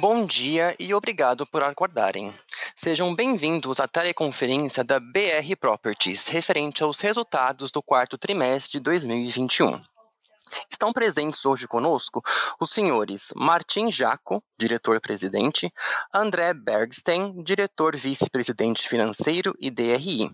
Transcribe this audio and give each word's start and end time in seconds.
Bom 0.00 0.24
dia 0.24 0.74
e 0.78 0.94
obrigado 0.94 1.46
por 1.46 1.62
aguardarem. 1.62 2.32
Sejam 2.74 3.14
bem-vindos 3.14 3.78
à 3.78 3.86
teleconferência 3.86 4.82
da 4.82 4.98
BR 4.98 5.54
Properties, 5.60 6.26
referente 6.26 6.82
aos 6.82 6.98
resultados 7.00 7.70
do 7.70 7.82
quarto 7.82 8.16
trimestre 8.16 8.78
de 8.78 8.80
2021. 8.80 9.78
Estão 10.70 10.92
presentes 10.92 11.44
hoje 11.44 11.66
conosco 11.66 12.22
os 12.58 12.70
senhores 12.70 13.32
Martim 13.34 13.90
Jaco, 13.90 14.42
diretor-presidente, 14.58 15.72
André 16.12 16.52
Bergstein, 16.54 17.42
diretor 17.42 17.96
vice-presidente 17.96 18.88
financeiro 18.88 19.54
e 19.60 19.70
DRI. 19.70 20.30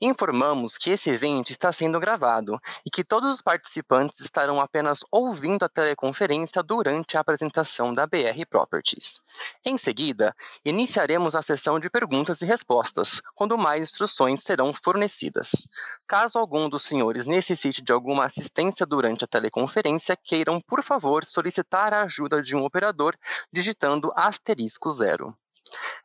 Informamos 0.00 0.76
que 0.76 0.90
esse 0.90 1.08
evento 1.08 1.50
está 1.50 1.72
sendo 1.72 1.98
gravado 1.98 2.60
e 2.84 2.90
que 2.90 3.04
todos 3.04 3.34
os 3.34 3.42
participantes 3.42 4.20
estarão 4.20 4.60
apenas 4.60 5.00
ouvindo 5.10 5.62
a 5.62 5.68
teleconferência 5.68 6.62
durante 6.62 7.16
a 7.16 7.20
apresentação 7.20 7.94
da 7.94 8.06
BR 8.06 8.44
Properties. 8.48 9.20
Em 9.64 9.78
seguida, 9.78 10.34
iniciaremos 10.64 11.34
a 11.34 11.42
sessão 11.42 11.80
de 11.80 11.88
perguntas 11.88 12.42
e 12.42 12.46
respostas, 12.46 13.22
quando 13.34 13.56
mais 13.56 13.82
instruções 13.82 14.42
serão 14.42 14.74
fornecidas. 14.74 15.66
Caso 16.06 16.38
algum 16.38 16.68
dos 16.68 16.82
senhores 16.82 17.24
necessite 17.24 17.80
de 17.80 17.92
alguma 17.92 18.26
assistência 18.26 18.84
durante 18.84 19.24
a 19.24 19.28
teleconferência, 19.36 20.16
queiram, 20.16 20.60
por 20.60 20.82
favor, 20.82 21.24
solicitar 21.24 21.92
a 21.92 22.02
ajuda 22.02 22.40
de 22.40 22.56
um 22.56 22.64
operador 22.64 23.16
digitando 23.52 24.12
asterisco 24.16 24.90
zero. 24.90 25.36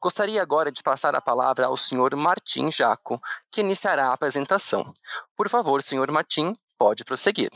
Gostaria 0.00 0.40
agora 0.40 0.70
de 0.70 0.82
passar 0.82 1.14
a 1.14 1.20
palavra 1.20 1.66
ao 1.66 1.76
senhor 1.76 2.14
Martim 2.14 2.70
Jaco, 2.70 3.20
que 3.50 3.60
iniciará 3.60 4.08
a 4.08 4.12
apresentação. 4.12 4.92
Por 5.36 5.48
favor, 5.48 5.82
senhor 5.82 6.10
Martim, 6.10 6.56
pode 6.78 7.04
prosseguir. 7.04 7.50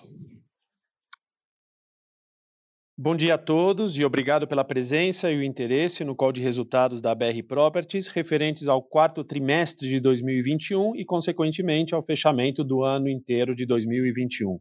Bom 3.03 3.17
dia 3.17 3.37
a 3.37 3.39
todos 3.39 3.97
e 3.97 4.05
obrigado 4.05 4.47
pela 4.47 4.63
presença 4.63 5.33
e 5.33 5.39
o 5.39 5.43
interesse 5.43 6.05
no 6.05 6.15
call 6.15 6.33
de 6.33 6.43
resultados 6.43 7.01
da 7.01 7.15
BR 7.15 7.43
Properties 7.49 8.09
referentes 8.09 8.69
ao 8.69 8.83
quarto 8.83 9.25
trimestre 9.25 9.89
de 9.89 9.99
2021 9.99 10.95
e, 10.95 11.03
consequentemente, 11.03 11.95
ao 11.95 12.03
fechamento 12.03 12.63
do 12.63 12.85
ano 12.85 13.09
inteiro 13.09 13.55
de 13.55 13.65
2021. 13.65 14.61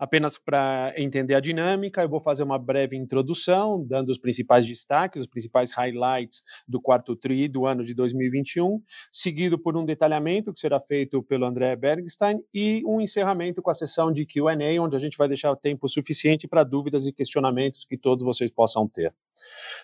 Apenas 0.00 0.36
para 0.36 0.92
entender 0.96 1.36
a 1.36 1.40
dinâmica, 1.40 2.02
eu 2.02 2.08
vou 2.08 2.20
fazer 2.20 2.42
uma 2.42 2.58
breve 2.58 2.96
introdução, 2.96 3.86
dando 3.86 4.08
os 4.08 4.18
principais 4.18 4.66
destaques, 4.66 5.20
os 5.20 5.28
principais 5.28 5.70
highlights 5.72 6.42
do 6.66 6.80
quarto 6.80 7.14
TRI 7.14 7.46
do 7.46 7.66
ano 7.66 7.84
de 7.84 7.94
2021, 7.94 8.82
seguido 9.12 9.56
por 9.56 9.76
um 9.76 9.84
detalhamento 9.84 10.52
que 10.52 10.58
será 10.58 10.80
feito 10.80 11.22
pelo 11.22 11.46
André 11.46 11.76
Bergstein 11.76 12.40
e 12.52 12.82
um 12.84 13.00
encerramento 13.00 13.62
com 13.62 13.70
a 13.70 13.74
sessão 13.74 14.10
de 14.10 14.26
Q&A, 14.26 14.82
onde 14.82 14.96
a 14.96 14.98
gente 14.98 15.16
vai 15.16 15.28
deixar 15.28 15.52
o 15.52 15.56
tempo 15.56 15.88
suficiente 15.88 16.48
para 16.48 16.64
dúvidas 16.64 17.06
e 17.06 17.12
questionamentos 17.12 17.59
que 17.88 17.96
todos 17.96 18.24
vocês 18.24 18.50
possam 18.50 18.86
ter. 18.88 19.14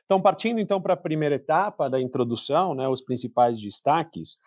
Então, 0.05 0.21
partindo 0.21 0.61
então 0.61 0.81
para 0.81 0.95
a 0.95 0.97
primeira 0.97 1.35
etapa 1.35 1.89
da 1.89 2.01
introdução, 2.01 2.75
né, 2.75 2.89
os 2.89 3.01
principais 3.01 3.61
destaques, 3.61 4.39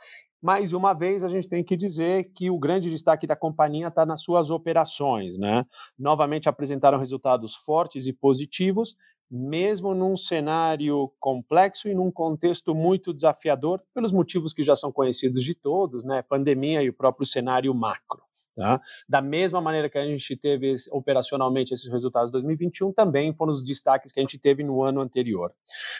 mais 0.41 0.71
uma 0.71 0.93
vez, 0.93 1.23
a 1.23 1.29
gente 1.29 1.49
tem 1.49 1.63
que 1.63 1.75
dizer 1.75 2.31
que 2.33 2.49
o 2.49 2.57
grande 2.57 2.89
destaque 2.89 3.27
da 3.27 3.35
companhia 3.35 3.89
está 3.89 4.05
nas 4.05 4.21
suas 4.23 4.49
operações. 4.49 5.37
Né? 5.37 5.65
Novamente 5.97 6.47
apresentaram 6.47 6.97
resultados 6.97 7.55
fortes 7.55 8.07
e 8.07 8.13
positivos, 8.13 8.95
mesmo 9.29 9.93
num 9.93 10.15
cenário 10.15 11.11
complexo 11.19 11.89
e 11.89 11.93
num 11.93 12.09
contexto 12.09 12.73
muito 12.73 13.13
desafiador, 13.13 13.81
pelos 13.93 14.13
motivos 14.13 14.53
que 14.53 14.63
já 14.63 14.75
são 14.77 14.93
conhecidos 14.93 15.43
de 15.43 15.53
todos, 15.53 16.05
né? 16.05 16.21
pandemia 16.21 16.81
e 16.81 16.89
o 16.89 16.93
próprio 16.93 17.25
cenário 17.25 17.73
macro. 17.75 18.28
Tá? 18.59 18.81
Da 19.07 19.21
mesma 19.21 19.61
maneira 19.61 19.89
que 19.89 19.97
a 19.97 20.05
gente 20.05 20.35
teve 20.35 20.75
operacionalmente 20.91 21.73
esses 21.73 21.89
resultados 21.89 22.27
de 22.27 22.33
2021, 22.33 22.91
também 22.91 23.33
foram 23.33 23.53
os 23.53 23.63
destaques 23.63 24.11
que 24.11 24.19
a 24.19 24.21
gente 24.21 24.37
teve 24.37 24.65
no 24.65 24.83
ano 24.83 24.99
anterior. 24.99 25.53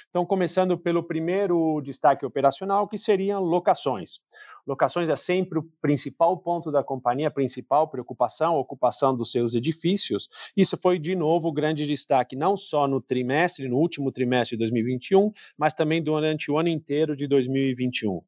Então, 0.09 0.25
começando 0.25 0.77
pelo 0.77 1.01
primeiro 1.01 1.79
destaque 1.79 2.25
operacional, 2.25 2.85
que 2.85 2.97
seriam 2.97 3.41
locações. 3.41 4.19
Locações 4.67 5.09
é 5.09 5.15
sempre 5.15 5.59
o 5.59 5.69
principal 5.81 6.35
ponto 6.35 6.69
da 6.69 6.83
companhia, 6.83 7.29
a 7.29 7.31
principal 7.31 7.87
preocupação, 7.87 8.55
a 8.55 8.59
ocupação 8.59 9.15
dos 9.15 9.31
seus 9.31 9.55
edifícios. 9.55 10.27
Isso 10.57 10.75
foi, 10.75 10.99
de 10.99 11.15
novo, 11.15 11.47
o 11.47 11.53
grande 11.53 11.87
destaque, 11.87 12.35
não 12.35 12.57
só 12.57 12.89
no 12.89 12.99
trimestre, 12.99 13.69
no 13.69 13.77
último 13.77 14.11
trimestre 14.11 14.57
de 14.57 14.59
2021, 14.63 15.31
mas 15.57 15.73
também 15.73 16.03
durante 16.03 16.51
o 16.51 16.57
ano 16.57 16.67
inteiro 16.67 17.15
de 17.15 17.25
2021. 17.25 18.19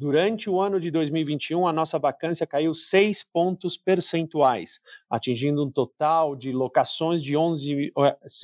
Durante 0.00 0.48
o 0.48 0.58
ano 0.58 0.80
de 0.80 0.90
2021, 0.90 1.66
a 1.66 1.74
nossa 1.74 1.98
vacância 1.98 2.46
caiu 2.46 2.72
6 2.72 3.22
pontos 3.22 3.76
percentuais, 3.76 4.80
atingindo 5.10 5.62
um 5.62 5.70
total 5.70 6.34
de 6.34 6.52
locações 6.52 7.22
de 7.22 7.36
11 7.36 7.92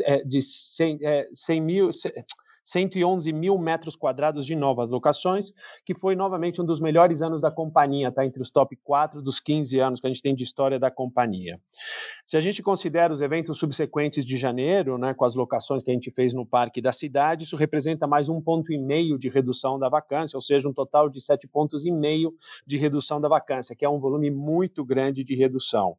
eh, 0.05 0.23
de 0.23 0.43
100, 0.43 0.99
100 1.33 1.57
eh, 1.57 1.61
mil 1.63 1.89
111 2.67 3.33
mil 3.33 3.57
metros 3.57 3.95
quadrados 3.95 4.45
de 4.45 4.57
novas 4.57 4.91
locações, 4.91 5.53
que 5.85 5.95
foi 5.95 6.17
novamente 6.17 6.61
um 6.61 6.65
dos 6.65 6.81
melhores 6.81 7.23
anos 7.23 7.41
da 7.41 7.51
companhia, 7.51 8.09
está 8.09 8.27
entre 8.27 8.43
os 8.43 8.51
top 8.51 8.77
4 8.83 9.23
dos 9.23 9.39
15 9.39 9.79
anos 9.79 10.01
que 10.01 10.07
a 10.07 10.11
gente 10.11 10.21
tem 10.21 10.35
de 10.35 10.43
história 10.43 10.79
da 10.79 10.91
companhia. 10.91 11.61
Se 12.27 12.37
a 12.37 12.41
gente 12.41 12.63
considera 12.63 13.15
os 13.15 13.23
eventos 13.23 13.57
subsequentes 13.57 14.27
de 14.27 14.37
janeiro, 14.37 14.99
né, 14.99 15.15
com 15.15 15.25
as 15.25 15.37
locações 15.37 15.85
que 15.85 15.91
a 15.91 15.95
gente 15.95 16.11
fez 16.11 16.35
no 16.35 16.45
parque 16.45 16.83
da 16.83 16.91
cidade, 16.91 17.45
isso 17.45 17.57
representa 17.57 18.05
mais 18.05 18.29
um 18.29 18.41
ponto 18.41 18.73
e 18.73 18.79
meio 18.79 19.17
de 19.17 19.29
redução 19.29 19.79
da 19.79 19.89
vacância, 19.89 20.37
ou 20.37 20.43
seja, 20.43 20.69
um 20.69 20.73
total 20.73 21.09
de 21.09 21.21
sete 21.21 21.47
pontos 21.47 21.85
e 21.85 21.93
meio 21.93 22.35
de 22.67 22.77
redução 22.77 23.21
da 23.21 23.29
vacância, 23.29 23.77
que 23.77 23.85
é 23.85 23.89
um 23.89 24.01
volume 24.01 24.29
muito 24.29 24.85
grande 24.85 25.23
de 25.23 25.37
redução 25.37 25.97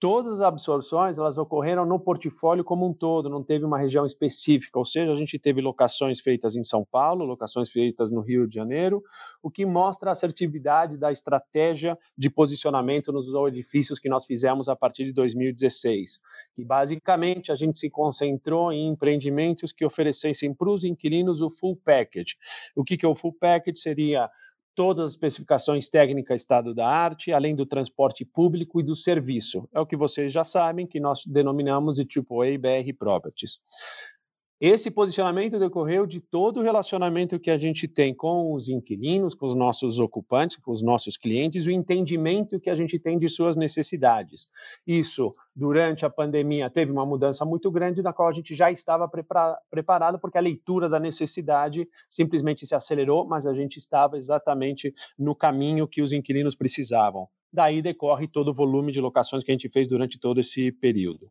todas 0.00 0.34
as 0.34 0.40
absorções 0.40 1.18
elas 1.18 1.36
ocorreram 1.36 1.84
no 1.84 2.00
portfólio 2.00 2.64
como 2.64 2.88
um 2.88 2.94
todo, 2.94 3.28
não 3.28 3.44
teve 3.44 3.66
uma 3.66 3.78
região 3.78 4.06
específica, 4.06 4.78
ou 4.78 4.84
seja, 4.84 5.12
a 5.12 5.16
gente 5.16 5.38
teve 5.38 5.60
locações 5.60 6.20
feitas 6.20 6.56
em 6.56 6.64
São 6.64 6.84
Paulo, 6.90 7.26
locações 7.26 7.70
feitas 7.70 8.10
no 8.10 8.22
Rio 8.22 8.48
de 8.48 8.54
Janeiro, 8.54 9.02
o 9.42 9.50
que 9.50 9.66
mostra 9.66 10.08
a 10.10 10.12
assertividade 10.12 10.96
da 10.96 11.12
estratégia 11.12 11.98
de 12.16 12.30
posicionamento 12.30 13.12
nos 13.12 13.28
edifícios 13.48 13.98
que 13.98 14.08
nós 14.08 14.24
fizemos 14.24 14.70
a 14.70 14.74
partir 14.74 15.04
de 15.04 15.12
2016, 15.12 16.18
que 16.54 16.64
basicamente 16.64 17.52
a 17.52 17.54
gente 17.54 17.78
se 17.78 17.90
concentrou 17.90 18.72
em 18.72 18.88
empreendimentos 18.88 19.70
que 19.70 19.84
oferecessem 19.84 20.54
para 20.54 20.70
os 20.70 20.82
inquilinos 20.82 21.42
o 21.42 21.50
full 21.50 21.76
package. 21.76 22.36
O 22.74 22.82
que, 22.82 22.96
que 22.96 23.04
é 23.04 23.08
o 23.08 23.14
full 23.14 23.34
package? 23.38 23.78
Seria 23.78 24.30
todas 24.80 25.04
as 25.04 25.10
especificações 25.10 25.90
técnicas 25.90 26.40
estado 26.40 26.74
da 26.74 26.88
arte, 26.88 27.34
além 27.34 27.54
do 27.54 27.66
transporte 27.66 28.24
público 28.24 28.80
e 28.80 28.82
do 28.82 28.96
serviço. 28.96 29.68
É 29.74 29.78
o 29.78 29.84
que 29.84 29.94
vocês 29.94 30.32
já 30.32 30.42
sabem, 30.42 30.86
que 30.86 30.98
nós 30.98 31.22
denominamos 31.26 31.98
de 31.98 32.04
AAA 32.04 32.58
BR 32.58 32.90
Properties. 32.98 33.60
Esse 34.60 34.90
posicionamento 34.90 35.58
decorreu 35.58 36.06
de 36.06 36.20
todo 36.20 36.60
o 36.60 36.62
relacionamento 36.62 37.40
que 37.40 37.50
a 37.50 37.56
gente 37.56 37.88
tem 37.88 38.14
com 38.14 38.52
os 38.52 38.68
inquilinos, 38.68 39.34
com 39.34 39.46
os 39.46 39.54
nossos 39.54 39.98
ocupantes, 39.98 40.58
com 40.58 40.70
os 40.70 40.82
nossos 40.82 41.16
clientes, 41.16 41.66
o 41.66 41.70
entendimento 41.70 42.60
que 42.60 42.68
a 42.68 42.76
gente 42.76 42.98
tem 42.98 43.18
de 43.18 43.26
suas 43.26 43.56
necessidades. 43.56 44.50
Isso, 44.86 45.32
durante 45.56 46.04
a 46.04 46.10
pandemia, 46.10 46.68
teve 46.68 46.92
uma 46.92 47.06
mudança 47.06 47.42
muito 47.42 47.70
grande, 47.70 48.02
da 48.02 48.12
qual 48.12 48.28
a 48.28 48.32
gente 48.34 48.54
já 48.54 48.70
estava 48.70 49.10
preparado, 49.70 50.18
porque 50.18 50.36
a 50.36 50.42
leitura 50.42 50.90
da 50.90 51.00
necessidade 51.00 51.88
simplesmente 52.06 52.66
se 52.66 52.74
acelerou, 52.74 53.26
mas 53.26 53.46
a 53.46 53.54
gente 53.54 53.78
estava 53.78 54.18
exatamente 54.18 54.92
no 55.18 55.34
caminho 55.34 55.88
que 55.88 56.02
os 56.02 56.12
inquilinos 56.12 56.54
precisavam. 56.54 57.26
Daí 57.50 57.80
decorre 57.80 58.28
todo 58.28 58.48
o 58.48 58.54
volume 58.54 58.92
de 58.92 59.00
locações 59.00 59.42
que 59.42 59.50
a 59.50 59.54
gente 59.54 59.70
fez 59.70 59.88
durante 59.88 60.20
todo 60.20 60.38
esse 60.38 60.70
período. 60.70 61.30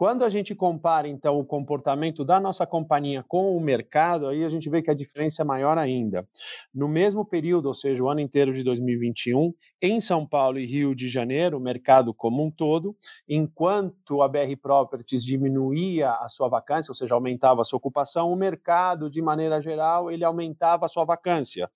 Quando 0.00 0.24
a 0.24 0.30
gente 0.30 0.54
compara, 0.54 1.06
então, 1.06 1.38
o 1.38 1.44
comportamento 1.44 2.24
da 2.24 2.40
nossa 2.40 2.66
companhia 2.66 3.22
com 3.28 3.54
o 3.54 3.60
mercado, 3.60 4.28
aí 4.28 4.46
a 4.46 4.48
gente 4.48 4.70
vê 4.70 4.80
que 4.80 4.90
a 4.90 4.94
diferença 4.94 5.42
é 5.42 5.44
maior 5.44 5.76
ainda. 5.76 6.26
No 6.74 6.88
mesmo 6.88 7.22
período, 7.22 7.66
ou 7.66 7.74
seja, 7.74 8.02
o 8.02 8.08
ano 8.08 8.20
inteiro 8.20 8.54
de 8.54 8.64
2021, 8.64 9.52
em 9.82 10.00
São 10.00 10.26
Paulo 10.26 10.58
e 10.58 10.64
Rio 10.64 10.94
de 10.94 11.06
Janeiro, 11.06 11.58
o 11.58 11.60
mercado 11.60 12.14
como 12.14 12.42
um 12.42 12.50
todo, 12.50 12.96
enquanto 13.28 14.22
a 14.22 14.28
BR 14.28 14.56
Properties 14.62 15.22
diminuía 15.22 16.12
a 16.12 16.30
sua 16.30 16.48
vacância, 16.48 16.90
ou 16.92 16.94
seja, 16.94 17.14
aumentava 17.14 17.60
a 17.60 17.64
sua 17.64 17.76
ocupação, 17.76 18.32
o 18.32 18.36
mercado, 18.36 19.10
de 19.10 19.20
maneira 19.20 19.60
geral, 19.60 20.10
ele 20.10 20.24
aumentava 20.24 20.86
a 20.86 20.88
sua 20.88 21.04
vacância. 21.04 21.70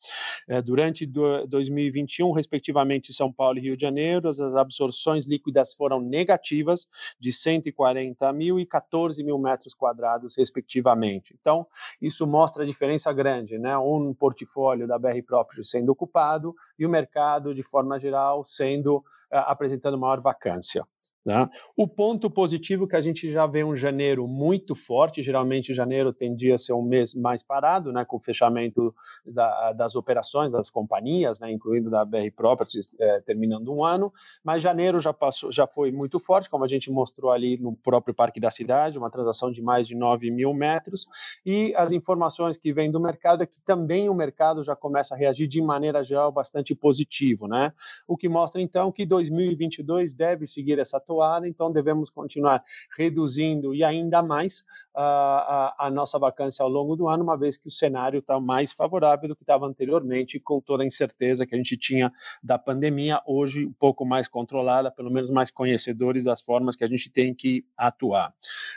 É, 0.48 0.62
durante 0.62 1.04
2021, 1.04 2.32
respectivamente, 2.32 3.12
São 3.12 3.30
Paulo 3.30 3.58
e 3.58 3.62
Rio 3.62 3.76
de 3.76 3.82
Janeiro, 3.82 4.30
as 4.30 4.40
absorções 4.40 5.26
líquidas 5.26 5.74
foram 5.74 6.00
negativas, 6.00 6.86
de 7.20 7.30
140 7.30 8.13
180 8.14 8.32
mil 8.32 8.58
e 8.58 8.66
14 8.66 9.22
mil 9.22 9.38
metros 9.38 9.75
quadrados, 9.75 10.37
respectivamente. 10.37 11.37
Então, 11.40 11.66
isso 12.00 12.26
mostra 12.26 12.62
a 12.62 12.66
diferença 12.66 13.12
grande, 13.12 13.58
né? 13.58 13.76
Um 13.76 14.14
portfólio 14.14 14.87
da 14.87 14.99
BR 14.99 15.22
Properties 15.26 15.70
sendo 15.70 15.90
ocupado 15.90 16.55
e 16.78 16.87
o 16.87 16.88
mercado, 16.88 17.55
de 17.55 17.62
forma 17.62 17.99
geral, 17.99 18.44
sendo 18.44 18.99
uh, 18.99 19.02
apresentando 19.46 19.99
maior 19.99 20.20
vacância. 20.20 20.87
Né? 21.24 21.48
O 21.76 21.88
ponto 21.88 22.30
positivo 22.30 22.84
é 22.84 22.88
que 22.88 22.96
a 22.96 23.00
gente 23.00 23.30
já 23.30 23.46
vê 23.46 23.64
um 23.64 23.74
janeiro 23.74 24.28
muito 24.28 24.74
forte, 24.74 25.22
geralmente 25.22 25.72
janeiro 25.72 26.12
tendia 26.12 26.56
a 26.56 26.58
ser 26.58 26.74
um 26.74 26.82
mês 26.82 27.14
mais 27.14 27.42
parado, 27.42 27.92
né, 27.92 28.04
com 28.04 28.16
o 28.16 28.20
fechamento 28.20 28.94
da, 29.24 29.72
das 29.72 29.96
operações 29.96 30.52
das 30.52 30.68
companhias, 30.68 31.40
né, 31.40 31.50
incluindo 31.50 31.90
da 31.90 32.04
BR 32.04 32.30
Properties, 32.34 32.94
é, 33.00 33.20
terminando 33.20 33.72
um 33.72 33.82
ano, 33.82 34.12
mas 34.42 34.62
janeiro 34.62 35.00
já, 35.00 35.12
passou, 35.12 35.50
já 35.50 35.66
foi 35.66 35.90
muito 35.90 36.18
forte, 36.18 36.50
como 36.50 36.64
a 36.64 36.68
gente 36.68 36.90
mostrou 36.90 37.30
ali 37.30 37.56
no 37.56 37.74
próprio 37.74 38.14
Parque 38.14 38.38
da 38.38 38.50
Cidade, 38.50 38.98
uma 38.98 39.10
transação 39.10 39.50
de 39.50 39.62
mais 39.62 39.88
de 39.88 39.94
9 39.94 40.30
mil 40.30 40.52
metros, 40.52 41.06
e 41.44 41.74
as 41.74 41.92
informações 41.92 42.58
que 42.58 42.72
vêm 42.72 42.90
do 42.90 43.00
mercado 43.00 43.42
é 43.42 43.46
que 43.46 43.60
também 43.62 44.08
o 44.08 44.14
mercado 44.14 44.62
já 44.62 44.76
começa 44.76 45.14
a 45.14 45.18
reagir 45.18 45.46
de 45.46 45.62
maneira 45.62 46.04
geral 46.04 46.30
bastante 46.30 46.74
positivo, 46.74 47.48
né? 47.48 47.72
o 48.06 48.16
que 48.16 48.28
mostra 48.28 48.60
então 48.60 48.92
que 48.92 49.06
2022 49.06 50.12
deve 50.12 50.46
seguir 50.46 50.78
essa 50.78 51.00
então 51.46 51.72
devemos 51.72 52.11
continuar 52.11 52.62
reduzindo 52.96 53.75
e 53.75 53.82
ainda 53.82 54.22
mais 54.22 54.64
a, 54.94 55.75
a, 55.78 55.87
a 55.87 55.90
nossa 55.90 56.19
vacância 56.19 56.62
ao 56.62 56.69
longo 56.69 56.94
do 56.94 57.08
ano, 57.08 57.25
uma 57.25 57.37
vez 57.37 57.56
que 57.56 57.69
o 57.69 57.70
cenário 57.70 58.20
está 58.20 58.38
mais 58.38 58.72
favorável 58.72 59.28
do 59.28 59.37
que 59.37 59.43
estava 59.43 59.66
anteriormente, 59.66 60.38
com 60.38 60.61
toda 60.61 60.82
a 60.82 60.87
incerteza 60.87 61.44
que 61.44 61.55
a 61.55 61.58
gente 61.58 61.76
tinha 61.76 62.12
da 62.43 62.58
pandemia, 62.58 63.20
hoje 63.26 63.66
um 63.66 63.72
pouco 63.72 64.05
mais 64.05 64.28
controlada, 64.28 64.90
pelo 64.90 65.11
menos 65.11 65.31
mais 65.31 65.50
conhecedores 65.50 66.25
das 66.25 66.40
formas 66.40 66.76
que 66.76 66.84
a 66.84 66.88
gente 66.88 67.11
tem 67.11 67.34
que 67.34 67.64
atuar. 67.76 68.32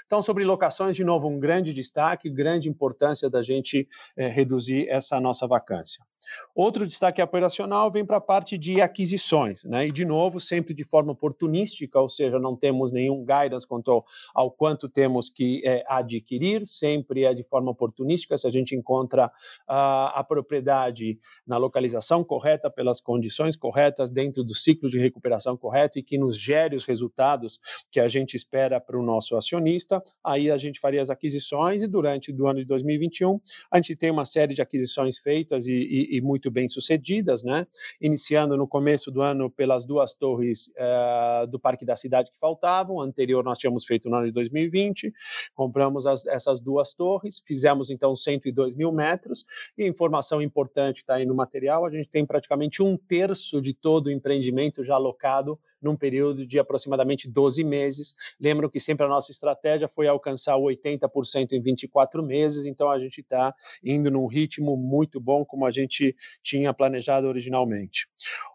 Então, 0.05 0.21
sobre 0.21 0.43
locações, 0.43 0.95
de 0.95 1.03
novo, 1.03 1.27
um 1.27 1.39
grande 1.39 1.73
destaque, 1.73 2.29
grande 2.29 2.69
importância 2.69 3.29
da 3.29 3.43
gente 3.43 3.87
eh, 4.15 4.27
reduzir 4.27 4.87
essa 4.89 5.19
nossa 5.19 5.47
vacância. 5.47 6.03
Outro 6.53 6.85
destaque 6.85 7.21
operacional 7.21 7.91
vem 7.91 8.05
para 8.05 8.17
a 8.17 8.21
parte 8.21 8.57
de 8.57 8.81
aquisições, 8.81 9.63
né? 9.63 9.87
E 9.87 9.91
de 9.91 10.03
novo, 10.03 10.39
sempre 10.39 10.73
de 10.73 10.83
forma 10.83 11.11
oportunística, 11.11 11.99
ou 11.99 12.09
seja, 12.09 12.26
não 12.31 12.55
temos 12.55 12.91
nenhum 12.91 13.23
guidance 13.23 13.65
quanto 13.65 14.03
ao, 14.33 14.51
quanto 14.51 14.89
temos 14.89 15.29
que 15.29 15.61
é, 15.65 15.83
adquirir, 15.87 16.65
sempre 16.65 17.23
é 17.23 17.33
de 17.33 17.43
forma 17.43 17.71
oportunística. 17.71 18.37
Se 18.37 18.47
a 18.47 18.51
gente 18.51 18.75
encontra 18.75 19.31
a, 19.67 20.19
a 20.19 20.23
propriedade 20.23 21.19
na 21.45 21.57
localização 21.57 22.23
correta, 22.23 22.69
pelas 22.69 22.99
condições 22.99 23.55
corretas, 23.55 24.09
dentro 24.09 24.43
do 24.43 24.55
ciclo 24.55 24.89
de 24.89 24.99
recuperação 24.99 25.55
correto 25.55 25.99
e 25.99 26.03
que 26.03 26.17
nos 26.17 26.37
gere 26.37 26.75
os 26.75 26.85
resultados 26.85 27.59
que 27.91 27.99
a 27.99 28.07
gente 28.07 28.35
espera 28.35 28.81
para 28.81 28.99
o 28.99 29.03
nosso 29.03 29.35
acionista, 29.37 30.01
aí 30.23 30.49
a 30.51 30.57
gente 30.57 30.79
faria 30.79 31.01
as 31.01 31.09
aquisições 31.09 31.83
e 31.83 31.87
durante 31.87 32.31
o 32.31 32.47
ano 32.47 32.59
de 32.59 32.65
2021 32.65 33.39
a 33.71 33.77
gente 33.77 33.95
tem 33.95 34.11
uma 34.11 34.25
série 34.25 34.53
de 34.53 34.61
aquisições 34.61 35.17
feitas 35.17 35.67
e, 35.67 35.73
e 35.73 36.17
e 36.17 36.21
muito 36.21 36.49
bem 36.49 36.67
sucedidas, 36.67 37.43
né? 37.43 37.67
Iniciando 38.01 38.57
no 38.57 38.67
começo 38.67 39.11
do 39.11 39.21
ano 39.21 39.49
pelas 39.49 39.85
duas 39.85 40.13
torres 40.13 40.67
uh, 40.69 41.47
do 41.47 41.59
Parque 41.59 41.85
da 41.85 41.95
Cidade 41.95 42.16
que 42.25 42.39
faltavam. 42.39 42.99
anterior 42.99 43.43
nós 43.43 43.57
tínhamos 43.57 43.85
feito 43.85 44.09
no 44.09 44.15
ano 44.15 44.25
de 44.25 44.31
2020. 44.31 45.13
Compramos 45.53 46.05
as, 46.05 46.25
essas 46.25 46.59
duas 46.59 46.93
torres, 46.93 47.41
fizemos 47.45 47.89
então 47.89 48.15
102 48.15 48.75
mil 48.75 48.91
metros. 48.91 49.45
E 49.77 49.87
informação 49.87 50.41
importante 50.41 50.97
está 50.97 51.15
aí 51.15 51.25
no 51.25 51.35
material: 51.35 51.85
a 51.85 51.89
gente 51.89 52.09
tem 52.09 52.25
praticamente 52.25 52.81
um 52.81 52.97
terço 52.97 53.61
de 53.61 53.73
todo 53.73 54.07
o 54.07 54.11
empreendimento 54.11 54.83
já 54.83 54.95
alocado 54.95 55.59
num 55.81 55.95
período 55.95 56.45
de 56.45 56.59
aproximadamente 56.59 57.29
12 57.29 57.63
meses. 57.63 58.15
Lembro 58.39 58.69
que 58.69 58.79
sempre 58.79 59.05
a 59.05 59.09
nossa 59.09 59.31
estratégia 59.31 59.87
foi 59.87 60.07
alcançar 60.07 60.55
o 60.57 60.63
80% 60.63 61.51
em 61.51 61.61
24 61.61 62.23
meses, 62.23 62.65
então 62.65 62.89
a 62.89 62.99
gente 62.99 63.21
está 63.21 63.53
indo 63.83 64.09
num 64.09 64.27
ritmo 64.27 64.75
muito 64.75 65.19
bom, 65.19 65.45
como 65.45 65.65
a 65.65 65.71
gente 65.71 66.15
tinha 66.43 66.73
planejado 66.73 67.27
originalmente. 67.27 68.07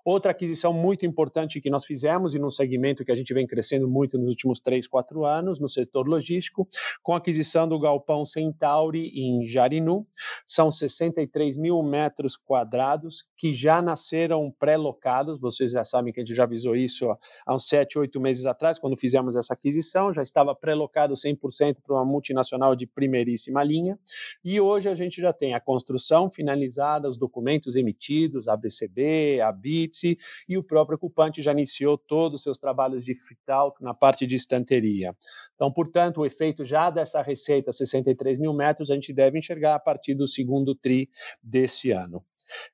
Outra 0.04 0.32
aquisição 0.32 0.72
muito 0.72 1.06
importante 1.06 1.60
que 1.60 1.70
nós 1.70 1.84
fizemos, 1.84 2.34
e 2.34 2.38
num 2.38 2.50
segmento 2.50 3.04
que 3.04 3.12
a 3.12 3.14
gente 3.14 3.32
vem 3.32 3.46
crescendo 3.46 3.88
muito 3.88 4.18
nos 4.18 4.28
últimos 4.28 4.60
3, 4.60 4.86
4 4.86 5.25
anos, 5.25 5.60
no 5.60 5.68
setor 5.68 6.08
logístico, 6.08 6.68
com 7.02 7.14
a 7.14 7.18
aquisição 7.18 7.68
do 7.68 7.78
Galpão 7.78 8.25
Centauri 8.25 9.08
em 9.14 9.46
Jarinu. 9.46 10.06
São 10.46 10.70
63 10.70 11.56
mil 11.56 11.82
metros 11.82 12.36
quadrados 12.36 13.26
que 13.36 13.52
já 13.52 13.80
nasceram 13.80 14.50
pré-locados, 14.58 15.38
vocês 15.38 15.72
já 15.72 15.84
sabem 15.84 16.12
que 16.12 16.20
a 16.20 16.25
gente 16.25 16.34
já 16.34 16.44
avisou 16.44 16.75
isso 16.75 17.12
há 17.47 17.55
uns 17.55 17.69
7, 17.69 17.99
8 17.99 18.20
meses 18.20 18.47
atrás, 18.47 18.79
quando 18.79 18.99
fizemos 18.99 19.37
essa 19.37 19.55
aquisição, 19.55 20.12
já 20.12 20.23
estava 20.23 20.55
pré-locado 20.55 21.14
100% 21.14 21.76
para 21.82 21.97
uma 21.97 22.05
multinacional 22.05 22.75
de 22.75 22.87
primeiríssima 22.87 23.62
linha, 23.62 23.99
e 24.44 24.61
hoje 24.61 24.88
a 24.88 24.94
gente 24.94 25.20
já 25.20 25.32
tem 25.32 25.55
a 25.55 25.61
construção 25.61 26.31
finalizada, 26.31 27.09
os 27.09 27.17
documentos 27.17 27.76
emitidos, 27.76 28.49
a 28.49 28.56
BCB, 28.56 29.41
a 29.41 29.53
BITSE, 29.53 30.19
e 30.49 30.59
o 30.59 30.62
próprio 30.62 30.97
ocupante 30.97 31.43
já 31.43 31.53
iniciou 31.53 31.97
todos 31.97 32.41
os 32.41 32.43
seus 32.43 32.59
trabalhos 32.59 33.05
de 33.05 33.14
fit-out 33.14 33.82
na 33.82 33.94
parte 33.94 34.26
de 34.26 34.37
estanteria. 34.37 35.17
Então, 35.55 35.73
portanto, 35.73 36.20
o 36.20 36.26
efeito 36.26 36.64
já 36.64 36.91
dessa 36.91 37.23
receita, 37.23 37.73
63 37.73 38.38
mil 38.38 38.53
metros, 38.53 38.91
a 38.91 38.94
gente 38.94 39.12
deve 39.12 39.38
enxergar 39.38 39.75
a 39.75 39.79
partir 39.79 40.14
do 40.14 40.26
segundo 40.26 40.75
TRI 40.75 41.09
desse 41.43 41.91
ano. 41.91 42.25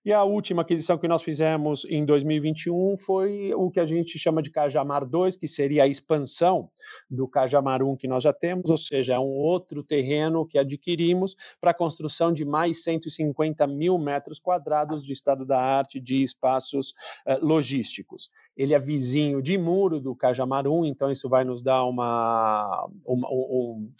E 0.05 0.13
a 0.13 0.25
última 0.25 0.63
aquisição 0.63 0.99
que 0.99 1.09
nós 1.09 1.23
fizemos 1.23 1.85
em 1.89 2.05
2021 2.05 2.97
foi 2.99 3.53
o 3.55 3.71
que 3.71 3.81
a 3.81 3.87
gente 3.87 4.19
chama 4.19 4.43
de 4.43 4.51
Cajamar 4.51 5.05
2, 5.05 5.37
que 5.37 5.47
seria 5.47 5.85
a 5.85 5.87
expansão 5.87 6.71
do 7.11 7.29
Cajamar 7.29 7.83
1 7.83 7.97
que 7.97 8.09
nós 8.09 8.23
já 8.23 8.33
temos, 8.33 8.71
ou 8.71 8.77
seja, 8.77 9.15
é 9.15 9.19
um 9.19 9.31
outro 9.31 9.83
terreno 9.83 10.47
que 10.47 10.59
adquirimos 10.59 11.37
para 11.61 11.71
a 11.71 11.75
construção 11.75 12.33
de 12.33 12.45
mais 12.45 12.83
150 12.83 13.67
mil 13.67 13.99
metros 13.99 14.39
quadrados 14.39 15.05
de 15.05 15.13
estado 15.13 15.45
da 15.45 15.61
arte 15.61 16.01
de 16.01 16.23
espaços 16.23 16.95
eh, 17.27 17.39
logísticos. 17.41 18.31
Ele 18.57 18.75
é 18.75 18.79
vizinho 18.79 19.41
de 19.41 19.57
muro 19.57 20.01
do 20.01 20.15
Cajamar 20.15 20.67
1, 20.67 20.87
então 20.87 21.11
isso 21.11 21.29
vai 21.29 21.45
nos 21.45 21.63
dar 21.63 21.85
uma, 21.85 22.89
uma 23.05 23.29
um, 23.31 23.91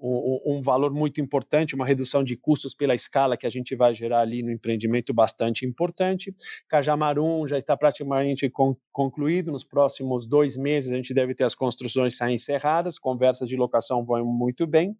um, 0.00 0.62
valor 0.62 0.92
muito 0.92 1.20
importante, 1.20 1.74
uma 1.74 1.86
redução 1.86 2.24
de 2.24 2.36
custos 2.36 2.74
pela 2.74 2.94
escala 2.94 3.36
que 3.36 3.46
a 3.46 3.50
gente 3.50 3.76
vai 3.76 3.92
gerar 3.94 4.20
ali 4.20 4.42
no 4.42 4.50
empreendimento 4.50 5.12
bastante 5.12 5.66
importante. 5.66 6.34
Cajamarum 6.68 7.46
já 7.46 7.58
está 7.58 7.76
praticamente 7.76 8.48
con 8.48 8.76
concluído, 8.92 9.52
nos 9.52 9.64
próximos 9.64 10.26
dois 10.26 10.56
meses 10.56 10.92
a 10.92 10.96
gente 10.96 11.14
deve 11.14 11.34
ter 11.34 11.44
as 11.44 11.54
construções 11.54 12.20
encerradas, 12.20 12.98
conversas 12.98 13.48
de 13.48 13.56
locação 13.56 14.04
vão 14.04 14.24
muito 14.24 14.66
bem. 14.66 14.96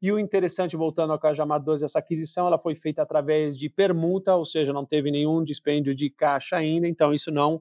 E 0.00 0.10
o 0.12 0.18
interessante, 0.18 0.76
voltando 0.76 1.12
ao 1.12 1.18
Cajamar 1.18 1.62
2, 1.62 1.82
essa 1.82 1.98
aquisição 1.98 2.46
ela 2.46 2.58
foi 2.58 2.74
feita 2.74 3.02
através 3.02 3.58
de 3.58 3.68
permuta, 3.68 4.34
ou 4.34 4.44
seja, 4.44 4.72
não 4.72 4.86
teve 4.86 5.10
nenhum 5.10 5.44
dispêndio 5.44 5.94
de 5.94 6.08
caixa 6.08 6.56
ainda, 6.56 6.86
então 6.88 7.12
isso 7.12 7.30
não 7.30 7.60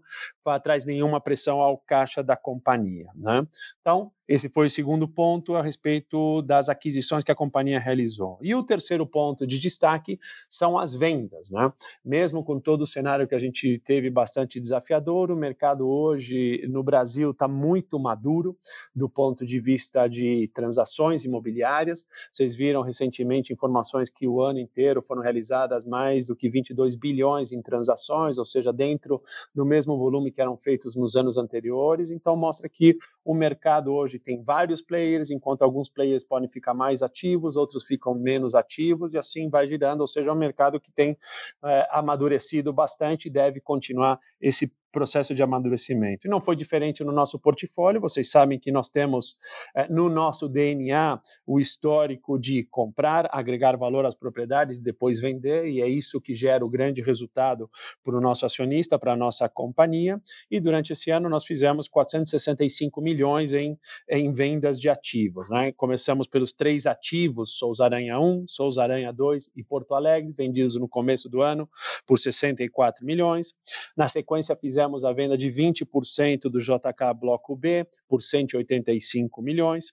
traz 0.64 0.86
nenhuma 0.86 1.20
pressão 1.20 1.60
ao 1.60 1.78
caixa 1.78 2.24
da 2.24 2.36
companhia. 2.36 3.08
Né? 3.16 3.46
Então, 3.82 4.12
esse 4.32 4.48
foi 4.48 4.68
o 4.68 4.70
segundo 4.70 5.10
ponto 5.10 5.56
a 5.56 5.62
respeito 5.62 6.42
das 6.44 6.70
aquisições 6.70 7.22
que 7.22 7.34
a 7.34 7.36
companhia 7.36 7.78
realizou. 7.78 8.38
E 8.42 8.56
o 8.56 8.64
terceiro 8.64 9.06
ponto 9.06 9.46
de 9.46 9.60
destaque 9.60 10.18
são 10.50 10.80
as 10.80 10.96
vendas. 10.96 11.52
Né? 11.52 11.70
Mesmo 12.04 12.42
com 12.42 12.58
todo 12.58 12.84
o 12.84 12.88
cenário 12.88 13.28
que 13.28 13.36
a 13.36 13.40
gente 13.40 13.78
teve 13.80 14.10
bastante 14.10 14.58
desafiador, 14.58 15.32
o 15.32 15.36
mercado 15.36 15.86
hoje 15.86 16.66
no 16.70 16.82
Brasil 16.82 17.32
está 17.32 17.46
muito 17.46 18.00
maduro 18.00 18.58
do 18.96 19.10
ponto 19.10 19.46
de 19.46 19.60
vista 19.60 20.08
de 20.08 20.50
transações 20.54 21.26
imobiliárias. 21.26 22.08
Vocês 22.32 22.56
viram 22.56 22.84
recentemente 22.84 23.52
informações 23.52 24.10
que 24.10 24.30
o 24.30 24.42
ano 24.42 24.60
inteiro 24.60 25.02
foram 25.02 25.22
realizadas 25.22 25.84
mais 25.84 26.26
do 26.26 26.38
que 26.38 26.50
22 26.50 26.96
bilhões 26.96 27.52
em 27.52 27.62
transações, 27.62 28.38
ou 28.38 28.46
seja, 28.46 28.72
dentro 28.72 29.22
do 29.54 29.66
mesmo 29.66 29.98
volume 29.98 30.32
que 30.32 30.40
eram 30.40 30.56
feitos 30.56 30.96
nos 30.96 31.18
anos 31.18 31.38
anteriores. 31.38 32.12
Então, 32.12 32.38
mostra 32.38 32.70
que 32.70 32.98
o 33.26 33.34
mercado 33.34 33.92
hoje 33.94 34.21
tem 34.22 34.42
vários 34.42 34.82
players, 34.82 35.30
enquanto 35.30 35.64
alguns 35.64 35.90
players 35.90 36.24
podem 36.24 36.50
ficar 36.50 36.74
mais 36.74 37.02
ativos, 37.02 37.56
outros 37.56 37.86
ficam 37.86 38.14
menos 38.14 38.56
ativos, 38.56 39.14
e 39.14 39.18
assim 39.18 39.50
vai 39.50 39.68
girando, 39.68 40.02
ou 40.02 40.08
seja, 40.08 40.30
é 40.30 40.34
um 40.34 40.36
mercado 40.36 40.80
que 40.80 40.92
tem 40.92 41.18
é, 41.64 41.88
amadurecido 41.92 42.72
bastante 42.72 43.28
e 43.28 43.32
deve 43.32 43.60
continuar 43.60 44.20
esse 44.40 44.74
processo 44.92 45.34
de 45.34 45.42
amadurecimento. 45.42 46.28
E 46.28 46.30
não 46.30 46.42
foi 46.42 46.56
diferente 46.56 47.04
no 47.04 47.12
nosso 47.12 47.40
portfólio, 47.40 48.02
vocês 48.02 48.30
sabem 48.30 48.60
que 48.60 48.72
nós 48.72 48.90
temos 48.90 49.38
eh, 49.76 49.88
no 49.90 50.10
nosso 50.10 50.48
DNA 50.48 51.20
o 51.48 51.60
histórico 51.60 52.38
de 52.38 52.64
comprar, 52.66 53.30
agregar 53.32 53.78
valor 53.78 54.06
às 54.06 54.14
propriedades 54.14 54.80
e 54.80 54.84
depois 54.84 55.20
vender, 55.20 55.68
e 55.68 55.82
é 55.82 55.88
isso 55.88 56.20
que 56.20 56.36
gera 56.36 56.66
o 56.66 56.70
grande 56.70 57.02
resultado 57.02 57.70
para 58.04 58.18
o 58.18 58.22
nosso 58.22 58.46
acionista, 58.46 59.00
para 59.00 59.14
a 59.14 59.16
nossa 59.16 59.48
companhia. 59.48 60.22
E 60.50 60.60
durante 60.60 60.92
esse 60.92 61.10
ano 61.10 61.30
nós 61.30 61.46
fizemos 61.46 61.88
465 61.88 63.02
milhões 63.02 63.54
em, 63.54 63.78
em 64.10 64.32
vendas 64.34 64.80
de 64.80 64.90
ativos. 64.90 65.50
Né? 65.50 65.72
Começamos 65.72 66.28
pelos 66.28 66.52
três 66.52 66.86
ativos, 66.86 67.58
Souza 67.58 67.86
Aranha 67.86 68.20
1, 68.20 68.46
Souza 68.48 68.84
Aranha 68.84 69.12
2 69.12 69.52
e 69.56 69.64
Porto 69.64 69.94
Alegre, 69.96 70.32
vendidos 70.32 70.76
no 70.76 70.88
começo 70.88 71.30
do 71.30 71.42
ano 71.42 71.70
por 72.06 72.18
64 72.18 73.06
milhões. 73.06 73.54
Na 73.96 74.08
sequência, 74.08 74.56
fizemos 74.56 74.81
fizemos 74.82 75.06
a 75.06 75.14
venda 75.14 75.38
de 75.38 75.48
20% 75.48 76.50
do 76.50 76.60
JK 76.60 77.14
Bloco 77.20 77.56
B 77.56 77.86
por 78.10 78.22
185 78.22 79.42
milhões. 79.42 79.90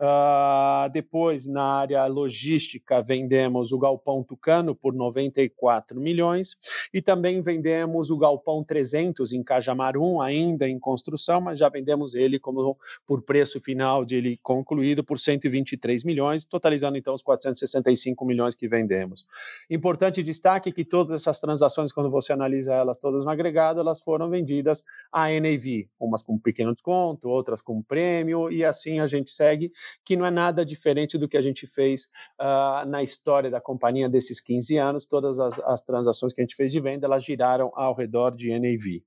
Uh, 0.00 0.88
depois, 0.92 1.46
na 1.46 1.62
área 1.62 2.06
logística, 2.06 3.02
vendemos 3.02 3.72
o 3.72 3.78
Galpão 3.78 4.22
Tucano 4.22 4.74
por 4.74 4.94
94 4.94 6.00
milhões 6.00 6.56
e 6.94 7.02
também 7.02 7.42
vendemos 7.42 8.10
o 8.10 8.16
Galpão 8.16 8.62
300 8.62 9.32
em 9.32 9.42
Cajamarum, 9.42 10.20
ainda 10.20 10.68
em 10.68 10.78
construção, 10.78 11.40
mas 11.40 11.58
já 11.58 11.68
vendemos 11.68 12.14
ele 12.14 12.38
como 12.38 12.78
por 13.06 13.22
preço 13.22 13.60
final 13.60 14.04
de 14.04 14.16
ele 14.16 14.38
concluído 14.42 15.02
por 15.02 15.18
123 15.18 16.04
milhões, 16.04 16.44
totalizando 16.44 16.96
então 16.96 17.12
os 17.12 17.22
465 17.22 18.24
milhões 18.24 18.54
que 18.54 18.68
vendemos. 18.68 19.26
Importante 19.68 20.22
destaque 20.22 20.70
que 20.70 20.84
todas 20.84 21.20
essas 21.20 21.40
transações, 21.40 21.92
quando 21.92 22.10
você 22.10 22.32
analisa 22.32 22.72
elas 22.72 22.98
todas 22.98 23.24
no 23.24 23.30
agregado, 23.30 23.80
elas 23.80 24.00
foram 24.00 24.27
vendidas 24.28 24.84
a 25.12 25.28
NAV, 25.28 25.88
umas 25.98 26.22
com 26.22 26.38
pequeno 26.38 26.72
desconto, 26.72 27.28
outras 27.28 27.60
com 27.60 27.82
prêmio, 27.82 28.50
e 28.50 28.64
assim 28.64 29.00
a 29.00 29.06
gente 29.06 29.30
segue, 29.30 29.70
que 30.04 30.16
não 30.16 30.26
é 30.26 30.30
nada 30.30 30.64
diferente 30.64 31.18
do 31.18 31.28
que 31.28 31.36
a 31.36 31.42
gente 31.42 31.66
fez 31.66 32.08
uh, 32.40 32.86
na 32.86 33.02
história 33.02 33.50
da 33.50 33.60
companhia 33.60 34.08
desses 34.08 34.40
15 34.40 34.76
anos, 34.76 35.06
todas 35.06 35.38
as, 35.38 35.58
as 35.60 35.80
transações 35.80 36.32
que 36.32 36.40
a 36.40 36.44
gente 36.44 36.56
fez 36.56 36.72
de 36.72 36.80
venda, 36.80 37.06
elas 37.06 37.24
giraram 37.24 37.72
ao 37.74 37.94
redor 37.94 38.34
de 38.34 38.50
NAV. 38.50 39.02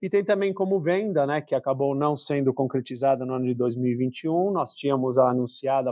E 0.00 0.08
tem 0.08 0.24
também 0.24 0.52
como 0.52 0.80
venda, 0.80 1.26
né, 1.26 1.40
que 1.40 1.54
acabou 1.54 1.94
não 1.94 2.16
sendo 2.16 2.52
concretizada 2.52 3.24
no 3.24 3.34
ano 3.34 3.46
de 3.46 3.54
2021, 3.54 4.50
nós 4.50 4.74
tínhamos 4.74 5.18
a 5.18 5.32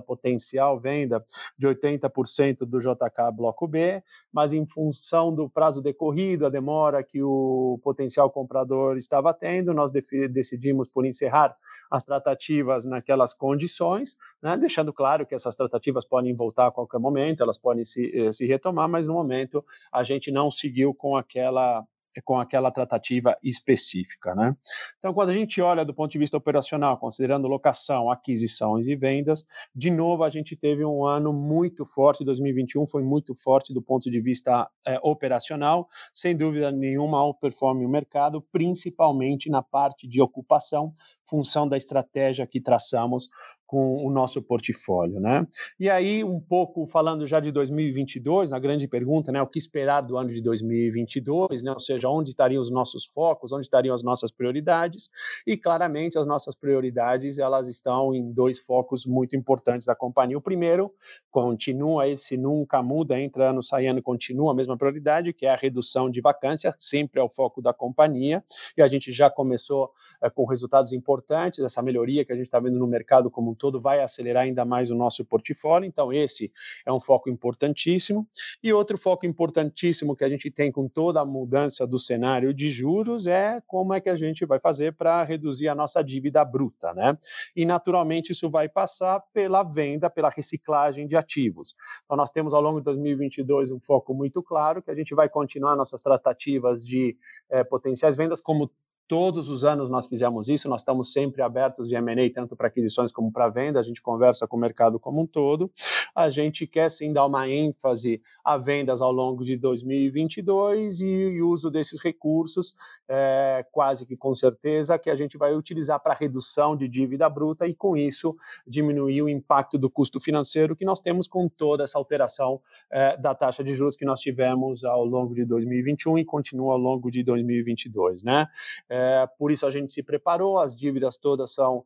potencial 0.01 0.79
venda 0.79 1.25
de 1.59 1.67
80% 1.67 2.67
do 2.67 2.79
JK 2.79 3.33
Bloco 3.35 3.67
B, 3.69 4.03
mas 4.33 4.53
em 4.53 4.67
função 4.67 5.35
do 5.35 5.49
prazo 5.49 5.83
decorrido, 5.83 6.47
a 6.47 6.51
demora 6.51 7.03
que 7.03 7.23
o 7.23 7.79
potencial 7.83 8.31
comprador 8.31 8.97
estava 8.97 9.33
tendo, 9.33 9.73
nós 9.73 9.93
decidimos 9.93 10.91
por 10.93 11.07
encerrar 11.07 11.57
as 11.91 12.05
tratativas 12.05 12.85
naquelas 12.85 13.35
condições, 13.35 14.17
né, 14.41 14.57
deixando 14.57 14.93
claro 14.93 15.27
que 15.27 15.35
essas 15.35 15.57
tratativas 15.57 16.05
podem 16.05 16.35
voltar 16.35 16.69
a 16.69 16.71
qualquer 16.71 17.01
momento, 17.01 17.43
elas 17.43 17.59
podem 17.59 17.85
se, 17.85 18.17
eh, 18.17 18.33
se 18.33 18.47
retomar, 18.47 18.89
mas 18.89 19.07
no 19.07 19.15
momento 19.15 19.65
a 19.93 20.05
gente 20.05 20.31
não 20.31 20.51
seguiu 20.51 20.95
com 20.95 21.17
aquela 21.17 21.85
com 22.25 22.39
aquela 22.39 22.71
tratativa 22.71 23.37
específica. 23.43 24.35
Né? 24.35 24.57
Então, 24.99 25.13
quando 25.15 25.31
a 25.31 25.35
gente 25.35 25.61
olha 25.61 25.85
do 25.85 25.95
ponto 25.95 26.11
de 26.11 26.19
vista 26.19 26.37
operacional, 26.37 26.99
considerando 26.99 27.47
locação, 27.47 28.11
aquisições 28.11 28.89
e 28.89 28.97
vendas, 28.97 29.45
de 29.75 29.91
novo 29.91 30.25
a 30.25 30.31
gente 30.31 30.57
teve 30.57 30.85
um 30.85 31.07
ano 31.07 31.33
muito 31.33 31.85
forte, 31.85 32.25
2021 32.25 32.87
foi 32.87 33.03
muito 33.03 33.35
forte 33.35 33.73
do 33.73 33.83
ponto 33.83 34.11
de 34.11 34.21
vista 34.21 34.69
é, 34.87 34.99
operacional, 35.03 35.89
sem 36.15 36.37
dúvida 36.37 36.73
nenhuma 36.73 37.23
outperforme 37.23 37.85
o 37.85 37.89
mercado, 37.89 38.43
principalmente 38.51 39.51
na 39.51 39.63
parte 39.63 40.09
de 40.09 40.21
ocupação, 40.21 40.93
função 41.29 41.69
da 41.69 41.77
estratégia 41.77 42.47
que 42.47 42.61
traçamos 42.61 43.29
com 43.71 44.05
o 44.05 44.11
nosso 44.11 44.43
portfólio, 44.43 45.21
né? 45.21 45.47
E 45.79 45.89
aí, 45.89 46.25
um 46.25 46.41
pouco 46.41 46.89
falando 46.89 47.25
já 47.25 47.39
de 47.39 47.53
2022, 47.53 48.53
a 48.53 48.59
grande 48.59 48.89
pergunta, 48.89 49.31
né, 49.31 49.41
o 49.41 49.47
que 49.47 49.61
esperar 49.61 50.01
do 50.01 50.17
ano 50.17 50.33
de 50.33 50.43
2022, 50.43 51.63
né? 51.63 51.71
Ou 51.71 51.79
seja, 51.79 52.09
onde 52.09 52.31
estariam 52.31 52.61
os 52.61 52.69
nossos 52.69 53.05
focos, 53.05 53.53
onde 53.53 53.63
estariam 53.63 53.95
as 53.95 54.03
nossas 54.03 54.33
prioridades? 54.33 55.09
E 55.47 55.57
claramente 55.57 56.19
as 56.19 56.27
nossas 56.27 56.57
prioridades, 56.57 57.39
elas 57.39 57.69
estão 57.69 58.13
em 58.13 58.33
dois 58.33 58.59
focos 58.59 59.07
muito 59.07 59.37
importantes 59.37 59.87
da 59.87 59.95
companhia. 59.95 60.37
O 60.37 60.43
primeiro, 60.43 60.93
continua 61.31 62.09
esse 62.09 62.37
nunca 62.37 62.83
muda, 62.83 63.21
entra 63.21 63.51
ano, 63.51 63.63
sai 63.63 63.87
ano, 63.87 64.03
continua 64.03 64.51
a 64.51 64.55
mesma 64.55 64.77
prioridade, 64.77 65.33
que 65.33 65.47
é 65.47 65.51
a 65.51 65.57
redução 65.57 66.11
de 66.11 66.21
vacância, 66.21 66.75
sempre 66.77 67.21
é 67.21 67.23
o 67.23 67.29
foco 67.29 67.63
da 67.63 67.73
companhia, 67.73 68.43
e 68.77 68.83
a 68.83 68.89
gente 68.89 69.13
já 69.13 69.31
começou 69.31 69.93
é, 70.21 70.29
com 70.29 70.45
resultados 70.45 70.93
importantes, 70.93 71.61
essa 71.61 71.81
melhoria 71.81 72.25
que 72.25 72.33
a 72.33 72.35
gente 72.35 72.47
está 72.47 72.59
vendo 72.59 72.77
no 72.77 72.87
mercado 72.89 73.31
como 73.31 73.60
todo 73.61 73.79
vai 73.79 74.01
acelerar 74.01 74.45
ainda 74.45 74.65
mais 74.65 74.91
o 74.91 74.95
nosso 74.95 75.25
portfólio. 75.25 75.87
Então, 75.87 76.13
esse 76.13 76.51
é 76.85 76.93
um 76.93 76.99
foco 76.99 77.29
importantíssimo. 77.29 78.27
E 78.63 78.73
outro 78.73 78.97
foco 78.97 79.27
importantíssimo 79.27 80.17
que 80.17 80.25
a 80.25 80.29
gente 80.29 80.51
tem 80.51 80.73
com 80.73 80.89
toda 80.89 81.21
a 81.21 81.25
mudança 81.25 81.87
do 81.87 81.99
cenário 81.99 82.55
de 82.55 82.71
juros 82.71 83.27
é 83.27 83.63
como 83.67 83.93
é 83.93 84.01
que 84.01 84.09
a 84.09 84.17
gente 84.17 84.47
vai 84.47 84.59
fazer 84.59 84.95
para 84.95 85.23
reduzir 85.23 85.69
a 85.69 85.75
nossa 85.75 86.03
dívida 86.03 86.43
bruta, 86.45 86.95
né? 86.95 87.17
E, 87.55 87.67
naturalmente, 87.67 88.33
isso 88.33 88.49
vai 88.49 88.69
passar 88.69 89.21
pela 89.33 89.63
venda, 89.63 90.09
pela 90.09 90.31
reciclagem 90.31 91.07
de 91.07 91.17
ativos. 91.17 91.77
Então, 92.05 92.17
nós 92.17 92.31
temos 92.31 92.55
ao 92.55 92.63
longo 92.63 92.79
de 92.79 92.85
2022 92.85 93.71
um 93.71 93.79
foco 93.79 94.15
muito 94.15 94.43
claro 94.43 94.83
que 94.83 94.91
a 94.91 94.95
gente 94.95 95.15
vai 95.15 95.29
continuar 95.29 95.77
nossas 95.77 96.01
tratativas 96.01 96.87
de 96.87 97.17
eh, 97.51 97.63
potenciais 97.63 98.17
vendas, 98.17 98.41
como 98.41 98.71
Todos 99.11 99.51
os 99.51 99.65
anos 99.65 99.91
nós 99.91 100.07
fizemos 100.07 100.49
isso, 100.49 100.69
nós 100.69 100.83
estamos 100.83 101.13
sempre 101.13 101.43
abertos 101.43 101.89
de 101.89 101.97
M&A, 101.97 102.33
tanto 102.33 102.55
para 102.55 102.69
aquisições 102.69 103.11
como 103.11 103.33
para 103.33 103.49
venda, 103.49 103.81
a 103.81 103.83
gente 103.83 104.01
conversa 104.01 104.47
com 104.47 104.57
o 104.57 104.61
mercado 104.61 105.01
como 105.01 105.23
um 105.23 105.27
todo. 105.27 105.69
A 106.15 106.31
gente 106.31 106.65
quer 106.65 106.89
sim 106.93 107.13
dar 107.13 107.27
uma 107.27 107.49
ênfase 107.49 108.23
a 108.45 108.57
vendas 108.57 109.03
ao 109.03 109.11
longo 109.11 109.45
de 109.45 109.57
2022 109.57 111.01
e 111.01 111.43
uso 111.43 111.73
desses 111.73 112.01
recursos, 112.01 112.73
é, 113.09 113.67
quase 113.73 114.07
que 114.07 114.17
com 114.17 114.33
certeza, 114.33 114.97
que 114.97 115.11
a 115.11 115.17
gente 115.17 115.37
vai 115.37 115.57
utilizar 115.57 115.99
para 115.99 116.15
redução 116.15 116.77
de 116.77 116.87
dívida 116.87 117.29
bruta 117.29 117.67
e, 117.67 117.75
com 117.75 117.97
isso, 117.97 118.37
diminuir 118.65 119.23
o 119.23 119.29
impacto 119.29 119.77
do 119.77 119.91
custo 119.91 120.21
financeiro 120.21 120.77
que 120.77 120.85
nós 120.85 121.01
temos 121.01 121.27
com 121.27 121.49
toda 121.49 121.83
essa 121.83 121.99
alteração 121.99 122.61
é, 122.89 123.17
da 123.17 123.35
taxa 123.35 123.65
de 123.65 123.75
juros 123.75 123.97
que 123.97 124.05
nós 124.05 124.21
tivemos 124.21 124.85
ao 124.85 125.05
longo 125.05 125.35
de 125.35 125.45
2021 125.45 126.19
e 126.19 126.25
continua 126.25 126.75
ao 126.75 126.79
longo 126.79 127.11
de 127.11 127.25
2022, 127.25 128.23
né? 128.23 128.47
É, 128.89 129.00
é, 129.01 129.27
por 129.39 129.51
isso 129.51 129.67
a 129.67 129.71
gente 129.71 129.91
se 129.93 130.03
preparou, 130.03 130.59
as 130.59 130.77
dívidas 130.77 131.17
todas 131.17 131.55
são 131.55 131.85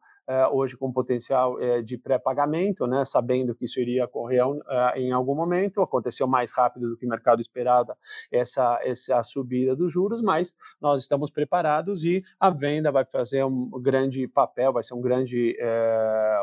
hoje 0.52 0.76
com 0.76 0.92
potencial 0.92 1.60
é, 1.60 1.82
de 1.82 1.98
pré-pagamento, 1.98 2.86
né, 2.86 3.04
sabendo 3.04 3.54
que 3.54 3.64
isso 3.64 3.80
iria 3.80 4.04
ocorrer 4.04 4.42
é, 4.68 5.00
em 5.00 5.12
algum 5.12 5.34
momento, 5.34 5.82
aconteceu 5.82 6.26
mais 6.26 6.52
rápido 6.52 6.88
do 6.88 6.96
que 6.96 7.06
o 7.06 7.08
mercado 7.08 7.40
esperava 7.40 7.96
essa, 8.32 8.78
essa 8.82 9.22
subida 9.22 9.76
dos 9.76 9.92
juros, 9.92 10.22
mas 10.22 10.54
nós 10.80 11.02
estamos 11.02 11.30
preparados 11.30 12.04
e 12.04 12.24
a 12.40 12.50
venda 12.50 12.90
vai 12.90 13.04
fazer 13.04 13.44
um 13.44 13.70
grande 13.82 14.26
papel, 14.26 14.72
vai 14.72 14.82
ser 14.82 14.94
um 14.94 15.00
grande 15.00 15.56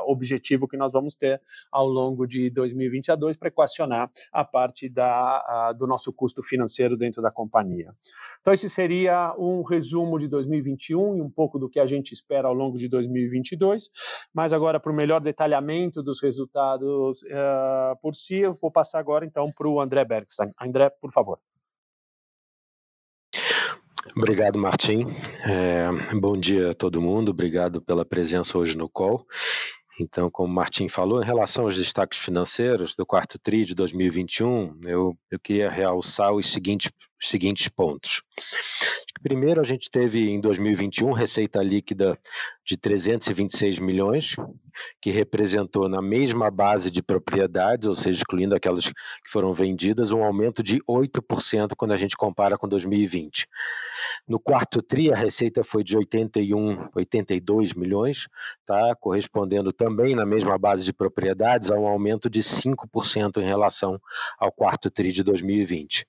objetivo 0.06 0.68
que 0.68 0.78
nós 0.78 0.92
vamos 0.92 1.16
ter 1.16 1.42
ao 1.72 1.88
longo 1.88 2.28
de 2.28 2.50
2022 2.50 3.38
para 3.38 3.48
equacionar 3.48 4.12
a 4.32 4.44
parte 4.44 4.90
da, 4.90 5.10
a, 5.12 5.74
do 5.74 5.88
nosso 5.88 6.14
custo 6.14 6.44
financeiro 6.44 6.98
dentro 6.98 7.22
da 7.22 7.32
companhia. 7.32 7.94
Então, 8.42 8.54
esse 8.54 8.70
seria 8.70 9.34
um 9.38 9.64
resumo 9.64 10.20
de 10.20 10.28
2021 10.28 11.18
e 11.18 11.22
um 11.22 11.30
pouco 11.30 11.58
do 11.58 11.70
que 11.70 11.80
a 11.80 11.86
gente 11.86 12.12
espera 12.12 12.48
ao 12.48 12.54
longo 12.54 12.78
de 12.78 12.88
2022 12.88 13.71
mas 14.34 14.54
agora 14.54 14.80
para 14.80 14.92
o 14.92 14.96
melhor 14.96 15.20
detalhamento 15.22 16.02
dos 16.02 16.22
resultados 16.22 17.22
uh, 17.24 17.96
por 18.02 18.16
si, 18.16 18.38
eu 18.38 18.54
vou 18.54 18.72
passar 18.72 19.00
agora 19.00 19.26
então 19.26 19.46
para 19.58 19.68
o 19.68 19.80
André 19.80 20.06
Bergstein. 20.06 20.52
André, 20.60 20.90
por 21.02 21.12
favor. 21.12 21.40
Obrigado, 24.16 24.58
Martim. 24.58 25.06
É, 25.46 25.88
bom 26.16 26.36
dia 26.36 26.72
a 26.72 26.74
todo 26.74 27.02
mundo. 27.02 27.30
Obrigado 27.30 27.82
pela 27.82 28.04
presença 28.04 28.58
hoje 28.58 28.78
no 28.78 28.90
call. 28.90 29.26
Então, 30.00 30.30
como 30.32 30.52
o 30.52 30.56
Martim 30.56 30.90
falou, 30.90 31.22
em 31.22 31.26
relação 31.26 31.66
aos 31.66 31.78
destaques 31.78 32.18
financeiros 32.20 32.96
do 32.96 33.06
quarto 33.06 33.38
TRI 33.38 33.64
de 33.64 33.76
2021, 33.76 34.80
eu, 34.84 35.16
eu 35.30 35.40
queria 35.40 35.70
realçar 35.70 36.34
os 36.34 36.48
seguintes, 36.52 36.92
os 37.22 37.30
seguintes 37.30 37.68
pontos. 37.68 38.24
Primeiro, 39.22 39.62
a 39.62 39.64
gente 39.64 39.90
teve 39.92 40.30
em 40.30 40.42
2021 40.42 41.12
receita 41.12 41.62
líquida 41.62 42.18
de 42.66 42.76
326 42.76 43.78
milhões, 43.78 44.36
que 45.00 45.12
representou 45.12 45.88
na 45.88 46.02
mesma 46.02 46.50
base 46.50 46.90
de 46.90 47.04
propriedades, 47.04 47.88
ou 47.88 47.94
seja, 47.94 48.18
excluindo 48.18 48.56
aquelas 48.56 48.88
que 48.88 49.30
foram 49.30 49.54
vendidas, 49.54 50.12
um 50.12 50.24
aumento 50.24 50.64
de 50.64 50.82
8% 50.90 51.74
quando 51.78 51.92
a 51.92 51.98
gente 51.98 52.18
compara 52.18 52.58
com 52.58 52.68
2020. 52.68 53.48
No 54.28 54.40
quarto 54.40 54.82
TRI, 54.82 55.12
a 55.12 55.16
receita 55.16 55.64
foi 55.64 55.84
de 55.84 55.96
81, 55.98 56.90
82 56.96 57.74
milhões, 57.74 58.28
tá? 58.66 58.96
correspondendo 58.96 59.72
também 59.72 60.16
na 60.16 60.26
mesma 60.26 60.58
base 60.58 60.84
de 60.84 60.94
propriedades 60.94 61.70
a 61.70 61.76
um 61.76 61.86
aumento 61.86 62.30
de 62.30 62.42
5% 62.42 63.38
em 63.38 63.46
relação 63.46 64.02
ao 64.40 64.52
quarto 64.52 64.90
TRI 64.90 65.12
de 65.12 65.24
2020. 65.24 66.08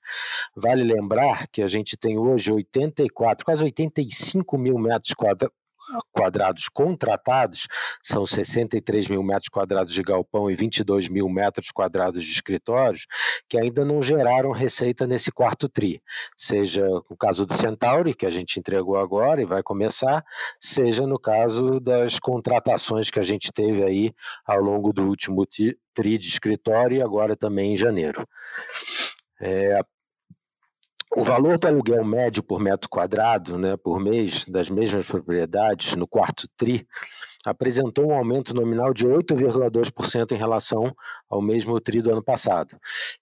Vale 0.55 0.83
lembrar 0.83 1.02
que 1.51 1.61
a 1.61 1.67
gente 1.67 1.97
tem 1.97 2.17
hoje 2.17 2.51
84, 2.51 3.45
quase 3.45 3.63
85 3.63 4.57
mil 4.57 4.77
metros 4.77 5.13
quadrados 5.13 5.63
quadrados 6.11 6.69
contratados, 6.69 7.67
são 8.01 8.25
63 8.25 9.09
mil 9.09 9.23
metros 9.23 9.49
quadrados 9.49 9.93
de 9.93 10.01
galpão 10.01 10.49
e 10.49 10.55
22 10.55 11.09
mil 11.09 11.27
metros 11.29 11.71
quadrados 11.71 12.23
de 12.23 12.31
escritórios, 12.31 13.05
que 13.49 13.57
ainda 13.57 13.83
não 13.83 14.01
geraram 14.01 14.51
receita 14.51 15.05
nesse 15.05 15.31
quarto 15.31 15.67
TRI. 15.67 16.01
Seja 16.37 16.85
no 16.87 17.17
caso 17.17 17.45
do 17.45 17.53
Centauri, 17.53 18.13
que 18.13 18.25
a 18.25 18.29
gente 18.29 18.59
entregou 18.59 18.97
agora 18.97 19.41
e 19.41 19.45
vai 19.45 19.61
começar, 19.61 20.23
seja 20.59 21.05
no 21.05 21.19
caso 21.19 21.79
das 21.79 22.19
contratações 22.19 23.09
que 23.09 23.19
a 23.19 23.23
gente 23.23 23.51
teve 23.51 23.83
aí 23.83 24.13
ao 24.45 24.59
longo 24.59 24.93
do 24.93 25.03
último 25.07 25.45
TRI 25.45 26.17
de 26.17 26.27
escritório 26.27 26.97
e 26.97 27.01
agora 27.01 27.35
também 27.35 27.73
em 27.73 27.77
janeiro. 27.77 28.27
É, 29.41 29.81
O 31.15 31.23
valor 31.23 31.59
do 31.59 31.67
aluguel 31.67 32.03
médio 32.03 32.41
por 32.41 32.59
metro 32.59 32.89
quadrado, 32.89 33.55
né, 33.55 33.77
por 33.77 33.99
mês, 33.99 34.45
das 34.45 34.67
mesmas 34.67 35.05
propriedades, 35.05 35.95
no 35.95 36.07
quarto 36.07 36.47
TRI, 36.57 36.87
apresentou 37.45 38.07
um 38.07 38.15
aumento 38.15 38.51
nominal 38.51 38.91
de 38.95 39.05
8,2% 39.05 40.31
em 40.31 40.37
relação 40.37 40.91
ao 41.29 41.39
mesmo 41.39 41.79
TRI 41.79 42.01
do 42.01 42.11
ano 42.11 42.23
passado. 42.23 42.75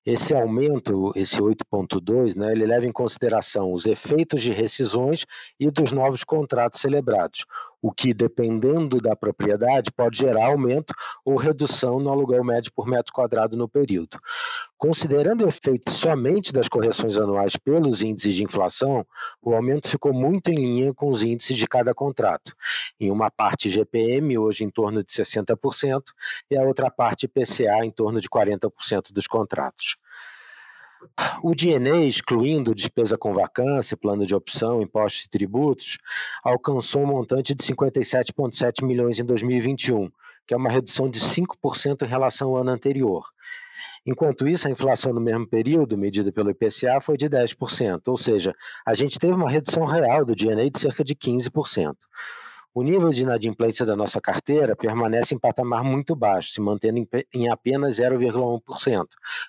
Esse 0.06 0.34
aumento, 0.34 1.12
esse 1.18 1.42
8,2%, 1.42 2.38
né, 2.38 2.54
ele 2.54 2.66
leva 2.66 2.86
em 2.86 2.94
consideração 2.94 3.74
os 3.74 3.86
efeitos 3.86 4.42
de 4.42 4.54
rescisões 4.54 5.26
e 5.60 5.70
dos 5.70 5.92
novos 5.92 6.24
contratos 6.24 6.80
celebrados, 6.80 7.46
o 7.82 7.92
que, 7.92 8.14
dependendo 8.14 9.02
da 9.02 9.18
propriedade, 9.18 9.92
pode 9.92 10.20
gerar 10.20 10.46
aumento 10.46 10.94
ou 11.26 11.36
redução 11.36 12.00
no 12.00 12.10
aluguel 12.10 12.44
médio 12.44 12.72
por 12.74 12.88
metro 12.88 13.12
quadrado 13.12 13.58
no 13.58 13.68
período. 13.68 14.18
Considerando 14.82 15.46
o 15.46 15.48
efeito 15.48 15.92
somente 15.92 16.52
das 16.52 16.68
correções 16.68 17.16
anuais 17.16 17.56
pelos 17.56 18.02
índices 18.02 18.34
de 18.34 18.44
inflação, 18.44 19.06
o 19.40 19.54
aumento 19.54 19.88
ficou 19.88 20.12
muito 20.12 20.50
em 20.50 20.56
linha 20.56 20.92
com 20.92 21.12
os 21.12 21.22
índices 21.22 21.56
de 21.56 21.68
cada 21.68 21.94
contrato. 21.94 22.56
Em 23.00 23.12
uma 23.12 23.30
parte 23.30 23.70
GPM, 23.70 24.40
hoje 24.40 24.64
em 24.64 24.72
torno 24.72 25.04
de 25.04 25.14
60%, 25.14 26.02
e 26.50 26.58
a 26.58 26.64
outra 26.64 26.90
parte 26.90 27.28
IPCA, 27.28 27.86
em 27.86 27.92
torno 27.92 28.20
de 28.20 28.28
40% 28.28 29.12
dos 29.12 29.28
contratos. 29.28 29.98
O 31.44 31.54
DNA, 31.54 32.08
excluindo 32.08 32.74
despesa 32.74 33.20
com 33.20 33.32
vacância, 33.34 33.96
plano 33.96 34.26
de 34.26 34.34
opção, 34.34 34.82
impostos 34.82 35.26
e 35.26 35.30
tributos, 35.30 36.00
alcançou 36.44 37.04
um 37.04 37.08
montante 37.08 37.54
de 37.54 37.64
57,7 37.64 38.84
milhões 38.84 39.20
em 39.20 39.26
2021, 39.26 40.10
que 40.48 40.56
é 40.56 40.58
uma 40.58 40.72
redução 40.72 41.08
de 41.08 41.20
5% 41.20 42.02
em 42.02 42.10
relação 42.10 42.50
ao 42.50 42.58
ano 42.58 42.72
anterior. 42.72 43.30
Enquanto 44.06 44.48
isso, 44.48 44.68
a 44.68 44.72
inflação 44.72 45.14
no 45.14 45.22
mesmo 45.22 45.48
período, 45.48 45.98
medida 45.98 46.32
pelo 46.32 46.50
IPCA, 46.50 47.00
foi 47.00 47.18
de 47.18 47.30
10%, 47.30 48.02
ou 48.08 48.18
seja, 48.18 48.54
a 48.86 48.96
gente 48.96 49.20
teve 49.20 49.34
uma 49.34 49.50
redução 49.50 49.86
real 49.86 50.26
do 50.26 50.36
DNA 50.36 50.72
de 50.72 50.80
cerca 50.80 51.04
de 51.04 51.16
15%. 51.16 51.96
O 52.74 52.84
nível 52.84 53.10
de 53.10 53.24
inadimplência 53.24 53.86
da 53.86 53.98
nossa 53.98 54.22
carteira 54.22 54.78
permanece 54.78 55.36
em 55.36 55.38
patamar 55.38 55.84
muito 55.84 56.16
baixo, 56.16 56.54
se 56.54 56.62
mantendo 56.62 57.06
em 57.34 57.50
apenas 57.50 57.98
0,1%. 58.00 59.08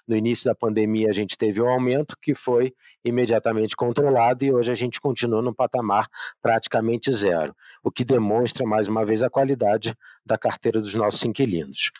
No 0.08 0.16
início 0.16 0.46
da 0.46 0.56
pandemia, 0.56 1.08
a 1.08 1.12
gente 1.12 1.38
teve 1.38 1.62
um 1.62 1.68
aumento 1.68 2.16
que 2.20 2.34
foi 2.34 2.74
imediatamente 3.04 3.76
controlado 3.76 4.44
e 4.44 4.52
hoje 4.52 4.72
a 4.72 4.74
gente 4.74 5.00
continua 5.00 5.40
no 5.40 5.54
patamar 5.54 6.08
praticamente 6.42 7.12
zero, 7.12 7.54
o 7.82 7.92
que 7.92 8.04
demonstra 8.04 8.66
mais 8.66 8.88
uma 8.88 9.04
vez 9.04 9.22
a 9.22 9.30
qualidade 9.30 9.96
da 10.26 10.36
carteira 10.36 10.80
dos 10.80 10.94
nossos 10.94 11.24
inquilinos. 11.24 11.92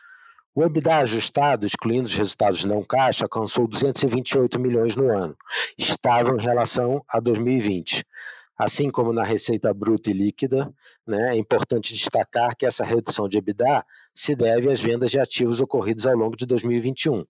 O 0.55 0.63
EBITDA 0.63 0.99
ajustado, 0.99 1.65
excluindo 1.65 2.07
os 2.07 2.15
resultados 2.15 2.63
não 2.65 2.83
caixa, 2.83 3.25
alcançou 3.25 3.67
228 3.67 4.61
milhões 4.61 4.95
no 4.95 5.11
ano, 5.11 5.35
estável 5.79 6.39
em 6.39 6.43
relação 6.43 7.03
a 7.09 7.19
2020. 7.21 8.05
Assim 8.59 8.91
como 8.91 9.15
na 9.15 9.25
receita 9.25 9.73
bruta 9.73 10.11
e 10.11 10.13
líquida, 10.13 10.71
né, 11.07 11.35
é 11.35 11.39
importante 11.39 11.95
destacar 11.95 12.55
que 12.55 12.67
essa 12.67 12.85
redução 12.85 13.27
de 13.27 13.39
EBITDA 13.39 13.83
se 14.15 14.37
deve 14.37 14.71
às 14.71 14.83
vendas 14.83 15.11
de 15.11 15.19
ativos 15.19 15.59
ocorridos 15.59 16.07
ao 16.07 16.15
longo 16.15 16.37
de 16.37 16.45
2021. 16.45 17.25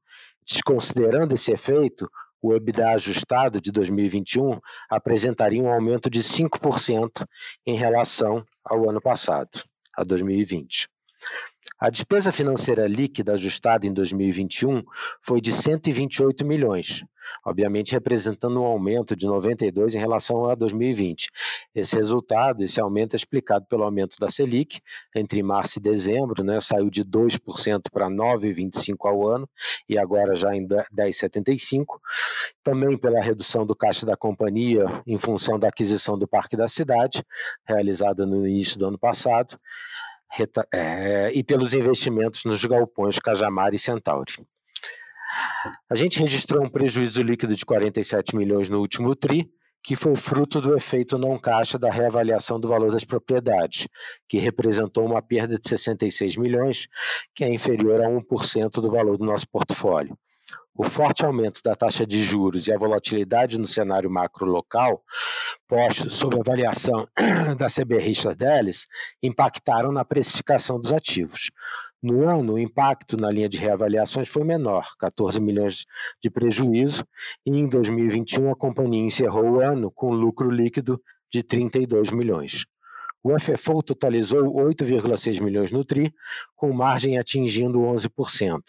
Desconsiderando 0.44 1.32
esse 1.34 1.52
efeito, 1.52 2.10
o 2.42 2.52
EBITDA 2.52 2.90
ajustado 2.90 3.60
de 3.60 3.70
2021 3.70 4.58
apresentaria 4.90 5.62
um 5.62 5.72
aumento 5.72 6.10
de 6.10 6.24
5% 6.24 7.24
em 7.64 7.76
relação 7.76 8.44
ao 8.64 8.90
ano 8.90 9.00
passado, 9.00 9.62
a 9.96 10.02
2020. 10.02 10.88
A 11.82 11.90
despesa 11.90 12.30
financeira 12.30 12.86
líquida 12.86 13.32
ajustada 13.32 13.84
em 13.84 13.92
2021 13.92 14.84
foi 15.20 15.40
de 15.40 15.50
128 15.50 16.46
milhões, 16.46 17.04
obviamente 17.44 17.90
representando 17.90 18.60
um 18.60 18.64
aumento 18.64 19.16
de 19.16 19.26
92 19.26 19.96
em 19.96 19.98
relação 19.98 20.48
a 20.48 20.54
2020. 20.54 21.28
Esse 21.74 21.96
resultado, 21.96 22.62
esse 22.62 22.80
aumento 22.80 23.14
é 23.14 23.16
explicado 23.16 23.66
pelo 23.68 23.82
aumento 23.82 24.16
da 24.20 24.28
Selic 24.28 24.78
entre 25.12 25.42
março 25.42 25.80
e 25.80 25.82
dezembro, 25.82 26.44
né, 26.44 26.60
saiu 26.60 26.88
de 26.88 27.04
2% 27.04 27.90
para 27.92 28.08
9,25 28.08 28.96
ao 29.00 29.26
ano 29.26 29.50
e 29.88 29.98
agora 29.98 30.36
já 30.36 30.54
em 30.54 30.64
10,75. 30.64 31.98
Também 32.62 32.96
pela 32.96 33.20
redução 33.20 33.66
do 33.66 33.74
caixa 33.74 34.06
da 34.06 34.16
companhia 34.16 34.84
em 35.04 35.18
função 35.18 35.58
da 35.58 35.66
aquisição 35.66 36.16
do 36.16 36.28
Parque 36.28 36.56
da 36.56 36.68
Cidade, 36.68 37.24
realizada 37.66 38.24
no 38.24 38.46
início 38.46 38.78
do 38.78 38.86
ano 38.86 38.98
passado 39.00 39.58
é, 40.72 41.30
e 41.34 41.42
pelos 41.42 41.74
investimentos 41.74 42.44
nos 42.44 42.64
galpões 42.64 43.18
Cajamar 43.18 43.74
e 43.74 43.78
Centauri. 43.78 44.32
A 45.90 45.94
gente 45.94 46.18
registrou 46.18 46.64
um 46.64 46.68
prejuízo 46.68 47.22
líquido 47.22 47.54
de 47.54 47.64
47 47.64 48.36
milhões 48.36 48.68
no 48.68 48.80
último 48.80 49.14
TRI, 49.14 49.50
que 49.84 49.96
foi 49.96 50.14
fruto 50.14 50.60
do 50.60 50.76
efeito 50.76 51.18
não 51.18 51.38
caixa 51.38 51.78
da 51.78 51.90
reavaliação 51.90 52.60
do 52.60 52.68
valor 52.68 52.92
das 52.92 53.04
propriedades, 53.04 53.88
que 54.28 54.38
representou 54.38 55.04
uma 55.04 55.20
perda 55.20 55.58
de 55.58 55.68
66 55.68 56.36
milhões, 56.36 56.86
que 57.34 57.44
é 57.44 57.52
inferior 57.52 58.00
a 58.00 58.08
1% 58.08 58.80
do 58.80 58.90
valor 58.90 59.18
do 59.18 59.24
nosso 59.24 59.48
portfólio. 59.48 60.16
O 60.74 60.84
forte 60.84 61.24
aumento 61.24 61.60
da 61.62 61.74
taxa 61.74 62.06
de 62.06 62.22
juros 62.22 62.66
e 62.66 62.72
a 62.72 62.78
volatilidade 62.78 63.58
no 63.58 63.66
cenário 63.66 64.10
macro 64.10 64.46
local, 64.46 65.02
postos 65.68 66.14
sob 66.14 66.38
avaliação 66.40 67.06
da 67.58 67.66
CB 67.66 67.98
Richard 67.98 68.42
Ellis, 68.42 68.86
impactaram 69.22 69.92
na 69.92 70.04
precificação 70.04 70.80
dos 70.80 70.92
ativos. 70.92 71.50
No 72.02 72.28
ano, 72.28 72.54
o 72.54 72.58
impacto 72.58 73.16
na 73.16 73.30
linha 73.30 73.48
de 73.48 73.58
reavaliações 73.58 74.28
foi 74.28 74.42
menor, 74.42 74.88
14 74.98 75.40
milhões 75.40 75.84
de 76.20 76.30
prejuízo, 76.30 77.04
e 77.46 77.50
em 77.50 77.68
2021 77.68 78.50
a 78.50 78.56
companhia 78.56 79.04
encerrou 79.04 79.44
o 79.44 79.60
ano 79.60 79.90
com 79.90 80.12
lucro 80.12 80.50
líquido 80.50 81.00
de 81.30 81.42
32 81.42 82.10
milhões. 82.10 82.64
O 83.22 83.38
FFO 83.38 83.84
totalizou 83.84 84.52
8,6 84.52 85.40
milhões 85.40 85.70
no 85.70 85.84
TRI, 85.84 86.12
com 86.56 86.72
margem 86.72 87.18
atingindo 87.18 87.78
11%. 87.78 88.60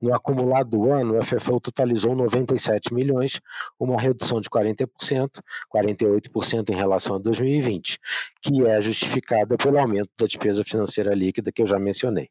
No 0.00 0.14
acumulado 0.14 0.70
do 0.70 0.90
ano, 0.90 1.18
o 1.18 1.22
FFO 1.22 1.60
totalizou 1.60 2.16
97 2.16 2.94
milhões, 2.94 3.38
uma 3.78 4.00
redução 4.00 4.40
de 4.40 4.48
40%, 4.48 4.88
48% 5.74 6.70
em 6.70 6.74
relação 6.74 7.16
a 7.16 7.18
2020, 7.18 7.98
que 8.42 8.66
é 8.66 8.80
justificada 8.80 9.58
pelo 9.58 9.78
aumento 9.78 10.08
da 10.18 10.24
despesa 10.24 10.64
financeira 10.64 11.14
líquida 11.14 11.52
que 11.52 11.60
eu 11.60 11.66
já 11.66 11.78
mencionei. 11.78 12.30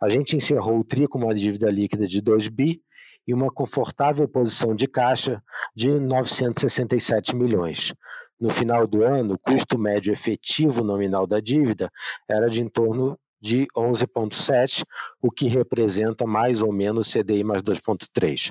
A 0.00 0.08
gente 0.08 0.34
encerrou 0.34 0.78
o 0.78 0.84
TRI 0.84 1.06
com 1.06 1.18
uma 1.18 1.34
dívida 1.34 1.68
líquida 1.68 2.06
de 2.06 2.22
2 2.22 2.48
bi 2.48 2.80
e 3.26 3.34
uma 3.34 3.50
confortável 3.50 4.26
posição 4.26 4.74
de 4.74 4.86
caixa 4.86 5.42
de 5.74 5.90
967 5.90 7.36
milhões. 7.36 7.92
No 8.40 8.48
final 8.48 8.86
do 8.86 9.04
ano, 9.04 9.34
o 9.34 9.38
custo 9.38 9.78
médio 9.78 10.12
efetivo 10.12 10.82
nominal 10.82 11.26
da 11.26 11.40
dívida 11.40 11.90
era 12.26 12.48
de 12.48 12.62
em 12.62 12.68
torno 12.68 13.18
de 13.40 13.66
11,7, 13.76 14.84
o 15.20 15.30
que 15.30 15.48
representa 15.48 16.26
mais 16.26 16.62
ou 16.62 16.72
menos 16.72 17.12
CDI 17.12 17.44
mais 17.44 17.62
2,3. 17.62 18.50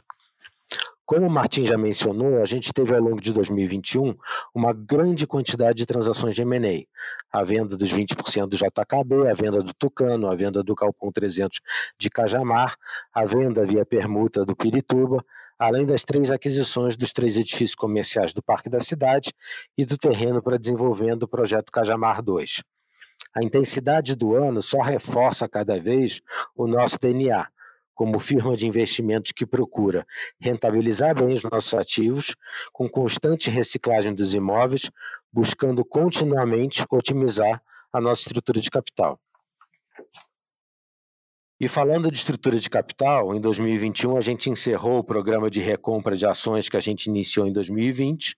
Como 1.08 1.26
o 1.26 1.30
Martin 1.30 1.64
já 1.64 1.78
mencionou, 1.78 2.42
a 2.42 2.46
gente 2.46 2.74
teve 2.74 2.94
ao 2.94 3.02
longo 3.02 3.22
de 3.22 3.32
2021 3.32 4.14
uma 4.54 4.74
grande 4.74 5.26
quantidade 5.26 5.78
de 5.78 5.86
transações 5.86 6.36
de 6.36 6.42
M&A. 6.42 6.86
A 7.32 7.46
venda 7.46 7.78
dos 7.78 7.94
20% 7.94 8.46
do 8.46 8.58
JKB, 8.58 9.30
a 9.30 9.34
venda 9.34 9.64
do 9.64 9.74
Tucano, 9.74 10.28
a 10.28 10.36
venda 10.36 10.62
do 10.62 10.76
Calpão 10.76 11.10
300 11.10 11.62
de 11.98 12.10
Cajamar, 12.10 12.76
a 13.14 13.24
venda 13.24 13.64
via 13.64 13.86
permuta 13.86 14.44
do 14.44 14.54
Pirituba, 14.54 15.24
além 15.58 15.86
das 15.86 16.04
três 16.04 16.30
aquisições 16.30 16.98
dos 16.98 17.14
três 17.14 17.38
edifícios 17.38 17.76
comerciais 17.76 18.34
do 18.34 18.44
Parque 18.44 18.70
da 18.70 18.82
Cidade 18.82 19.32
e 19.78 19.86
do 19.86 19.98
terreno 19.98 20.42
para 20.42 20.60
desenvolvimento 20.60 21.20
do 21.20 21.28
projeto 21.30 21.72
Cajamar 21.72 22.22
2. 22.22 22.64
A 23.36 23.44
intensidade 23.44 24.16
do 24.16 24.36
ano 24.36 24.62
só 24.62 24.82
reforça 24.82 25.48
cada 25.48 25.80
vez 25.80 26.22
o 26.56 26.68
nosso 26.68 27.00
DNA, 27.00 27.48
como 27.94 28.20
firma 28.20 28.56
de 28.56 28.68
investimentos 28.68 29.32
que 29.32 29.46
procura 29.46 30.06
rentabilizar 30.40 31.16
bem 31.16 31.34
os 31.34 31.44
nossos 31.44 31.74
ativos, 31.74 32.36
com 32.72 32.88
constante 32.88 33.50
reciclagem 33.50 34.14
dos 34.14 34.36
imóveis, 34.36 34.92
buscando 35.32 35.84
continuamente 35.84 36.86
otimizar 36.92 37.62
a 37.92 38.00
nossa 38.00 38.22
estrutura 38.22 38.60
de 38.60 38.70
capital. 38.70 39.20
E 41.60 41.68
falando 41.68 42.12
de 42.12 42.20
estrutura 42.20 42.60
de 42.60 42.70
capital, 42.70 43.36
em 43.36 43.42
2021 43.42 44.16
a 44.16 44.22
gente 44.22 44.48
encerrou 44.48 45.00
o 45.00 45.04
programa 45.04 45.50
de 45.50 45.60
recompra 45.60 46.16
de 46.16 46.24
ações 46.24 46.70
que 46.70 46.78
a 46.78 46.80
gente 46.80 47.08
iniciou 47.08 47.48
em 47.48 47.52
2020. 47.52 48.36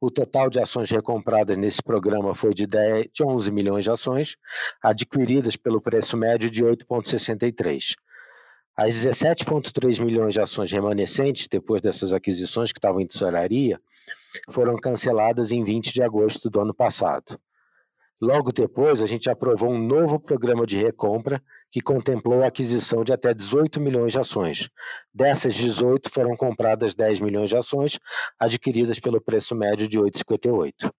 O 0.00 0.10
total 0.10 0.50
de 0.50 0.58
ações 0.58 0.90
recompradas 0.90 1.56
nesse 1.56 1.80
programa 1.80 2.34
foi 2.34 2.52
de, 2.52 2.66
10, 2.66 3.06
de 3.12 3.22
11 3.22 3.52
milhões 3.52 3.84
de 3.84 3.90
ações, 3.92 4.36
adquiridas 4.82 5.54
pelo 5.54 5.80
preço 5.80 6.16
médio 6.16 6.50
de 6.50 6.64
8,63. 6.64 7.94
As 8.76 8.96
17,3 8.96 10.04
milhões 10.04 10.34
de 10.34 10.40
ações 10.40 10.72
remanescentes, 10.72 11.46
depois 11.48 11.80
dessas 11.80 12.12
aquisições 12.12 12.72
que 12.72 12.78
estavam 12.78 13.00
em 13.00 13.06
tesouraria, 13.06 13.80
foram 14.50 14.74
canceladas 14.74 15.52
em 15.52 15.62
20 15.62 15.94
de 15.94 16.02
agosto 16.02 16.50
do 16.50 16.60
ano 16.60 16.74
passado. 16.74 17.38
Logo 18.20 18.50
depois, 18.50 19.02
a 19.02 19.06
gente 19.06 19.28
aprovou 19.28 19.70
um 19.70 19.78
novo 19.78 20.18
programa 20.18 20.66
de 20.66 20.78
recompra 20.78 21.42
que 21.70 21.82
contemplou 21.82 22.42
a 22.42 22.46
aquisição 22.46 23.04
de 23.04 23.12
até 23.12 23.34
18 23.34 23.78
milhões 23.78 24.12
de 24.12 24.18
ações. 24.18 24.70
Dessas 25.12 25.54
18 25.54 26.08
foram 26.08 26.34
compradas 26.34 26.94
10 26.94 27.20
milhões 27.20 27.50
de 27.50 27.58
ações, 27.58 27.98
adquiridas 28.38 28.98
pelo 28.98 29.20
preço 29.20 29.54
médio 29.54 29.86
de 29.86 29.98
8,58. 29.98 30.90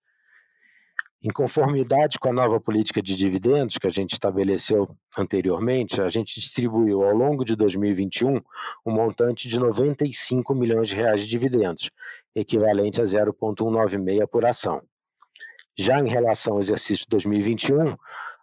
Em 1.23 1.31
conformidade 1.31 2.19
com 2.19 2.29
a 2.29 2.33
nova 2.33 2.59
política 2.61 3.01
de 3.01 3.15
dividendos 3.15 3.79
que 3.79 3.87
a 3.87 3.89
gente 3.89 4.13
estabeleceu 4.13 4.87
anteriormente, 5.17 5.99
a 5.99 6.09
gente 6.09 6.39
distribuiu 6.39 7.01
ao 7.01 7.15
longo 7.15 7.43
de 7.43 7.55
2021 7.55 8.39
um 8.85 8.91
montante 8.91 9.49
de 9.49 9.59
95 9.59 10.53
milhões 10.53 10.89
de 10.89 10.95
reais 10.95 11.23
de 11.23 11.29
dividendos, 11.29 11.89
equivalente 12.35 13.01
a 13.01 13.05
0,196 13.05 14.29
por 14.29 14.45
ação. 14.45 14.83
Já 15.79 15.99
em 15.99 16.09
relação 16.09 16.53
ao 16.53 16.59
exercício 16.59 17.05
2021, 17.07 17.95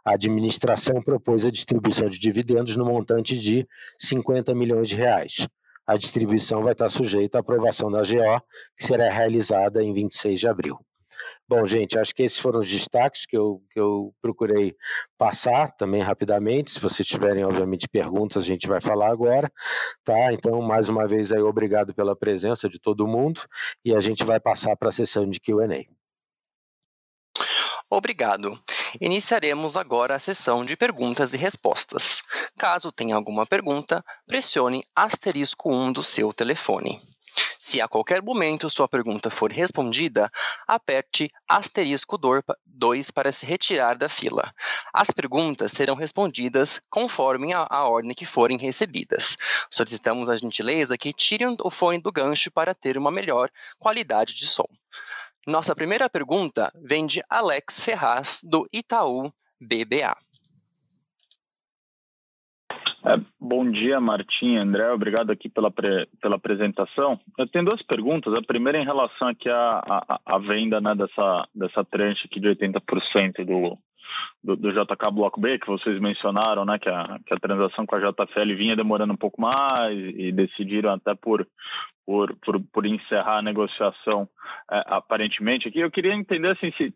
a 0.05 0.15
administração 0.15 1.03
propôs 1.03 1.45
a 1.45 1.51
distribuição 1.51 2.07
de 2.07 2.19
dividendos 2.19 2.77
no 2.77 2.85
montante 2.85 3.37
de 3.37 3.67
50 3.99 4.55
milhões 4.55 4.89
de 4.89 4.95
reais. 4.95 5.49
A 5.87 5.97
distribuição 5.97 6.63
vai 6.63 6.73
estar 6.73 6.89
sujeita 6.89 7.39
à 7.39 7.41
aprovação 7.41 7.91
da 7.91 8.03
GO, 8.03 8.41
que 8.77 8.85
será 8.85 9.11
realizada 9.11 9.83
em 9.83 9.93
26 9.93 10.39
de 10.41 10.49
abril. 10.49 10.79
Bom, 11.49 11.65
gente, 11.67 11.99
acho 11.99 12.15
que 12.15 12.23
esses 12.23 12.39
foram 12.39 12.61
os 12.61 12.69
destaques 12.69 13.27
que 13.27 13.37
eu, 13.37 13.61
que 13.71 13.79
eu 13.79 14.15
procurei 14.23 14.75
passar 15.19 15.71
também 15.73 16.03
rapidamente. 16.03 16.71
Se 16.71 16.81
vocês 16.81 17.07
tiverem, 17.07 17.45
obviamente, 17.45 17.89
perguntas, 17.89 18.45
a 18.45 18.47
gente 18.47 18.67
vai 18.67 18.81
falar 18.81 19.11
agora, 19.11 19.53
tá? 20.05 20.33
Então, 20.33 20.63
mais 20.63 20.89
uma 20.89 21.07
vez 21.07 21.33
aí, 21.33 21.41
obrigado 21.41 21.95
pela 21.95 22.17
presença 22.17 22.69
de 22.69 22.81
todo 22.81 23.07
mundo 23.07 23.41
e 23.85 23.95
a 23.95 24.01
gente 24.01 24.25
vai 24.25 24.41
passar 24.41 24.77
para 24.77 24.89
a 24.89 24.93
sessão 24.93 25.29
de 25.29 25.39
Q&A. 25.41 25.85
Obrigado. 27.97 28.61
Iniciaremos 29.01 29.77
agora 29.77 30.17
a 30.17 30.19
sessão 30.19 30.65
de 30.65 30.77
perguntas 30.77 31.33
e 31.33 31.37
respostas. 31.37 32.25
Caso 32.59 32.91
tenha 32.91 33.15
alguma 33.15 33.47
pergunta, 33.47 34.05
pressione 34.27 34.85
asterisco 34.97 35.73
1 35.73 35.93
do 35.93 36.03
seu 36.03 36.33
telefone. 36.33 37.01
Se 37.57 37.81
a 37.81 37.87
qualquer 37.87 38.21
momento 38.21 38.69
sua 38.69 38.89
pergunta 38.89 39.31
for 39.31 39.53
respondida, 39.53 40.29
aperte 40.67 41.31
asterisco 41.49 42.19
2 42.67 43.13
para 43.13 43.31
se 43.31 43.47
retirar 43.47 43.97
da 43.97 44.09
fila. 44.09 44.53
As 44.93 45.13
perguntas 45.13 45.71
serão 45.71 45.95
respondidas 45.95 46.81
conforme 46.91 47.53
a, 47.53 47.65
a, 47.71 47.89
ordem 47.89 48.13
que 48.13 48.27
forem 48.27 48.59
recebidas. 48.59 49.37
Solicitamos 49.71 50.29
a 50.29 50.37
gentileza 50.37 50.99
que 50.99 51.13
tirem 51.13 51.57
o 51.63 51.71
fone 51.71 52.01
do 52.01 52.11
gancho 52.11 52.51
para 52.51 52.75
ter 52.75 52.99
uma 52.99 53.13
melhor 53.13 53.51
qualidade 53.79 54.35
de 54.35 54.49
som. 54.49 54.67
Nossa 55.47 55.75
primeira 55.75 56.09
pergunta 56.09 56.73
vem 56.83 57.07
de 57.07 57.23
Alex 57.29 57.85
Ferraz, 57.85 58.41
do 58.43 58.67
Itaú 58.73 59.31
BBA. 59.61 60.17
É, 63.07 63.21
bom 63.39 63.71
dia, 63.71 64.01
Martim, 64.01 64.57
André, 64.57 64.91
obrigado 64.91 65.31
aqui 65.31 65.51
pela, 65.51 65.71
pela 65.71 66.37
apresentação. 66.37 67.21
Eu 67.39 67.47
tenho 67.47 67.67
duas 67.67 67.83
perguntas. 67.83 68.33
A 68.33 68.41
primeira 68.41 68.79
em 68.79 68.85
relação 68.85 69.29
aqui 69.29 69.51
à 69.51 70.39
venda 70.39 70.81
né, 70.81 70.95
dessa, 70.95 71.47
dessa 71.55 71.85
tranche 71.85 72.23
aqui 72.25 72.41
de 72.41 72.49
80% 72.49 73.45
do, 73.45 73.79
do, 74.43 74.57
do, 74.57 74.73
JK 74.73 75.11
Bloco 75.13 75.41
B, 75.41 75.59
que 75.59 75.67
vocês 75.67 76.01
mencionaram, 76.01 76.65
né, 76.65 76.79
que 76.79 76.89
a, 76.89 77.19
que 77.27 77.35
a 77.35 77.39
transação 77.39 77.87
com 77.87 77.97
a 77.97 78.01
JFL 78.01 78.55
vinha 78.57 78.77
demorando 78.77 79.13
um 79.13 79.17
pouco 79.17 79.41
mais 79.41 79.97
e 79.97 80.31
decidiram 80.33 80.93
até 80.93 81.15
por, 81.15 81.47
por, 82.07 82.35
por, 82.37 82.61
por 82.73 82.87
encerrar 82.87 83.39
a 83.39 83.43
negociação 83.43 84.29
é, 84.71 84.83
aparentemente 84.87 85.69
aqui. 85.69 85.81
Eu 85.81 85.91
queria 85.91 86.15
entender, 86.15 86.51
assim, 86.51 86.73
se, 86.77 86.95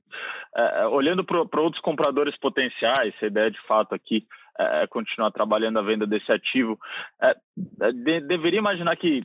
é, 0.54 0.86
olhando 0.86 1.24
para 1.24 1.60
outros 1.60 1.80
compradores 1.82 2.36
potenciais, 2.38 3.14
se 3.18 3.24
a 3.24 3.28
ideia 3.28 3.50
de 3.50 3.60
fato 3.66 3.94
aqui 3.94 4.26
é, 4.58 4.86
continuar 4.88 5.30
trabalhando 5.30 5.78
a 5.78 5.82
venda 5.82 6.06
desse 6.06 6.30
ativo, 6.32 6.78
é, 7.22 7.36
é, 7.80 7.92
de, 7.92 8.20
deveria 8.20 8.58
imaginar 8.58 8.96
que 8.96 9.22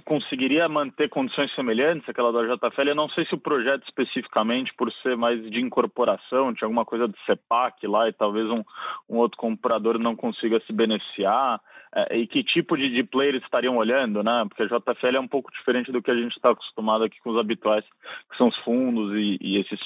conseguiria 0.00 0.68
manter 0.68 1.08
condições 1.08 1.54
semelhantes 1.54 2.08
àquela 2.08 2.32
da 2.32 2.54
JFL. 2.54 2.88
Eu 2.88 2.94
não 2.94 3.08
sei 3.10 3.26
se 3.26 3.34
o 3.34 3.38
projeto 3.38 3.84
especificamente, 3.84 4.72
por 4.74 4.90
ser 5.02 5.16
mais 5.16 5.42
de 5.50 5.60
incorporação, 5.60 6.54
tinha 6.54 6.66
alguma 6.66 6.84
coisa 6.84 7.06
de 7.06 7.14
CEPAC 7.26 7.86
lá 7.86 8.08
e 8.08 8.12
talvez 8.12 8.48
um, 8.48 8.64
um 9.08 9.18
outro 9.18 9.36
comprador 9.36 9.98
não 9.98 10.16
consiga 10.16 10.60
se 10.60 10.72
beneficiar. 10.72 11.60
É, 11.94 12.16
e 12.16 12.26
que 12.26 12.42
tipo 12.42 12.74
de, 12.74 12.88
de 12.88 13.04
players 13.04 13.42
estariam 13.42 13.76
olhando, 13.76 14.22
né? 14.22 14.46
Porque 14.48 14.62
a 14.62 14.66
JFL 14.66 15.16
é 15.16 15.20
um 15.20 15.28
pouco 15.28 15.52
diferente 15.52 15.92
do 15.92 16.00
que 16.00 16.10
a 16.10 16.14
gente 16.14 16.34
está 16.34 16.50
acostumado 16.50 17.04
aqui 17.04 17.20
com 17.20 17.30
os 17.30 17.38
habituais, 17.38 17.84
que 18.30 18.36
são 18.38 18.48
os 18.48 18.56
fundos 18.58 19.14
e, 19.14 19.36
e 19.38 19.58
esses 19.58 19.78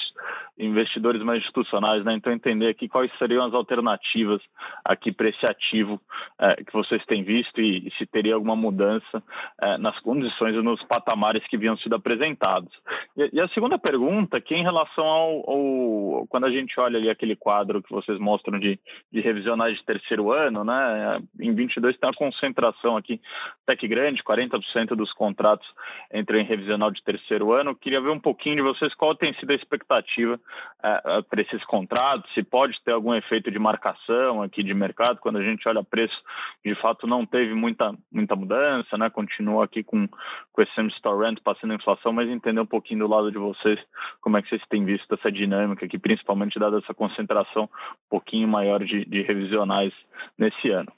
investidores 0.57 1.21
mais 1.21 1.39
institucionais, 1.39 2.05
né? 2.05 2.13
Então 2.13 2.31
entender 2.31 2.69
aqui 2.69 2.87
quais 2.87 3.11
seriam 3.19 3.45
as 3.45 3.53
alternativas 3.53 4.41
aqui 4.85 5.11
para 5.11 5.27
esse 5.27 5.45
ativo 5.45 6.01
é, 6.39 6.55
que 6.63 6.71
vocês 6.71 7.05
têm 7.05 7.23
visto 7.23 7.59
e, 7.59 7.89
e 7.89 7.91
se 7.97 8.05
teria 8.05 8.35
alguma 8.35 8.55
mudança 8.55 9.21
é, 9.61 9.77
nas 9.77 9.96
condições 9.99 10.55
e 10.55 10.61
nos 10.61 10.81
patamares 10.83 11.45
que 11.47 11.57
vinham 11.57 11.77
sido 11.77 11.95
apresentados. 11.95 12.73
E, 13.15 13.29
e 13.33 13.41
a 13.41 13.47
segunda 13.49 13.77
pergunta, 13.77 14.39
que 14.39 14.53
é 14.53 14.57
em 14.57 14.63
relação 14.63 15.05
ao, 15.05 15.49
ao, 15.49 16.27
quando 16.27 16.45
a 16.45 16.51
gente 16.51 16.79
olha 16.79 16.97
ali 16.97 17.09
aquele 17.09 17.35
quadro 17.35 17.81
que 17.81 17.91
vocês 17.91 18.19
mostram 18.19 18.59
de, 18.59 18.79
de 19.11 19.21
revisionais 19.21 19.77
de 19.77 19.85
terceiro 19.85 20.31
ano, 20.31 20.63
né? 20.63 21.21
Em 21.39 21.53
22 21.53 21.97
tem 21.97 22.09
uma 22.09 22.15
concentração 22.15 22.97
aqui 22.97 23.19
até 23.63 23.75
que 23.75 23.87
grande, 23.87 24.23
40% 24.23 24.95
dos 24.95 25.11
contratos 25.13 25.67
entram 26.13 26.39
em 26.39 26.43
revisional 26.43 26.91
de 26.91 27.03
terceiro 27.03 27.51
ano. 27.53 27.75
Queria 27.75 28.01
ver 28.01 28.09
um 28.09 28.19
pouquinho 28.19 28.57
de 28.57 28.61
vocês 28.61 28.93
qual 28.95 29.15
tem 29.15 29.33
sido 29.35 29.51
a 29.51 29.55
expectativa 29.55 30.39
é, 30.83 31.21
para 31.21 31.41
esses 31.41 31.63
contratos, 31.65 32.33
se 32.33 32.43
pode 32.43 32.79
ter 32.83 32.91
algum 32.91 33.13
efeito 33.13 33.51
de 33.51 33.59
marcação 33.59 34.41
aqui 34.41 34.63
de 34.63 34.73
mercado, 34.73 35.19
quando 35.19 35.37
a 35.37 35.43
gente 35.43 35.67
olha 35.67 35.83
preço, 35.83 36.15
de 36.63 36.75
fato 36.75 37.07
não 37.07 37.25
teve 37.25 37.53
muita, 37.53 37.93
muita 38.11 38.35
mudança, 38.35 38.97
né? 38.97 39.09
continua 39.09 39.65
aqui 39.65 39.83
com, 39.87 40.07
com 40.07 40.61
esse 40.61 40.73
same 40.75 40.89
store 40.89 41.25
rent 41.25 41.39
passando 41.43 41.71
a 41.71 41.75
inflação, 41.75 42.13
mas 42.13 42.29
entender 42.29 42.61
um 42.61 42.65
pouquinho 42.65 42.99
do 42.99 43.07
lado 43.07 43.31
de 43.31 43.37
vocês, 43.39 43.79
como 44.21 44.37
é 44.37 44.41
que 44.41 44.49
vocês 44.49 44.61
têm 44.69 44.85
visto 44.85 45.11
essa 45.13 45.31
dinâmica 45.31 45.85
aqui, 45.85 45.97
principalmente 45.97 46.59
dada 46.59 46.77
essa 46.77 46.93
concentração 46.93 47.63
um 47.63 48.09
pouquinho 48.09 48.47
maior 48.47 48.83
de, 48.83 49.05
de 49.05 49.23
revisionais 49.23 49.93
nesse 50.37 50.69
ano. 50.69 50.91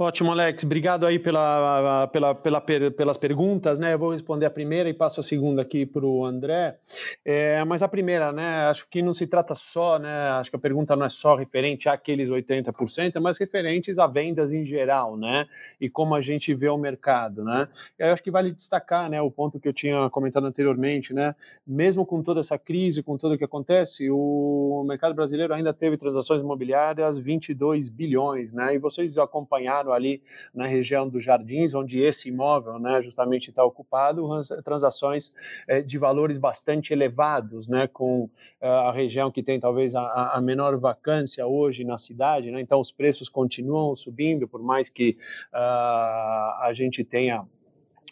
Ótimo, 0.00 0.30
Alex. 0.30 0.62
Obrigado 0.62 1.04
aí 1.04 1.18
pela, 1.18 2.06
pela, 2.06 2.32
pela, 2.32 2.60
pelas 2.60 3.16
perguntas, 3.16 3.80
né? 3.80 3.94
Eu 3.94 3.98
vou 3.98 4.12
responder 4.12 4.46
a 4.46 4.50
primeira 4.50 4.88
e 4.88 4.94
passo 4.94 5.18
a 5.18 5.24
segunda 5.24 5.62
aqui 5.62 5.84
para 5.84 6.06
o 6.06 6.24
André. 6.24 6.78
É, 7.24 7.64
mas 7.64 7.82
a 7.82 7.88
primeira, 7.88 8.30
né? 8.30 8.68
Acho 8.68 8.86
que 8.88 9.02
não 9.02 9.12
se 9.12 9.26
trata 9.26 9.56
só, 9.56 9.98
né? 9.98 10.28
Acho 10.38 10.50
que 10.50 10.56
a 10.56 10.60
pergunta 10.60 10.94
não 10.94 11.04
é 11.04 11.08
só 11.08 11.34
referente 11.34 11.88
àqueles 11.88 12.30
80%, 12.30 13.18
mas 13.20 13.38
referentes 13.38 13.98
a 13.98 14.06
vendas 14.06 14.52
em 14.52 14.64
geral, 14.64 15.16
né? 15.16 15.46
E 15.80 15.90
como 15.90 16.14
a 16.14 16.20
gente 16.20 16.54
vê 16.54 16.68
o 16.68 16.78
mercado, 16.78 17.42
né? 17.42 17.66
Eu 17.98 18.12
acho 18.12 18.22
que 18.22 18.30
vale 18.30 18.52
destacar, 18.52 19.10
né? 19.10 19.20
O 19.20 19.32
ponto 19.32 19.58
que 19.58 19.66
eu 19.66 19.72
tinha 19.72 20.08
comentado 20.10 20.46
anteriormente, 20.46 21.12
né? 21.12 21.34
Mesmo 21.66 22.06
com 22.06 22.22
toda 22.22 22.38
essa 22.38 22.56
crise, 22.56 23.02
com 23.02 23.18
tudo 23.18 23.34
o 23.34 23.38
que 23.38 23.42
acontece, 23.42 24.08
o 24.12 24.84
mercado 24.86 25.12
brasileiro 25.12 25.52
ainda 25.52 25.74
teve 25.74 25.96
transações 25.96 26.40
imobiliárias 26.40 27.18
22 27.18 27.88
bilhões, 27.88 28.52
né? 28.52 28.76
E 28.76 28.78
vocês 28.78 29.18
acompanharam 29.18 29.87
ali 29.92 30.22
na 30.54 30.66
região 30.66 31.08
dos 31.08 31.24
Jardins, 31.24 31.74
onde 31.74 32.00
esse 32.00 32.28
imóvel 32.28 32.78
né, 32.78 33.02
justamente 33.02 33.50
está 33.50 33.64
ocupado, 33.64 34.28
transações 34.64 35.32
é, 35.66 35.82
de 35.82 35.98
valores 35.98 36.38
bastante 36.38 36.92
elevados, 36.92 37.68
né, 37.68 37.86
com 37.86 38.28
é, 38.60 38.68
a 38.68 38.92
região 38.92 39.30
que 39.30 39.42
tem 39.42 39.58
talvez 39.58 39.94
a, 39.94 40.32
a 40.34 40.40
menor 40.40 40.76
vacância 40.78 41.46
hoje 41.46 41.84
na 41.84 41.98
cidade, 41.98 42.50
né, 42.50 42.60
então 42.60 42.80
os 42.80 42.92
preços 42.92 43.28
continuam 43.28 43.94
subindo, 43.94 44.46
por 44.46 44.62
mais 44.62 44.88
que 44.88 45.16
uh, 45.52 46.62
a 46.62 46.70
gente 46.72 47.04
tenha 47.04 47.46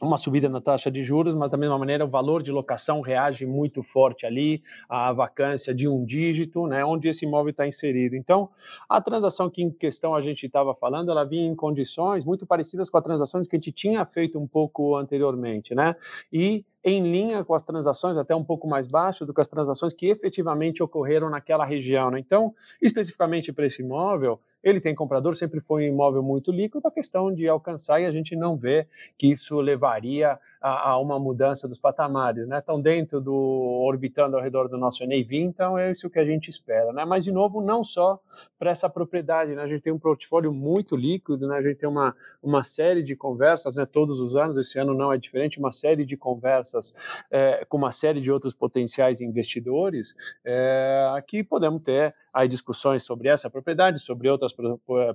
uma 0.01 0.17
subida 0.17 0.49
na 0.49 0.61
taxa 0.61 0.91
de 0.91 1.03
juros, 1.03 1.35
mas 1.35 1.51
da 1.51 1.57
mesma 1.57 1.79
maneira 1.79 2.05
o 2.05 2.09
valor 2.09 2.43
de 2.43 2.53
locação 2.53 3.01
reage 3.01 3.47
muito 3.47 3.83
forte 3.83 4.27
ali, 4.27 4.63
a 4.89 5.13
vacância 5.13 5.75
de 5.75 5.89
um 5.89 6.05
dígito, 6.05 6.67
né, 6.67 6.85
onde 6.85 7.09
esse 7.09 7.25
imóvel 7.25 7.51
está 7.51 7.67
inserido. 7.67 8.15
Então, 8.17 8.51
a 8.89 9.01
transação 9.01 9.49
que 9.49 9.63
em 9.63 9.71
questão 9.71 10.15
a 10.15 10.21
gente 10.21 10.47
estava 10.47 10.75
falando, 10.75 11.11
ela 11.11 11.25
vinha 11.25 11.47
em 11.47 11.55
condições 11.55 12.25
muito 12.25 12.47
parecidas 12.47 12.91
com 12.91 12.99
as 12.99 13.05
transações 13.05 13.47
que 13.47 13.57
a 13.57 13.59
gente 13.59 13.73
tinha 13.73 14.05
feito 14.05 14.39
um 14.39 14.47
pouco 14.47 14.97
anteriormente, 14.97 15.75
né, 15.75 15.97
e 16.33 16.65
em 16.89 17.03
linha 17.03 17.45
com 17.45 17.53
as 17.53 17.65
transações, 17.65 18.17
até 18.17 18.33
um 18.33 18.45
pouco 18.45 18.69
mais 18.69 18.87
baixo 18.87 19.27
do 19.27 19.35
que 19.35 19.41
as 19.41 19.49
transações 19.49 19.93
que 19.93 20.07
efetivamente 20.07 20.81
ocorreram 20.85 21.29
naquela 21.29 21.65
região. 21.65 22.13
Né? 22.13 22.21
Então, 22.21 22.55
especificamente 22.81 23.53
para 23.53 23.67
esse 23.67 23.83
imóvel, 23.83 24.41
ele 24.63 24.81
tem 24.81 24.95
comprador, 24.95 25.35
sempre 25.35 25.59
foi 25.59 25.83
um 25.83 25.95
imóvel 25.95 26.23
muito 26.23 26.53
líquido, 26.53 26.87
a 26.87 26.91
questão 26.93 27.35
de 27.35 27.49
alcançar 27.49 28.01
e 28.01 28.07
a 28.07 28.13
gente 28.13 28.37
não 28.37 28.57
vê 28.57 28.87
que 29.19 29.29
isso 29.29 29.61
levaria 29.61 30.39
a, 30.67 30.91
a, 30.91 30.99
uma 30.99 31.17
mudança 31.17 31.69
dos 31.69 31.79
patamares, 31.79 32.49
né? 32.49 32.59
Estão 32.59 32.81
dentro 32.81 33.21
do 33.21 33.33
orbitando 33.33 34.37
ao 34.37 34.43
redor 34.43 34.69
do 34.69 34.77
nosso 34.77 35.07
NAV, 35.07 35.33
então 35.33 35.79
é 35.79 35.93
isso 35.93 36.11
que 36.11 36.19
a 36.19 36.25
gente 36.25 36.49
espera, 36.49 36.93
né? 36.93 37.05
Mas 37.05 37.23
de 37.23 37.31
novo, 37.31 37.63
não 37.63 37.85
só 37.85 38.21
para 38.59 38.73
essa 38.73 38.89
propriedade, 38.89 39.55
né? 39.55 39.63
A 39.63 39.69
gente 39.69 39.83
tem 39.83 39.93
um 39.93 39.99
portfólio 39.99 40.53
muito 40.53 40.97
líquido, 40.97 41.47
né? 41.47 41.57
A 41.57 41.63
gente 41.63 41.77
tem 41.77 41.89
uma, 41.89 42.17
uma 42.43 42.65
série 42.65 43.05
de 43.05 43.15
conversas, 43.15 43.77
né? 43.77 43.87
Todos 43.87 44.19
os 44.19 44.35
anos, 44.35 44.57
esse 44.57 44.77
ano 44.77 44.93
não 44.93 45.13
é 45.13 45.17
diferente, 45.17 45.61
uma 45.61 45.71
série 45.71 46.05
de 46.05 46.17
conversas 46.17 46.93
é, 47.31 47.65
com 47.65 47.77
uma 47.77 47.93
série 47.93 48.21
de 48.21 48.33
outros 48.33 48.53
potenciais 48.53 49.21
investidores, 49.21 50.17
é, 50.45 51.13
aqui 51.15 51.45
podemos 51.45 51.85
ter 51.85 52.13
aí 52.37 52.47
discussões 52.47 53.03
sobre 53.03 53.29
essa 53.29 53.49
propriedade, 53.49 53.99
sobre 53.99 54.29
outras 54.29 54.53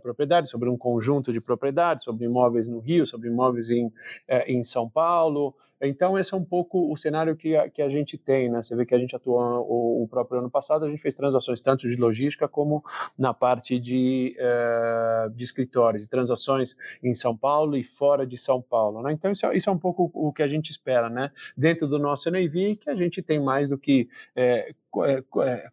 propriedades, 0.02 0.50
sobre 0.50 0.70
um 0.70 0.78
conjunto 0.78 1.32
de 1.32 1.40
propriedades, 1.40 2.04
sobre 2.04 2.26
imóveis 2.26 2.68
no 2.68 2.80
Rio, 2.80 3.06
sobre 3.06 3.30
imóveis 3.30 3.70
em, 3.70 3.94
é, 4.28 4.52
em 4.52 4.64
São 4.64 4.90
Paulo. 4.90 5.40
Então, 5.82 6.17
esse 6.17 6.34
é 6.34 6.38
um 6.38 6.43
pouco 6.43 6.91
o 6.91 6.95
cenário 6.95 7.36
que 7.36 7.56
a, 7.56 7.67
que 7.67 7.82
a 7.82 7.89
gente 7.89 8.15
tem, 8.17 8.49
né? 8.49 8.62
Você 8.62 8.75
vê 8.75 8.86
que 8.86 8.93
a 8.93 8.99
gente 8.99 9.15
atua 9.15 9.60
o, 9.62 10.04
o 10.04 10.08
próprio 10.08 10.39
ano 10.39 10.49
passado, 10.49 10.86
a 10.86 10.89
gente 10.89 11.01
fez 11.01 11.13
transações 11.15 11.60
tanto 11.60 11.89
de 11.89 11.95
logística 11.95 12.47
como 12.47 12.84
na 13.17 13.34
parte 13.34 13.80
de, 13.80 14.36
uh, 14.38 15.30
de 15.32 15.43
escritórios, 15.43 16.06
transações 16.06 16.75
em 17.04 17.15
São 17.15 17.36
Paulo 17.36 17.75
e 17.75 17.84
fora 17.84 18.27
de 18.27 18.38
São 18.38 18.62
Paulo, 18.62 19.01
né? 19.01 19.12
Então, 19.12 19.32
isso 19.32 19.45
é, 19.45 19.56
isso 19.56 19.69
é 19.69 19.73
um 19.73 19.80
pouco 19.80 20.12
o 20.13 20.32
que 20.32 20.43
a 20.43 20.47
gente 20.47 20.69
espera, 20.69 21.10
né? 21.10 21.32
Dentro 21.58 21.88
do 21.88 21.97
nosso 21.97 22.30
NAV, 22.30 22.75
que 22.80 22.89
a 22.89 22.95
gente 22.95 23.21
tem 23.23 23.39
mais 23.39 23.69
do 23.71 23.77
que 23.77 24.08
é, 24.36 24.73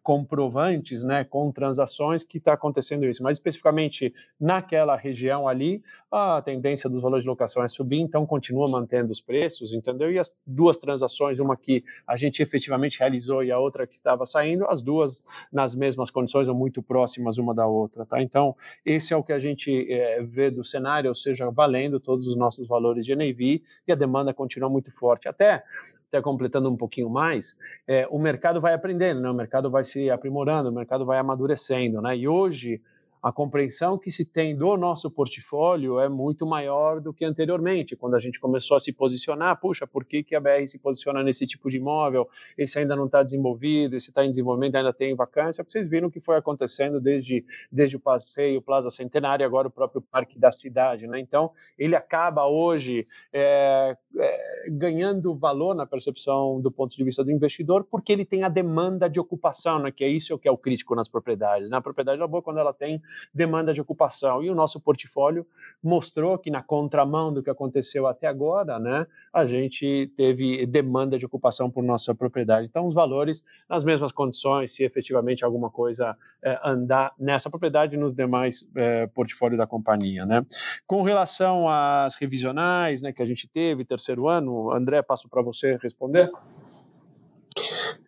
comprovantes, 0.01 1.03
né, 1.03 1.25
com 1.25 1.51
transações 1.51 2.23
que 2.23 2.37
está 2.37 2.53
acontecendo 2.53 3.05
isso. 3.05 3.21
Mas 3.21 3.37
especificamente 3.37 4.13
naquela 4.39 4.95
região 4.95 5.47
ali, 5.47 5.83
a 6.09 6.41
tendência 6.41 6.89
dos 6.89 7.01
valores 7.01 7.23
de 7.23 7.29
locação 7.29 7.63
é 7.63 7.67
subir, 7.67 7.99
então 7.99 8.25
continua 8.25 8.67
mantendo 8.69 9.11
os 9.11 9.19
preços, 9.19 9.73
entendeu? 9.73 10.11
E 10.11 10.17
as 10.17 10.35
duas 10.47 10.77
transações, 10.77 11.39
uma 11.39 11.57
que 11.57 11.83
a 12.07 12.15
gente 12.15 12.41
efetivamente 12.41 12.99
realizou 12.99 13.43
e 13.43 13.51
a 13.51 13.59
outra 13.59 13.85
que 13.85 13.95
estava 13.95 14.25
saindo, 14.25 14.65
as 14.65 14.81
duas 14.81 15.23
nas 15.51 15.75
mesmas 15.75 16.09
condições 16.09 16.47
ou 16.47 16.55
muito 16.55 16.81
próximas 16.81 17.37
uma 17.37 17.53
da 17.53 17.67
outra, 17.67 18.05
tá? 18.05 18.21
Então 18.21 18.55
esse 18.85 19.13
é 19.13 19.17
o 19.17 19.23
que 19.23 19.33
a 19.33 19.39
gente 19.39 19.91
é, 19.91 20.21
vê 20.23 20.49
do 20.49 20.63
cenário, 20.63 21.09
ou 21.09 21.15
seja, 21.15 21.49
valendo 21.51 21.99
todos 21.99 22.25
os 22.25 22.37
nossos 22.37 22.67
valores 22.67 23.05
de 23.05 23.15
NAV 23.15 23.61
e 23.87 23.91
a 23.91 23.95
demanda 23.95 24.33
continua 24.33 24.69
muito 24.69 24.91
forte. 24.91 25.27
Até 25.27 25.63
até 26.09 26.21
completando 26.21 26.69
um 26.69 26.75
pouquinho 26.75 27.09
mais, 27.09 27.55
é, 27.87 28.07
o 28.09 28.19
mercado 28.19 28.59
vai 28.59 28.73
aprendendo, 28.73 29.21
né? 29.21 29.29
o 29.29 29.33
mercado 29.33 29.69
vai 29.69 29.83
se 29.83 30.09
aprimorando, 30.09 30.69
o 30.69 30.73
mercado 30.73 31.05
vai 31.05 31.19
amadurecendo. 31.19 32.01
Né? 32.01 32.17
E 32.17 32.27
hoje, 32.27 32.81
a 33.21 33.31
compreensão 33.31 33.97
que 33.97 34.11
se 34.11 34.25
tem 34.25 34.55
do 34.55 34.77
nosso 34.77 35.11
portfólio 35.11 35.99
é 35.99 36.07
muito 36.07 36.45
maior 36.45 37.01
do 37.01 37.13
que 37.13 37.25
anteriormente, 37.25 37.95
quando 37.95 38.15
a 38.15 38.19
gente 38.19 38.39
começou 38.39 38.77
a 38.77 38.79
se 38.79 38.93
posicionar, 38.93 39.59
puxa, 39.59 39.85
por 39.85 40.05
que, 40.05 40.23
que 40.23 40.35
a 40.35 40.39
BR 40.39 40.65
se 40.67 40.79
posiciona 40.79 41.21
nesse 41.21 41.45
tipo 41.45 41.69
de 41.69 41.77
imóvel? 41.77 42.29
Esse 42.57 42.79
ainda 42.79 42.95
não 42.95 43.07
está 43.07 43.21
desenvolvido, 43.21 43.97
esse 43.97 44.09
está 44.09 44.23
em 44.23 44.29
desenvolvimento, 44.29 44.75
ainda 44.75 44.93
tem 44.93 45.13
vacância. 45.15 45.65
Vocês 45.67 45.89
viram 45.89 46.07
o 46.07 46.11
que 46.11 46.21
foi 46.21 46.37
acontecendo 46.37 47.01
desde, 47.01 47.43
desde 47.69 47.97
o 47.97 47.99
passeio, 47.99 48.61
Plaza 48.61 48.89
Centenário, 48.89 49.45
agora 49.45 49.67
o 49.67 49.71
próprio 49.71 50.01
Parque 50.01 50.39
da 50.39 50.51
Cidade. 50.51 51.05
Né? 51.05 51.19
Então, 51.19 51.51
ele 51.77 51.95
acaba 51.95 52.47
hoje 52.47 53.03
é, 53.33 53.97
é, 54.17 54.69
ganhando 54.69 55.35
valor 55.35 55.75
na 55.75 55.85
percepção 55.85 56.61
do 56.61 56.71
ponto 56.71 56.95
de 56.95 57.03
vista 57.03 57.23
do 57.23 57.31
investidor, 57.31 57.83
porque 57.83 58.13
ele 58.13 58.23
tem 58.23 58.43
a 58.43 58.49
demanda 58.49 59.09
de 59.09 59.19
ocupação, 59.19 59.79
né? 59.79 59.91
que 59.91 60.05
é 60.05 60.07
isso 60.07 60.37
que 60.37 60.47
é 60.47 60.51
o 60.51 60.57
crítico 60.57 60.95
nas 60.95 61.09
propriedades. 61.09 61.69
Né? 61.69 61.77
A 61.77 61.81
propriedade 61.81 62.21
é 62.21 62.27
boa 62.27 62.41
quando 62.41 62.59
ela 62.59 62.73
tem 62.73 63.01
demanda 63.33 63.73
de 63.73 63.81
ocupação. 63.81 64.43
E 64.43 64.49
o 64.49 64.55
nosso 64.55 64.79
portfólio 64.79 65.45
mostrou 65.81 66.37
que, 66.37 66.49
na 66.49 66.61
contramão 66.61 67.33
do 67.33 67.43
que 67.43 67.49
aconteceu 67.49 68.07
até 68.07 68.27
agora, 68.27 68.79
né, 68.79 69.05
a 69.33 69.45
gente 69.45 70.11
teve 70.15 70.65
demanda 70.65 71.17
de 71.17 71.25
ocupação 71.25 71.69
por 71.69 71.83
nossa 71.83 72.13
propriedade. 72.13 72.67
Então, 72.67 72.87
os 72.87 72.93
valores 72.93 73.43
nas 73.69 73.83
mesmas 73.83 74.11
condições, 74.11 74.73
se 74.73 74.83
efetivamente 74.83 75.45
alguma 75.45 75.69
coisa 75.69 76.15
é, 76.43 76.59
andar 76.63 77.13
nessa 77.19 77.49
propriedade 77.49 77.95
e 77.95 77.99
nos 77.99 78.13
demais 78.13 78.69
é, 78.75 79.07
portfólio 79.07 79.57
da 79.57 79.67
companhia. 79.67 80.25
Né. 80.25 80.45
Com 80.87 81.01
relação 81.01 81.67
às 81.69 82.15
revisionais 82.15 83.01
né, 83.01 83.11
que 83.11 83.21
a 83.21 83.25
gente 83.25 83.47
teve, 83.47 83.85
terceiro 83.85 84.27
ano, 84.27 84.71
André, 84.71 85.01
passo 85.01 85.29
para 85.29 85.41
você 85.41 85.77
responder. 85.81 86.29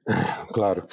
Claro. 0.53 0.83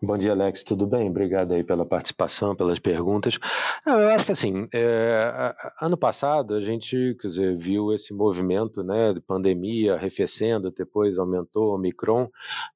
Bom 0.00 0.16
dia, 0.16 0.32
Alex. 0.32 0.62
Tudo 0.62 0.86
bem? 0.86 1.08
Obrigado 1.08 1.52
aí 1.52 1.62
pela 1.62 1.84
participação, 1.84 2.56
pelas 2.56 2.78
perguntas. 2.78 3.38
eu 3.86 4.08
acho 4.08 4.24
que 4.24 4.32
assim, 4.32 4.66
é, 4.74 5.54
ano 5.80 5.96
passado 5.96 6.54
a 6.54 6.60
gente, 6.60 7.16
quer 7.20 7.28
dizer, 7.28 7.56
viu 7.56 7.92
esse 7.92 8.14
movimento, 8.14 8.82
né, 8.82 9.12
de 9.12 9.20
pandemia 9.20 9.94
arrefecendo, 9.94 10.70
depois 10.70 11.18
aumentou 11.18 11.70
o 11.70 11.74
Omicron, 11.74 12.28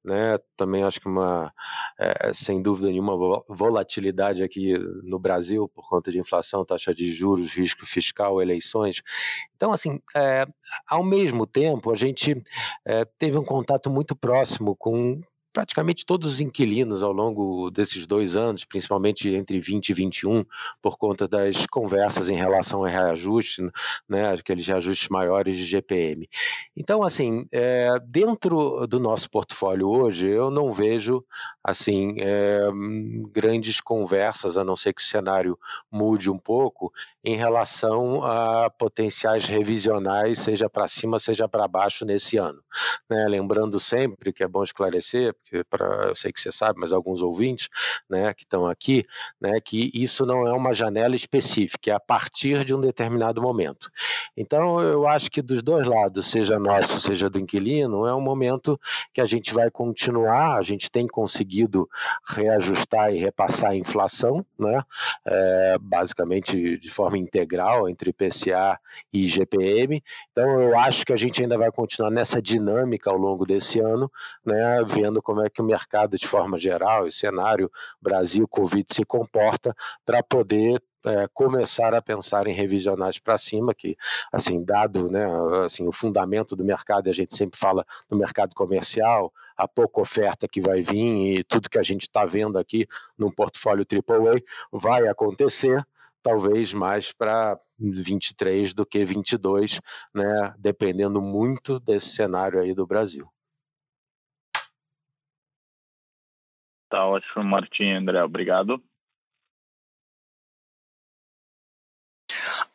né? 0.05 0.37
Também 0.55 0.83
acho 0.83 1.01
que 1.01 1.07
uma, 1.07 1.51
é, 1.99 2.31
sem 2.33 2.61
dúvida 2.61 2.89
nenhuma, 2.89 3.43
volatilidade 3.49 4.43
aqui 4.43 4.77
no 5.03 5.19
Brasil 5.19 5.69
por 5.73 5.89
conta 5.89 6.11
de 6.11 6.19
inflação, 6.19 6.63
taxa 6.63 6.93
de 6.93 7.11
juros, 7.11 7.53
risco 7.53 7.85
fiscal, 7.85 8.41
eleições. 8.41 9.01
Então, 9.55 9.71
assim, 9.71 9.99
é, 10.15 10.45
ao 10.87 11.03
mesmo 11.03 11.47
tempo, 11.47 11.91
a 11.91 11.95
gente 11.95 12.41
é, 12.85 13.05
teve 13.17 13.37
um 13.37 13.43
contato 13.43 13.89
muito 13.89 14.15
próximo 14.15 14.75
com 14.75 15.19
praticamente 15.57 16.05
todos 16.05 16.33
os 16.33 16.39
inquilinos 16.39 17.01
ao 17.01 17.11
longo 17.11 17.71
desses 17.71 18.05
dois 18.05 18.37
anos, 18.37 18.63
principalmente 18.63 19.27
entre 19.33 19.59
20 19.59 19.89
e 19.89 19.93
21, 19.95 20.45
por 20.83 20.99
conta 20.99 21.27
das 21.27 21.65
conversas 21.65 22.29
em 22.29 22.35
relação 22.35 22.85
a 22.85 22.87
reajuste, 22.87 23.67
né, 24.07 24.35
aqueles 24.35 24.67
reajustes 24.67 25.09
maiores 25.09 25.57
de 25.57 25.65
GPM. 25.65 26.29
Então, 26.75 27.01
assim, 27.01 27.47
é, 27.51 27.89
dentro 28.05 28.85
do 28.85 28.99
nosso 28.99 29.31
portfólio 29.31 29.89
hoje, 29.89 30.29
eu 30.29 30.51
não 30.51 30.71
vejo 30.71 31.25
assim 31.63 32.15
é, 32.19 32.59
grandes 33.31 33.81
conversas, 33.81 34.59
a 34.59 34.63
não 34.63 34.75
ser 34.75 34.93
que 34.93 35.01
o 35.01 35.05
cenário 35.05 35.57
mude 35.91 36.29
um 36.29 36.37
pouco, 36.37 36.93
em 37.23 37.35
relação 37.35 38.23
a 38.23 38.69
potenciais 38.69 39.45
revisionais, 39.45 40.37
seja 40.39 40.69
para 40.69 40.87
cima, 40.87 41.17
seja 41.17 41.47
para 41.47 41.67
baixo 41.67 42.05
nesse 42.05 42.37
ano. 42.37 42.61
Né? 43.09 43.27
Lembrando 43.27 43.79
sempre 43.79 44.31
que 44.31 44.43
é 44.43 44.47
bom 44.47 44.63
esclarecer, 44.63 45.35
porque 45.47 45.63
para 45.63 46.07
eu 46.07 46.15
sei 46.15 46.31
que 46.31 46.39
você 46.39 46.51
sabe, 46.51 46.79
mas 46.79 46.91
alguns 46.91 47.21
ouvintes, 47.21 47.69
né, 48.09 48.33
que 48.33 48.43
estão 48.43 48.67
aqui, 48.67 49.03
né, 49.39 49.59
que 49.63 49.89
isso 49.93 50.25
não 50.25 50.45
é 50.45 50.53
uma 50.53 50.73
janela 50.73 51.15
específica, 51.15 51.91
é 51.91 51.93
a 51.93 51.99
partir 51.99 52.63
de 52.63 52.75
um 52.75 52.81
determinado 52.81 53.41
momento. 53.41 53.89
Então, 54.35 54.79
eu 54.81 55.07
acho 55.07 55.31
que 55.31 55.41
dos 55.41 55.63
dois 55.63 55.87
lados, 55.87 56.27
seja 56.27 56.59
nosso, 56.59 56.99
seja 56.99 57.29
do 57.29 57.39
inquilino, 57.39 58.05
é 58.05 58.13
um 58.13 58.21
momento 58.21 58.79
que 59.13 59.21
a 59.21 59.25
gente 59.25 59.53
vai 59.53 59.71
continuar, 59.71 60.57
a 60.57 60.61
gente 60.61 60.91
tem 60.91 61.07
conseguido 61.07 61.89
reajustar 62.35 63.13
e 63.13 63.17
repassar 63.17 63.71
a 63.71 63.75
inflação, 63.75 64.45
né, 64.59 64.81
é, 65.25 65.77
basicamente 65.79 66.77
de 66.77 66.91
forma 66.91 67.17
integral 67.17 67.89
entre 67.89 68.09
IPCA 68.11 68.79
e 69.13 69.25
IGPM. 69.25 70.03
Então, 70.31 70.61
eu 70.61 70.77
acho 70.77 71.05
que 71.05 71.13
a 71.13 71.17
gente 71.17 71.41
ainda 71.41 71.57
vai 71.57 71.71
continuar 71.71 72.11
nessa 72.11 72.41
dinâmica 72.41 73.09
ao 73.09 73.17
longo 73.17 73.45
desse 73.45 73.79
ano, 73.79 74.11
né, 74.45 74.83
vendo 74.87 75.21
como 75.21 75.36
é 75.43 75.49
que 75.49 75.61
o 75.61 75.65
mercado, 75.65 76.17
de 76.17 76.27
forma 76.27 76.57
geral, 76.57 77.05
o 77.05 77.11
cenário 77.11 77.71
Brasil, 78.01 78.47
Covid 78.47 78.85
se 78.93 79.03
comporta 79.03 79.75
para 80.05 80.21
poder 80.23 80.81
é, 81.05 81.27
começar 81.33 81.93
a 81.93 82.01
pensar 82.01 82.47
em 82.47 82.53
revisionais 82.53 83.17
para 83.17 83.37
cima, 83.37 83.73
que, 83.73 83.95
assim, 84.31 84.63
dado 84.63 85.09
né, 85.11 85.25
assim, 85.63 85.87
o 85.87 85.91
fundamento 85.91 86.55
do 86.55 86.65
mercado, 86.65 87.09
a 87.09 87.13
gente 87.13 87.35
sempre 87.35 87.57
fala 87.57 87.85
no 88.09 88.17
mercado 88.17 88.53
comercial, 88.53 89.31
a 89.55 89.67
pouca 89.67 90.01
oferta 90.01 90.47
que 90.47 90.59
vai 90.59 90.81
vir 90.81 91.37
e 91.37 91.43
tudo 91.43 91.69
que 91.69 91.79
a 91.79 91.83
gente 91.83 92.01
está 92.01 92.25
vendo 92.25 92.57
aqui 92.57 92.87
no 93.17 93.31
portfólio 93.31 93.85
AAA 93.85 94.41
vai 94.71 95.07
acontecer, 95.07 95.85
talvez 96.21 96.73
mais 96.73 97.13
para 97.13 97.57
23 97.79 98.73
do 98.73 98.85
que 98.85 99.05
22, 99.05 99.79
né, 100.13 100.53
dependendo 100.57 101.21
muito 101.21 101.79
desse 101.79 102.09
cenário 102.09 102.59
aí 102.59 102.73
do 102.73 102.85
Brasil. 102.85 103.27
Tá 106.89 107.05
ótimo, 107.05 107.43
Martim 107.43 107.91
André, 107.91 108.23
obrigado. 108.23 108.81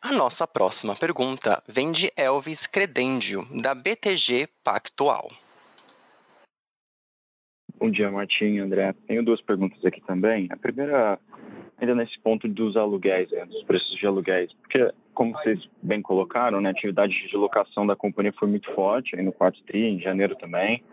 A 0.01 0.11
nossa 0.11 0.45
próxima 0.45 0.95
pergunta 0.95 1.63
vem 1.67 1.91
de 1.91 2.11
Elvis 2.15 2.67
Credendio, 2.67 3.47
da 3.61 3.73
BTG 3.73 4.47
Pactual. 4.63 5.31
Bom 7.77 7.89
dia, 7.89 8.11
Martim, 8.11 8.59
André. 8.59 8.93
Tenho 9.07 9.23
duas 9.23 9.41
perguntas 9.41 9.83
aqui 9.83 9.99
também. 10.01 10.47
A 10.51 10.57
primeira, 10.57 11.19
ainda 11.77 11.95
nesse 11.95 12.19
ponto 12.19 12.47
dos 12.47 12.77
aluguéis, 12.77 13.31
né, 13.31 13.45
dos 13.45 13.63
preços 13.63 13.97
de 13.97 14.05
aluguéis, 14.05 14.53
porque, 14.53 14.93
como 15.13 15.33
vocês 15.33 15.67
bem 15.81 16.01
colocaram, 16.01 16.61
né, 16.61 16.69
a 16.69 16.71
atividade 16.71 17.13
de 17.27 17.35
locação 17.35 17.87
da 17.87 17.95
companhia 17.95 18.31
foi 18.33 18.47
muito 18.47 18.71
forte 18.73 19.15
aí 19.15 19.23
no 19.23 19.33
quarto 19.33 19.61
TRI, 19.63 19.85
em 19.85 19.99
janeiro 19.99 20.35
também. 20.35 20.83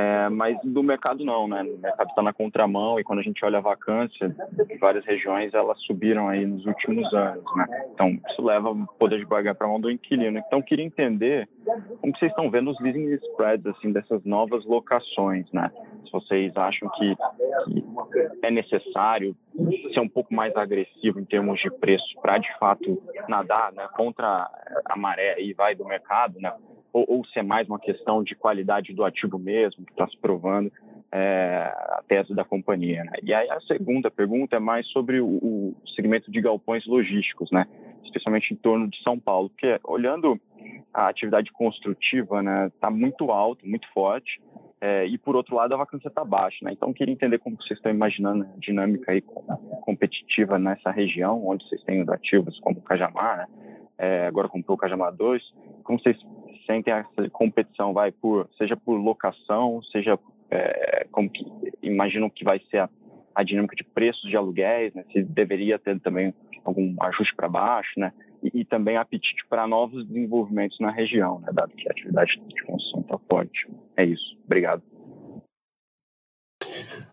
É, 0.00 0.28
mas 0.30 0.56
do 0.64 0.82
mercado 0.82 1.24
não, 1.24 1.46
né? 1.46 1.62
O 1.62 1.78
mercado 1.78 2.08
está 2.08 2.22
na 2.22 2.32
contramão 2.32 2.98
e 2.98 3.04
quando 3.04 3.18
a 3.18 3.22
gente 3.22 3.44
olha 3.44 3.58
a 3.58 3.60
vacância, 3.60 4.34
várias 4.80 5.04
regiões 5.04 5.52
elas 5.52 5.78
subiram 5.82 6.28
aí 6.28 6.46
nos 6.46 6.64
últimos 6.64 7.12
anos, 7.12 7.44
né? 7.54 7.66
Então 7.92 8.18
isso 8.28 8.42
leva 8.42 8.70
o 8.70 8.86
poder 8.98 9.18
de 9.18 9.26
barganha 9.26 9.54
para 9.54 9.66
a 9.66 9.70
mão 9.70 9.80
do 9.80 9.90
inquilino. 9.90 10.38
Então 10.38 10.62
queria 10.62 10.84
entender 10.84 11.48
como 12.00 12.16
vocês 12.16 12.30
estão 12.30 12.50
vendo 12.50 12.70
os 12.70 12.80
leasing 12.80 13.12
spreads 13.14 13.66
assim 13.66 13.92
dessas 13.92 14.24
novas 14.24 14.64
locações, 14.64 15.50
né? 15.52 15.70
Se 16.06 16.12
vocês 16.12 16.56
acham 16.56 16.88
que, 16.90 17.14
que 17.14 17.84
é 18.42 18.50
necessário 18.50 19.36
ser 19.92 20.00
um 20.00 20.08
pouco 20.08 20.32
mais 20.32 20.56
agressivo 20.56 21.20
em 21.20 21.24
termos 21.24 21.60
de 21.60 21.70
preço 21.70 22.18
para 22.22 22.38
de 22.38 22.48
fato 22.58 23.02
nadar, 23.28 23.70
né? 23.72 23.86
Contra 23.94 24.50
a 24.84 24.96
maré 24.96 25.40
e 25.42 25.52
vai 25.52 25.74
do 25.74 25.84
mercado, 25.84 26.40
né? 26.40 26.52
Ou, 26.92 27.04
ou 27.08 27.24
se 27.26 27.38
é 27.38 27.42
mais 27.42 27.68
uma 27.68 27.78
questão 27.78 28.22
de 28.22 28.34
qualidade 28.34 28.92
do 28.92 29.04
ativo 29.04 29.38
mesmo, 29.38 29.84
que 29.84 29.92
está 29.92 30.06
se 30.08 30.16
provando 30.18 30.70
é, 31.12 31.72
a 31.74 32.02
tese 32.06 32.34
da 32.34 32.44
companhia. 32.44 33.04
Né? 33.04 33.12
E 33.22 33.34
aí 33.34 33.50
a 33.50 33.60
segunda 33.62 34.10
pergunta 34.10 34.56
é 34.56 34.60
mais 34.60 34.86
sobre 34.88 35.20
o, 35.20 35.26
o, 35.26 35.76
segmento 35.94 36.30
de 36.30 36.40
galpões 36.40 36.86
logísticos, 36.86 37.50
né? 37.50 37.66
especialmente 38.04 38.52
em 38.52 38.56
torno 38.56 38.88
de 38.88 39.02
São 39.02 39.18
Paulo, 39.18 39.50
porque 39.50 39.78
olhando 39.84 40.40
a 40.92 41.08
atividade 41.08 41.50
construtiva 41.52 42.40
está 42.40 42.42
né, 42.42 42.72
tá 42.80 42.90
muito 42.90 43.30
alto, 43.30 43.66
muito 43.66 43.88
forte, 43.92 44.40
é, 44.80 45.04
e 45.06 45.18
por 45.18 45.36
outro 45.36 45.54
lado 45.54 45.74
a 45.74 45.76
vacância 45.76 46.08
está 46.08 46.24
baixa. 46.24 46.58
Né? 46.62 46.72
Então 46.72 46.92
queria 46.92 47.12
entender 47.12 47.38
como 47.38 47.56
vocês 47.56 47.78
estão 47.78 47.92
imaginando 47.92 48.44
a 48.44 48.58
dinâmica 48.58 49.12
aí 49.12 49.20
competitiva 49.82 50.58
nessa 50.58 50.90
região, 50.90 51.46
onde 51.46 51.68
vocês 51.68 51.82
têm 51.84 52.02
os 52.02 52.08
ativos 52.08 52.58
como 52.60 52.80
Cajamar, 52.80 53.38
né? 53.38 53.46
É, 54.00 54.26
agora 54.26 54.48
comprou 54.48 54.76
o 54.76 54.78
Cajamar 54.78 55.14
2, 55.14 55.42
como 55.84 56.00
vocês 56.00 56.16
sentem 56.66 56.94
essa 56.94 57.28
competição, 57.30 57.92
vai 57.92 58.10
por 58.10 58.48
seja 58.56 58.74
por 58.74 58.96
locação, 58.96 59.82
seja 59.92 60.18
é, 60.50 61.06
como 61.12 61.28
que 61.28 61.44
imaginam 61.82 62.30
que 62.30 62.42
vai 62.42 62.58
ser 62.70 62.78
a, 62.78 62.88
a, 63.34 63.42
dinâmica 63.42 63.76
de 63.76 63.84
preços 63.84 64.30
de 64.30 64.36
aluguéis, 64.36 64.94
né? 64.94 65.04
Se 65.12 65.22
deveria 65.22 65.78
ter 65.78 66.00
também 66.00 66.32
algum 66.64 66.96
ajuste 67.02 67.36
para 67.36 67.46
baixo, 67.46 68.00
né? 68.00 68.10
E, 68.42 68.60
e, 68.60 68.64
também 68.64 68.96
apetite 68.96 69.44
para 69.50 69.66
novos 69.66 70.06
desenvolvimentos 70.06 70.80
na 70.80 70.90
região, 70.90 71.38
né? 71.40 71.50
Dado 71.52 71.74
que 71.76 71.86
a 71.86 71.92
atividade 71.92 72.40
de 72.48 72.62
construção 72.62 73.00
está 73.02 73.18
forte. 73.28 73.68
É 73.98 74.04
isso. 74.04 74.38
Obrigado. 74.46 74.82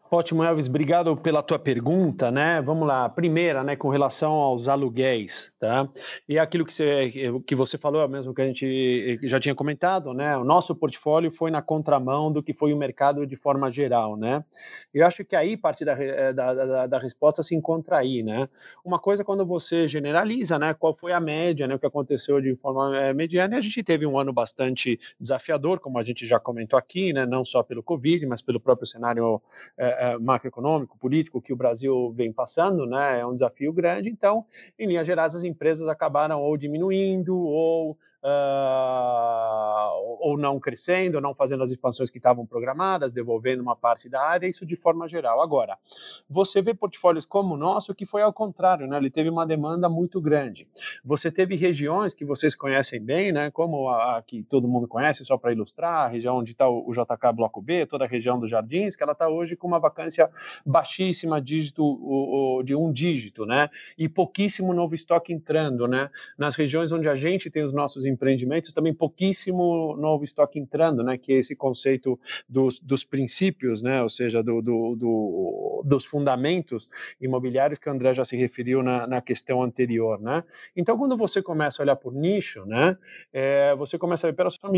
Ótimo, 0.09 0.41
Elvis, 0.41 0.69
obrigado 0.69 1.17
pela 1.17 1.43
tua 1.43 1.59
pergunta, 1.59 2.31
né? 2.31 2.61
Vamos 2.61 2.87
lá, 2.87 3.09
primeira, 3.09 3.61
né, 3.61 3.75
com 3.75 3.89
relação 3.89 4.31
aos 4.31 4.69
aluguéis, 4.69 5.51
tá? 5.59 5.89
E 6.29 6.39
aquilo 6.39 6.65
que 6.65 6.73
você, 6.73 7.11
que 7.45 7.53
você 7.53 7.77
falou, 7.77 8.01
é 8.01 8.07
mesmo 8.07 8.33
que 8.33 8.41
a 8.41 8.45
gente 8.45 9.19
já 9.23 9.37
tinha 9.37 9.53
comentado, 9.53 10.13
né? 10.13 10.37
O 10.37 10.45
nosso 10.45 10.73
portfólio 10.73 11.29
foi 11.29 11.51
na 11.51 11.61
contramão 11.61 12.31
do 12.31 12.41
que 12.41 12.53
foi 12.53 12.71
o 12.71 12.77
mercado 12.77 13.27
de 13.27 13.35
forma 13.35 13.69
geral, 13.69 14.15
né? 14.15 14.45
Eu 14.93 15.05
acho 15.05 15.25
que 15.25 15.35
aí 15.35 15.57
parte 15.57 15.83
da, 15.83 15.91
eh, 16.01 16.31
da, 16.31 16.53
da, 16.53 16.87
da 16.87 16.99
resposta 16.99 17.43
se 17.43 17.53
encontra 17.53 17.97
aí, 17.97 18.23
né? 18.23 18.47
Uma 18.85 18.99
coisa 18.99 19.25
quando 19.25 19.45
você 19.45 19.89
generaliza, 19.89 20.57
né? 20.57 20.73
Qual 20.73 20.93
foi 20.93 21.11
a 21.11 21.19
média, 21.19 21.67
né? 21.67 21.75
O 21.75 21.79
que 21.79 21.85
aconteceu 21.85 22.39
de 22.39 22.55
forma 22.55 22.97
é, 22.97 23.13
mediana, 23.13 23.55
e 23.55 23.57
a 23.57 23.61
gente 23.61 23.83
teve 23.83 24.05
um 24.05 24.17
ano 24.17 24.31
bastante 24.31 24.97
desafiador, 25.19 25.81
como 25.81 25.99
a 25.99 26.03
gente 26.03 26.25
já 26.25 26.39
comentou 26.39 26.79
aqui, 26.79 27.11
né? 27.11 27.25
Não 27.25 27.43
só 27.43 27.61
pelo 27.61 27.83
Covid, 27.83 28.25
mas 28.25 28.41
pelo 28.41 28.57
próprio 28.57 28.87
cenário 28.87 29.41
é, 29.77 29.96
é, 29.97 30.17
macroeconômico, 30.17 30.97
político 30.97 31.41
que 31.41 31.53
o 31.53 31.55
Brasil 31.55 32.11
vem 32.15 32.31
passando, 32.31 32.85
né, 32.85 33.19
é 33.19 33.25
um 33.25 33.33
desafio 33.33 33.73
grande. 33.73 34.09
Então, 34.09 34.45
em 34.77 34.87
linhas 34.87 35.07
gerais, 35.07 35.35
as 35.35 35.43
empresas 35.43 35.87
acabaram 35.87 36.41
ou 36.41 36.55
diminuindo 36.57 37.37
ou 37.37 37.97
uh, 38.23 40.17
ou 40.19 40.37
não 40.37 40.59
crescendo, 40.59 41.21
não 41.21 41.33
fazendo 41.33 41.63
as 41.63 41.71
expansões 41.71 42.09
que 42.09 42.17
estavam 42.17 42.45
programadas, 42.45 43.13
devolvendo 43.13 43.61
uma 43.61 43.75
parte 43.75 44.09
da 44.09 44.21
área, 44.21 44.47
isso 44.47 44.65
de 44.65 44.75
forma 44.75 45.07
geral. 45.07 45.41
Agora, 45.41 45.77
você 46.29 46.61
vê 46.61 46.73
portfólios 46.73 47.25
como 47.25 47.55
o 47.55 47.57
nosso 47.57 47.93
que 47.93 48.05
foi 48.05 48.21
ao 48.21 48.33
contrário, 48.33 48.87
né? 48.87 48.97
ele 48.97 49.09
teve 49.09 49.29
uma 49.29 49.45
demanda 49.45 49.87
muito 49.87 50.19
grande. 50.19 50.67
Você 51.03 51.31
teve 51.31 51.55
regiões 51.55 52.13
que 52.13 52.25
vocês 52.25 52.55
conhecem 52.55 53.01
bem, 53.01 53.31
né? 53.31 53.51
como 53.51 53.89
a, 53.89 54.17
a 54.17 54.21
que 54.21 54.43
todo 54.43 54.67
mundo 54.67 54.87
conhece, 54.87 55.23
só 55.25 55.37
para 55.37 55.51
ilustrar, 55.51 56.05
a 56.05 56.07
região 56.07 56.37
onde 56.37 56.51
está 56.51 56.67
o, 56.67 56.87
o, 56.87 56.91
JK 56.91 57.33
Bloco 57.35 57.61
B, 57.61 57.85
toda 57.85 58.05
a 58.05 58.07
região 58.07 58.39
dos 58.39 58.49
Jardins, 58.49 58.95
que 58.95 59.03
ela 59.03 59.13
está 59.13 59.27
hoje 59.27 59.55
com 59.55 59.67
uma 59.67 59.79
vacância 59.79 60.29
baixíssima, 60.65 61.41
dígito, 61.41 61.83
o, 61.83 62.57
o, 62.59 62.63
de 62.63 62.75
um 62.75 62.91
dígito, 62.91 63.45
né? 63.45 63.69
e 63.97 64.09
pouquíssimo 64.09 64.73
novo 64.73 64.95
estoque 64.95 65.31
entrando. 65.33 65.87
Né? 65.87 66.09
Nas 66.37 66.55
regiões 66.55 66.91
onde 66.91 67.07
a 67.07 67.15
gente 67.15 67.49
tem 67.49 67.63
os 67.63 67.73
nossos 67.73 68.05
empreendimentos, 68.07 68.73
também 68.73 68.93
pouquíssimo 68.93 69.95
novo 69.97 70.23
estoque 70.23 70.59
entrando, 70.59 71.03
né, 71.03 71.17
que 71.17 71.33
é 71.33 71.37
esse 71.37 71.55
conceito 71.55 72.19
dos, 72.47 72.79
dos 72.79 73.03
princípios, 73.03 73.81
né, 73.81 74.01
ou 74.01 74.09
seja, 74.09 74.41
do, 74.41 74.61
do, 74.61 74.95
do, 74.95 75.83
dos 75.85 76.05
fundamentos 76.05 76.89
imobiliários 77.19 77.79
que 77.79 77.89
o 77.89 77.91
André 77.91 78.13
já 78.13 78.25
se 78.25 78.37
referiu 78.37 78.81
na, 78.81 79.05
na 79.07 79.21
questão 79.21 79.61
anterior, 79.61 80.19
né. 80.19 80.43
Então, 80.75 80.97
quando 80.97 81.15
você 81.17 81.41
começa 81.41 81.81
a 81.81 81.83
olhar 81.83 81.95
por 81.95 82.13
nicho, 82.13 82.65
né, 82.65 82.97
é, 83.31 83.75
você 83.75 83.97
começa 83.97 84.27
a 84.27 84.31
ver, 84.31 84.35
pera 84.35 84.49
só, 84.49 84.71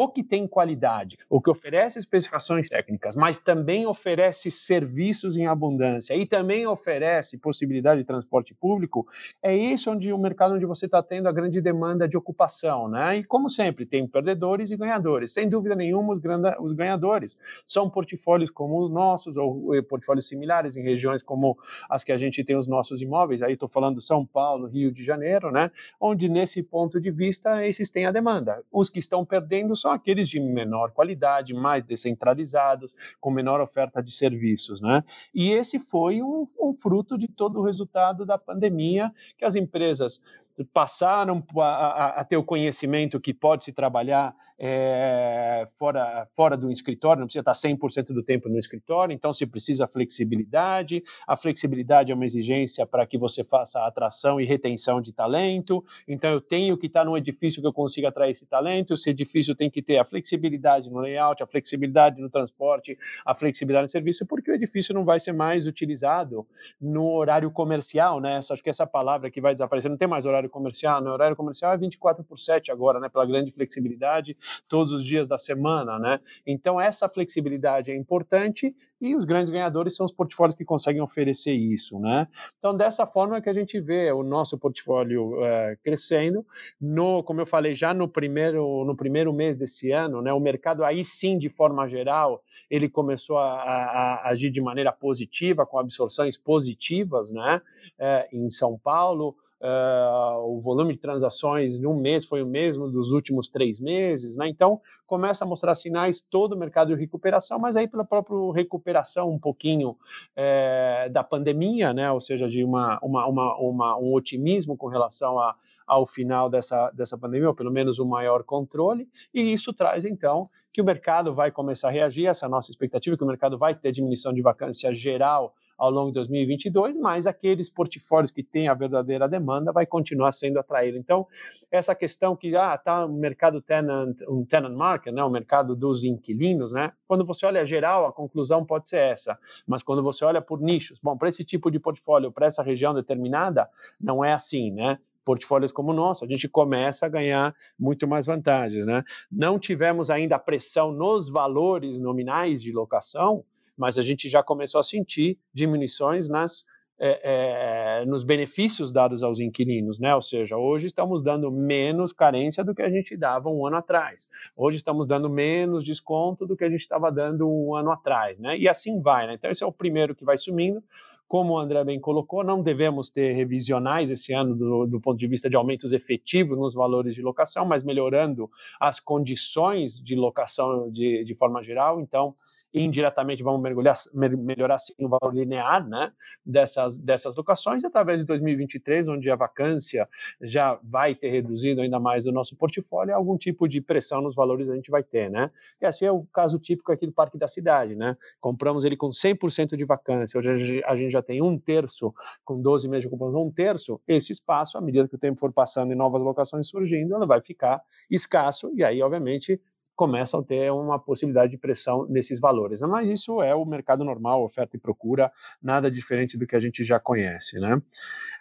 o 0.00 0.08
que 0.08 0.24
tem 0.24 0.48
qualidade, 0.48 1.18
o 1.28 1.42
que 1.42 1.50
oferece 1.50 1.98
especificações 1.98 2.70
técnicas, 2.70 3.14
mas 3.14 3.42
também 3.42 3.86
oferece 3.86 4.50
serviços 4.50 5.36
em 5.36 5.46
abundância 5.46 6.16
e 6.16 6.24
também 6.24 6.66
oferece 6.66 7.36
possibilidade 7.36 8.00
de 8.00 8.06
transporte 8.06 8.54
público, 8.54 9.06
é 9.42 9.54
isso 9.54 9.90
onde 9.90 10.10
o 10.10 10.16
mercado 10.16 10.54
onde 10.54 10.64
você 10.64 10.86
está 10.86 11.02
tendo 11.02 11.28
a 11.28 11.32
grande 11.32 11.60
demanda 11.60 12.08
de 12.08 12.16
ocupação, 12.16 12.88
né? 12.88 13.18
E 13.18 13.24
como 13.24 13.50
sempre, 13.50 13.84
tem 13.84 14.06
perdedores 14.06 14.70
e 14.70 14.76
ganhadores. 14.78 15.34
Sem 15.34 15.50
dúvida 15.50 15.74
nenhuma, 15.74 16.14
os, 16.14 16.20
os 16.60 16.72
ganhadores 16.72 17.38
são 17.66 17.90
portfólios 17.90 18.48
como 18.50 18.82
os 18.82 18.90
nossos 18.90 19.36
ou 19.36 19.70
portfólios 19.82 20.26
similares 20.26 20.78
em 20.78 20.82
regiões 20.82 21.22
como 21.22 21.58
as 21.90 22.02
que 22.02 22.12
a 22.12 22.16
gente 22.16 22.42
tem 22.42 22.56
os 22.56 22.66
nossos 22.66 23.02
imóveis. 23.02 23.42
Aí 23.42 23.52
estou 23.52 23.68
falando 23.68 24.00
São 24.00 24.24
Paulo, 24.24 24.66
Rio 24.66 24.90
de 24.90 25.04
Janeiro, 25.04 25.50
né? 25.52 25.70
Onde 26.00 26.26
nesse 26.26 26.62
ponto 26.62 26.98
de 26.98 27.10
vista 27.10 27.66
esses 27.66 27.90
têm 27.90 28.06
a 28.06 28.10
demanda. 28.10 28.64
Os 28.72 28.88
que 28.88 28.98
estão 28.98 29.26
perdendo 29.26 29.76
são 29.76 29.89
aqueles 29.90 30.28
de 30.28 30.40
menor 30.40 30.92
qualidade, 30.92 31.54
mais 31.54 31.84
descentralizados, 31.84 32.92
com 33.20 33.30
menor 33.30 33.60
oferta 33.60 34.02
de 34.02 34.12
serviços, 34.12 34.80
né? 34.80 35.04
E 35.34 35.50
esse 35.50 35.78
foi 35.78 36.22
um, 36.22 36.46
um 36.60 36.72
fruto 36.74 37.16
de 37.18 37.28
todo 37.28 37.60
o 37.60 37.64
resultado 37.64 38.24
da 38.24 38.38
pandemia, 38.38 39.12
que 39.38 39.44
as 39.44 39.56
empresas 39.56 40.22
passaram 40.64 41.44
a, 41.56 41.62
a, 41.62 42.06
a, 42.20 42.24
ter 42.24 42.36
o 42.36 42.44
conhecimento 42.44 43.20
que 43.20 43.32
pode 43.32 43.64
se 43.64 43.72
trabalhar 43.72 44.34
é, 44.62 45.66
fora, 45.78 46.28
fora 46.36 46.54
do 46.54 46.70
escritório, 46.70 47.20
não 47.20 47.26
precisa 47.26 47.40
estar 47.40 47.52
100% 47.52 48.12
do 48.12 48.22
tempo 48.22 48.46
no 48.46 48.58
escritório, 48.58 49.14
então 49.14 49.32
se 49.32 49.46
precisa 49.46 49.88
flexibilidade. 49.88 51.02
A 51.26 51.34
flexibilidade 51.34 52.12
é 52.12 52.14
uma 52.14 52.26
exigência 52.26 52.84
para 52.84 53.06
que 53.06 53.16
você 53.16 53.42
faça 53.42 53.80
atração 53.86 54.38
e 54.38 54.44
retenção 54.44 55.00
de 55.00 55.14
talento. 55.14 55.82
Então 56.06 56.30
eu 56.30 56.42
tenho 56.42 56.76
que 56.76 56.88
estar 56.88 57.06
num 57.06 57.16
edifício 57.16 57.62
que 57.62 57.66
eu 57.66 57.72
consiga 57.72 58.08
atrair 58.08 58.32
esse 58.32 58.44
talento. 58.44 58.92
Esse 58.92 59.08
edifício 59.08 59.54
tem 59.54 59.70
que 59.70 59.80
ter 59.80 59.96
a 59.96 60.04
flexibilidade 60.04 60.90
no 60.90 60.98
layout, 60.98 61.42
a 61.42 61.46
flexibilidade 61.46 62.20
no 62.20 62.28
transporte, 62.28 62.98
a 63.24 63.34
flexibilidade 63.34 63.84
no 63.84 63.90
serviço, 63.90 64.26
porque 64.26 64.50
o 64.50 64.54
edifício 64.54 64.94
não 64.94 65.06
vai 65.06 65.18
ser 65.18 65.32
mais 65.32 65.66
utilizado 65.66 66.46
no 66.78 67.08
horário 67.08 67.50
comercial, 67.50 68.20
né? 68.20 68.36
Acho 68.36 68.62
que 68.62 68.68
essa 68.68 68.86
palavra 68.86 69.30
que 69.30 69.40
vai 69.40 69.54
desaparecer, 69.54 69.90
não 69.90 69.96
tem 69.96 70.08
mais 70.08 70.26
horário 70.26 70.49
comercial, 70.50 71.00
no 71.00 71.10
horário 71.10 71.36
comercial 71.36 71.72
é 71.72 71.76
24 71.78 72.22
por 72.24 72.38
7 72.38 72.70
agora, 72.70 73.00
né? 73.00 73.08
Pela 73.08 73.24
grande 73.24 73.50
flexibilidade 73.50 74.36
todos 74.68 74.92
os 74.92 75.04
dias 75.04 75.26
da 75.28 75.38
semana, 75.38 75.98
né? 75.98 76.20
Então 76.46 76.80
essa 76.80 77.08
flexibilidade 77.08 77.90
é 77.90 77.96
importante 77.96 78.74
e 79.00 79.14
os 79.14 79.24
grandes 79.24 79.50
ganhadores 79.50 79.96
são 79.96 80.04
os 80.04 80.12
portfólios 80.12 80.54
que 80.54 80.64
conseguem 80.64 81.00
oferecer 81.00 81.52
isso, 81.52 81.98
né? 81.98 82.28
Então 82.58 82.76
dessa 82.76 83.06
forma 83.06 83.40
que 83.40 83.48
a 83.48 83.54
gente 83.54 83.80
vê 83.80 84.12
o 84.12 84.22
nosso 84.22 84.58
portfólio 84.58 85.42
é, 85.44 85.76
crescendo, 85.82 86.44
no, 86.80 87.22
como 87.22 87.40
eu 87.40 87.46
falei 87.46 87.74
já 87.74 87.94
no 87.94 88.08
primeiro 88.08 88.84
no 88.84 88.96
primeiro 88.96 89.32
mês 89.32 89.56
desse 89.56 89.90
ano, 89.92 90.20
né? 90.20 90.32
O 90.32 90.40
mercado 90.40 90.84
aí 90.84 91.04
sim 91.04 91.38
de 91.38 91.48
forma 91.48 91.88
geral 91.88 92.42
ele 92.70 92.88
começou 92.88 93.36
a, 93.36 93.54
a, 93.54 94.14
a 94.14 94.28
agir 94.28 94.50
de 94.50 94.62
maneira 94.62 94.92
positiva 94.92 95.66
com 95.66 95.78
absorções 95.78 96.36
positivas, 96.36 97.30
né? 97.32 97.60
É, 97.98 98.28
em 98.32 98.48
São 98.48 98.78
Paulo 98.78 99.36
Uh, 99.60 100.56
o 100.56 100.60
volume 100.60 100.94
de 100.94 100.98
transações 101.00 101.76
em 101.76 101.86
um 101.86 101.94
mês 101.94 102.24
foi 102.24 102.42
o 102.42 102.46
mesmo 102.46 102.88
dos 102.90 103.10
últimos 103.10 103.50
três 103.50 103.78
meses, 103.78 104.34
né? 104.34 104.48
Então 104.48 104.80
começa 105.06 105.44
a 105.44 105.46
mostrar 105.46 105.74
sinais 105.74 106.18
todo 106.18 106.52
o 106.52 106.58
mercado 106.58 106.94
de 106.94 107.00
recuperação, 107.00 107.58
mas 107.58 107.76
aí 107.76 107.86
pela 107.86 108.04
própria 108.04 108.36
recuperação 108.54 109.30
um 109.30 109.38
pouquinho 109.38 109.98
é, 110.34 111.10
da 111.10 111.22
pandemia, 111.22 111.92
né? 111.92 112.10
Ou 112.10 112.20
seja, 112.20 112.48
de 112.48 112.64
uma, 112.64 112.98
uma, 113.02 113.26
uma, 113.26 113.56
uma 113.58 113.98
um 113.98 114.14
otimismo 114.14 114.78
com 114.78 114.86
relação 114.86 115.38
a, 115.38 115.54
ao 115.86 116.06
final 116.06 116.48
dessa, 116.48 116.90
dessa 116.92 117.18
pandemia, 117.18 117.48
ou 117.48 117.54
pelo 117.54 117.70
menos 117.70 117.98
um 117.98 118.06
maior 118.06 118.42
controle, 118.42 119.06
e 119.34 119.52
isso 119.52 119.74
traz 119.74 120.06
então 120.06 120.48
que 120.72 120.80
o 120.80 120.84
mercado 120.84 121.34
vai 121.34 121.50
começar 121.50 121.88
a 121.88 121.90
reagir, 121.92 122.26
essa 122.26 122.46
é 122.46 122.48
a 122.48 122.50
nossa 122.50 122.70
expectativa, 122.70 123.16
que 123.16 123.24
o 123.24 123.26
mercado 123.26 123.58
vai 123.58 123.74
ter 123.74 123.92
diminuição 123.92 124.32
de 124.32 124.40
vacância 124.40 124.94
geral 124.94 125.52
ao 125.80 125.90
longo 125.90 126.08
de 126.08 126.14
2022, 126.16 126.98
mas 126.98 127.26
aqueles 127.26 127.70
portfólios 127.70 128.30
que 128.30 128.42
têm 128.42 128.68
a 128.68 128.74
verdadeira 128.74 129.26
demanda 129.26 129.72
vai 129.72 129.86
continuar 129.86 130.30
sendo 130.30 130.58
atraído. 130.58 130.98
Então, 130.98 131.26
essa 131.72 131.94
questão 131.94 132.36
que 132.36 132.54
ah, 132.54 132.76
tá 132.76 133.06
o 133.06 133.12
mercado 133.12 133.62
tenant, 133.62 134.14
um 134.28 134.44
tenant 134.44 134.76
market, 134.76 135.14
né, 135.14 135.24
o 135.24 135.30
mercado 135.30 135.74
dos 135.74 136.04
inquilinos, 136.04 136.74
né? 136.74 136.92
Quando 137.08 137.24
você 137.24 137.46
olha 137.46 137.64
geral, 137.64 138.06
a 138.06 138.12
conclusão 138.12 138.62
pode 138.62 138.90
ser 138.90 138.98
essa, 138.98 139.38
mas 139.66 139.82
quando 139.82 140.02
você 140.02 140.22
olha 140.22 140.42
por 140.42 140.60
nichos, 140.60 140.98
bom, 141.02 141.16
para 141.16 141.30
esse 141.30 141.44
tipo 141.44 141.70
de 141.70 141.80
portfólio, 141.80 142.30
para 142.30 142.46
essa 142.46 142.62
região 142.62 142.92
determinada, 142.92 143.66
não 144.02 144.22
é 144.22 144.34
assim, 144.34 144.70
né? 144.70 144.98
portfólios 145.24 145.70
como 145.70 145.92
o 145.92 145.94
nosso, 145.94 146.24
a 146.24 146.28
gente 146.28 146.48
começa 146.48 147.06
a 147.06 147.08
ganhar 147.08 147.54
muito 147.78 148.08
mais 148.08 148.26
vantagens. 148.26 148.84
Né? 148.84 149.04
Não 149.30 149.58
tivemos 149.58 150.10
ainda 150.10 150.38
pressão 150.38 150.92
nos 150.92 151.28
valores 151.28 152.00
nominais 152.00 152.60
de 152.60 152.72
locação, 152.72 153.44
mas 153.80 153.98
a 153.98 154.02
gente 154.02 154.28
já 154.28 154.42
começou 154.42 154.78
a 154.78 154.84
sentir 154.84 155.38
diminuições 155.54 156.28
nas 156.28 156.66
é, 157.02 158.02
é, 158.02 158.04
nos 158.04 158.22
benefícios 158.22 158.92
dados 158.92 159.24
aos 159.24 159.40
inquilinos, 159.40 159.98
né? 159.98 160.14
Ou 160.14 160.20
seja, 160.20 160.58
hoje 160.58 160.88
estamos 160.88 161.22
dando 161.22 161.50
menos 161.50 162.12
carência 162.12 162.62
do 162.62 162.74
que 162.74 162.82
a 162.82 162.90
gente 162.90 163.16
dava 163.16 163.48
um 163.48 163.66
ano 163.66 163.76
atrás. 163.76 164.28
Hoje 164.54 164.76
estamos 164.76 165.08
dando 165.08 165.30
menos 165.30 165.82
desconto 165.82 166.46
do 166.46 166.54
que 166.54 166.62
a 166.62 166.68
gente 166.68 166.82
estava 166.82 167.10
dando 167.10 167.48
um 167.48 167.74
ano 167.74 167.90
atrás, 167.90 168.38
né? 168.38 168.58
E 168.58 168.68
assim 168.68 169.00
vai, 169.00 169.26
né? 169.26 169.32
Então 169.32 169.50
esse 169.50 169.64
é 169.64 169.66
o 169.66 169.72
primeiro 169.72 170.14
que 170.14 170.26
vai 170.26 170.36
sumindo. 170.36 170.84
Como 171.26 171.54
o 171.54 171.58
André 171.58 171.82
bem 171.84 171.98
colocou, 171.98 172.44
não 172.44 172.60
devemos 172.60 173.08
ter 173.08 173.32
revisionais 173.32 174.10
esse 174.10 174.34
ano 174.34 174.54
do, 174.54 174.84
do, 174.84 175.00
ponto 175.00 175.16
de 175.16 175.28
vista 175.28 175.48
de 175.48 175.56
aumentos 175.56 175.92
efetivos 175.92 176.58
nos 176.58 176.74
valores 176.74 177.14
de 177.14 177.22
locação, 177.22 177.64
mas 177.64 177.82
melhorando 177.82 178.50
as 178.78 179.00
condições 179.00 179.98
de 179.98 180.16
locação 180.16 180.90
de, 180.90 181.24
de 181.24 181.34
forma 181.36 181.62
geral. 181.62 182.00
Então, 182.00 182.34
indiretamente 182.72 183.42
vamos 183.42 183.60
mergulhar, 183.60 183.94
melhorar 184.14 184.78
sim 184.78 184.94
o 184.98 185.08
valor 185.08 185.34
linear 185.34 185.86
né, 185.86 186.12
dessas, 186.44 186.98
dessas 186.98 187.34
locações, 187.36 187.82
e 187.82 187.86
através 187.86 188.20
de 188.20 188.26
2023, 188.26 189.08
onde 189.08 189.30
a 189.30 189.36
vacância 189.36 190.08
já 190.40 190.78
vai 190.82 191.14
ter 191.14 191.30
reduzido 191.30 191.80
ainda 191.80 191.98
mais 191.98 192.26
o 192.26 192.32
nosso 192.32 192.56
portfólio, 192.56 193.14
algum 193.14 193.36
tipo 193.36 193.68
de 193.68 193.80
pressão 193.80 194.20
nos 194.20 194.34
valores 194.34 194.70
a 194.70 194.74
gente 194.74 194.90
vai 194.90 195.02
ter. 195.02 195.30
Né? 195.30 195.50
E 195.80 195.86
assim 195.86 196.04
é 196.04 196.12
o 196.12 196.24
caso 196.32 196.58
típico 196.58 196.92
aqui 196.92 197.06
do 197.06 197.12
Parque 197.12 197.38
da 197.38 197.48
Cidade. 197.48 197.94
Né? 197.94 198.16
Compramos 198.40 198.84
ele 198.84 198.96
com 198.96 199.08
100% 199.08 199.76
de 199.76 199.84
vacância, 199.84 200.38
hoje 200.38 200.82
a 200.84 200.96
gente 200.96 201.10
já 201.10 201.22
tem 201.22 201.42
um 201.42 201.58
terço, 201.58 202.14
com 202.44 202.60
12 202.60 202.88
meses 202.88 203.02
de 203.02 203.08
ocupação, 203.08 203.46
um 203.46 203.50
terço, 203.50 204.00
esse 204.06 204.32
espaço, 204.32 204.78
à 204.78 204.80
medida 204.80 205.08
que 205.08 205.14
o 205.14 205.18
tempo 205.18 205.38
for 205.38 205.52
passando 205.52 205.92
e 205.92 205.94
novas 205.94 206.22
locações 206.22 206.68
surgindo, 206.68 207.14
ela 207.14 207.26
vai 207.26 207.42
ficar 207.42 207.82
escasso, 208.10 208.70
e 208.74 208.84
aí, 208.84 209.02
obviamente, 209.02 209.60
começam 210.00 210.40
a 210.40 210.42
ter 210.42 210.72
uma 210.72 210.98
possibilidade 210.98 211.50
de 211.50 211.58
pressão 211.58 212.06
nesses 212.08 212.40
valores. 212.40 212.80
Né? 212.80 212.86
Mas 212.86 213.10
isso 213.10 213.42
é 213.42 213.54
o 213.54 213.66
mercado 213.66 214.02
normal, 214.02 214.42
oferta 214.42 214.74
e 214.74 214.80
procura, 214.80 215.30
nada 215.62 215.90
diferente 215.90 216.38
do 216.38 216.46
que 216.46 216.56
a 216.56 216.60
gente 216.60 216.82
já 216.82 216.98
conhece. 216.98 217.60
Né? 217.60 217.82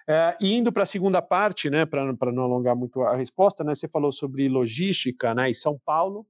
É, 0.07 0.38
e 0.39 0.55
indo 0.55 0.72
para 0.72 0.84
a 0.84 0.86
segunda 0.86 1.22
parte, 1.22 1.70
né, 1.70 1.86
para 1.86 2.32
não 2.32 2.43
alongar 2.43 2.78
muito 2.78 3.01
a 3.01 3.14
resposta, 3.14 3.62
né, 3.62 3.76
você 3.76 3.89
falou 3.89 4.10
sobre 4.10 4.47
logística 4.47 5.36
né, 5.36 5.49
em 5.49 5.53
São 5.53 5.78
Paulo. 5.86 6.26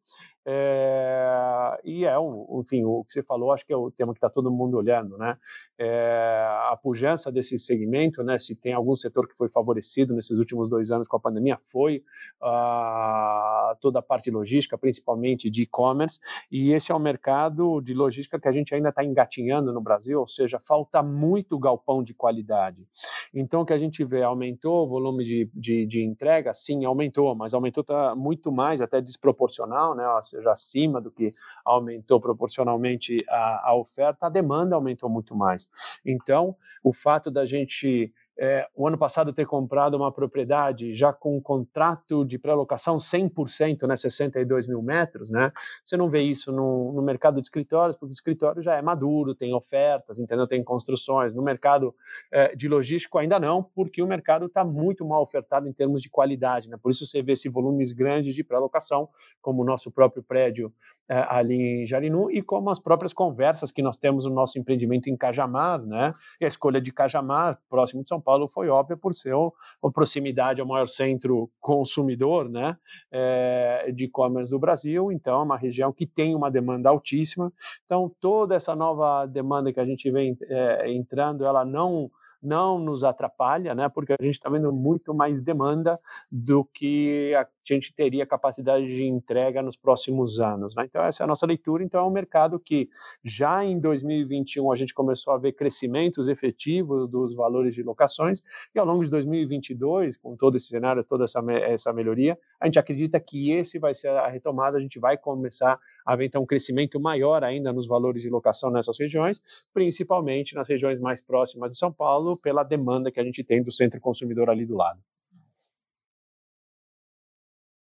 É, 0.52 1.80
e 1.84 2.06
é, 2.06 2.16
enfim, 2.60 2.84
o 2.84 3.04
que 3.04 3.14
você 3.14 3.22
falou, 3.22 3.52
acho 3.52 3.64
que 3.64 3.72
é 3.72 3.78
o 3.78 3.92
tema 3.92 4.14
que 4.14 4.18
está 4.18 4.32
todo 4.32 4.50
mundo 4.50 4.78
olhando, 4.78 5.16
né? 5.16 5.38
É, 5.78 6.44
a 6.72 6.76
pujança 6.82 7.32
desse 7.32 7.60
segmento, 7.60 8.24
né? 8.24 8.40
Se 8.40 8.56
tem 8.56 8.74
algum 8.74 8.96
setor 8.96 9.28
que 9.28 9.36
foi 9.36 9.48
favorecido 9.48 10.16
nesses 10.16 10.40
últimos 10.40 10.68
dois 10.68 10.90
anos 10.90 11.08
com 11.08 11.18
a 11.18 11.20
pandemia, 11.20 11.60
foi 11.68 12.04
uh, 12.42 13.76
toda 13.80 14.00
a 14.00 14.02
parte 14.02 14.32
logística, 14.32 14.76
principalmente 14.76 15.52
de 15.52 15.64
e-commerce, 15.64 16.20
e 16.52 16.72
esse 16.72 16.92
é 16.92 16.96
um 16.96 17.00
mercado 17.00 17.80
de 17.80 17.94
logística 17.94 18.40
que 18.40 18.48
a 18.48 18.52
gente 18.52 18.74
ainda 18.74 18.90
está 18.90 19.04
engatinhando 19.04 19.72
no 19.72 19.82
Brasil, 19.82 20.20
ou 20.20 20.28
seja, 20.28 20.60
falta 20.60 21.04
muito 21.04 21.60
galpão 21.60 22.02
de 22.02 22.16
qualidade. 22.16 22.88
Então, 23.32 23.62
o 23.62 23.66
que 23.66 23.74
a 23.74 23.78
gente 23.78 24.04
vê, 24.04 24.24
aumentou 24.24 24.86
o 24.86 24.88
volume 24.88 25.24
de, 25.24 25.50
de, 25.54 25.86
de 25.86 26.04
entrega? 26.04 26.56
Sim, 26.56 26.86
aumentou, 26.86 27.36
mas 27.36 27.54
aumentou 27.54 27.84
tá 27.84 28.16
muito 28.16 28.52
mais, 28.52 28.82
até 28.82 29.00
desproporcional, 29.00 29.94
né? 29.94 30.04
Seja, 30.40 30.52
acima 30.52 31.00
do 31.00 31.12
que 31.12 31.32
aumentou 31.64 32.20
proporcionalmente 32.20 33.24
a, 33.30 33.70
a 33.70 33.76
oferta, 33.76 34.26
a 34.26 34.30
demanda 34.30 34.76
aumentou 34.76 35.10
muito 35.10 35.36
mais. 35.36 35.70
Então, 36.06 36.56
o 36.84 36.94
fato 36.94 37.30
da 37.30 37.46
gente 37.46 38.12
é, 38.42 38.66
o 38.74 38.88
ano 38.88 38.98
passado 38.98 39.34
ter 39.34 39.46
comprado 39.46 39.96
uma 39.96 40.12
propriedade 40.14 40.96
já 40.96 41.12
com 41.12 41.36
um 41.36 41.42
contrato 41.42 42.24
de 42.24 42.40
pré-locação 42.40 42.96
100%, 42.96 43.86
né, 43.86 43.98
62 43.98 44.66
mil 44.66 44.82
metros, 44.82 45.30
né, 45.30 45.52
você 45.84 45.98
não 45.98 46.10
vê 46.10 46.22
isso 46.22 46.50
no, 46.50 46.94
no, 46.94 47.02
mercado 47.02 47.42
de 47.42 47.48
escritórios, 47.48 47.98
porque 47.98 48.12
o 48.12 48.14
escritório 48.14 48.62
já 48.62 48.76
é 48.76 48.82
maduro, 48.82 49.36
tem 49.36 49.54
ofertas, 49.54 50.20
entendeu? 50.20 50.48
tem 50.48 50.64
construções. 50.64 51.34
No 51.34 51.44
mercado 51.44 51.94
é, 52.32 52.56
de 52.56 52.70
logístico 52.70 53.18
ainda 53.18 53.40
não, 53.40 53.62
porque 53.62 54.02
o 54.02 54.08
mercado 54.08 54.46
está 54.46 54.64
muito 54.64 55.06
mal 55.06 55.22
ofertado 55.22 55.68
em 55.68 55.74
termos 55.74 56.02
de 56.02 56.10
qualidade. 56.10 56.70
Né? 56.70 56.78
Por 56.82 56.92
isso 56.92 57.06
você 57.06 57.22
vê 57.22 57.34
esse 57.34 57.50
volumes 57.50 57.92
grandes 57.92 58.34
de 58.34 58.44
pré-locação, 58.44 59.10
como 59.42 59.64
o 59.64 59.66
nosso 59.66 59.92
próprio 59.92 60.24
prédio 60.24 60.74
é, 61.10 61.26
ali 61.28 61.84
em 61.84 61.88
Jarinu, 61.88 62.32
e 62.32 62.42
como 62.42 62.70
as 62.70 62.80
próprias 62.80 63.12
conversas 63.12 63.72
que 63.72 63.82
nós 63.82 63.98
temos 63.98 64.26
no 64.26 64.32
nosso 64.32 64.58
empreendimento 64.58 65.10
em 65.10 65.18
Cajamar, 65.18 65.82
né? 65.82 66.14
e 66.40 66.46
a 66.46 66.48
escolha 66.48 66.80
de 66.80 66.94
Cajamar, 66.94 67.60
próximo 67.70 68.02
de 68.04 68.10
São 68.10 68.22
Paulo, 68.22 68.29
Paulo 68.30 68.48
foi 68.48 68.70
óbvia 68.70 68.96
por 68.96 69.12
ser 69.12 69.34
a 69.34 69.90
proximidade 69.90 70.62
ao 70.62 70.68
maior 70.68 70.88
centro 70.88 71.50
consumidor 71.60 72.48
né, 72.48 72.78
é, 73.12 73.92
de 73.92 74.06
e-commerce 74.06 74.52
do 74.52 74.60
Brasil, 74.60 75.12
então 75.12 75.40
é 75.40 75.44
uma 75.44 75.58
região 75.58 75.92
que 75.92 76.06
tem 76.06 76.36
uma 76.36 76.52
demanda 76.52 76.90
altíssima. 76.90 77.52
Então, 77.88 78.12
toda 78.22 78.54
essa 78.54 78.76
nova 78.76 79.26
demanda 79.26 79.74
que 79.74 79.80
a 79.80 79.86
gente 79.86 80.12
vem 80.12 80.38
é, 80.44 80.92
entrando, 80.92 81.44
ela 81.44 81.66
não 81.66 82.12
não 82.42 82.80
nos 82.80 83.04
atrapalha, 83.04 83.76
né? 83.76 83.90
Porque 83.90 84.14
a 84.14 84.24
gente 84.24 84.36
está 84.36 84.50
vendo 84.50 84.72
muito 84.72 85.14
mais 85.14 85.42
demanda 85.42 86.00
do 86.32 86.64
que 86.64 87.36
a 87.36 87.46
gente 87.76 87.94
teria 87.94 88.26
capacidade 88.26 88.86
de 88.86 89.04
entrega 89.04 89.62
nos 89.62 89.76
próximos 89.76 90.40
anos. 90.40 90.76
Né? 90.76 90.86
Então, 90.86 91.04
essa 91.04 91.24
é 91.24 91.26
a 91.26 91.28
nossa 91.28 91.46
leitura. 91.46 91.84
Então, 91.84 92.02
é 92.02 92.08
um 92.08 92.12
mercado 92.12 92.60
que 92.60 92.90
já 93.24 93.64
em 93.64 93.80
2021 93.80 94.72
a 94.72 94.76
gente 94.76 94.94
começou 94.94 95.34
a 95.34 95.38
ver 95.38 95.54
crescimentos 95.54 96.28
efetivos 96.28 97.10
dos 97.10 97.36
valores 97.36 97.74
de 97.76 97.84
locações, 97.84 98.44
e 98.74 98.80
ao 98.80 98.86
longo 98.86 99.04
de 99.04 99.10
2022, 99.10 100.18
com 100.18 100.36
todo 100.36 100.56
esse 100.56 100.68
cenário, 100.68 101.04
toda 101.04 101.24
essa, 101.24 101.44
essa 101.52 101.94
melhoria, 101.94 102.38
a 102.60 102.66
gente 102.66 102.80
acredita 102.80 103.20
que 103.20 103.52
esse 103.52 103.80
vai 103.80 103.94
ser 103.94 104.10
a 104.10 104.28
retomada, 104.28 104.78
a 104.78 104.82
gente 104.82 105.00
vai 105.00 105.18
começar 105.18 105.80
a 106.06 106.16
ver 106.16 106.26
então 106.26 106.42
um 106.42 106.46
crescimento 106.46 107.00
maior 107.00 107.44
ainda 107.44 107.72
nos 107.72 107.88
valores 107.88 108.22
de 108.22 108.30
locação 108.30 108.72
nessas 108.72 108.98
regiões, 108.98 109.42
principalmente 109.74 110.56
nas 110.56 110.68
regiões 110.68 111.00
mais 111.00 111.22
próximas 111.22 111.72
de 111.72 111.78
São 111.78 111.92
Paulo, 111.92 112.40
pela 112.42 112.64
demanda 112.64 113.12
que 113.12 113.20
a 113.20 113.24
gente 113.24 113.44
tem 113.44 113.62
do 113.62 113.72
centro 113.72 114.00
consumidor 114.00 114.50
ali 114.50 114.66
do 114.66 114.76
lado. 114.76 115.00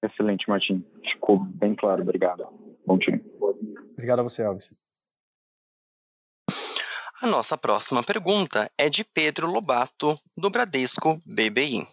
Excelente, 0.03 0.49
Martim. 0.49 0.85
Ficou 1.13 1.39
bem 1.39 1.75
claro. 1.75 2.03
Obrigado. 2.03 2.47
Bom 2.85 2.99
time. 2.99 3.23
Obrigado 3.93 4.19
a 4.21 4.23
você, 4.25 4.43
Alves. 4.43 4.77
A 7.21 7.27
nossa 7.29 7.57
próxima 7.57 8.03
pergunta 8.03 8.69
é 8.77 8.91
de 8.91 9.05
Pedro 9.05 9.47
Lobato, 9.47 10.19
do 10.37 10.51
Bradesco 10.51 11.23
BBI. 11.25 11.87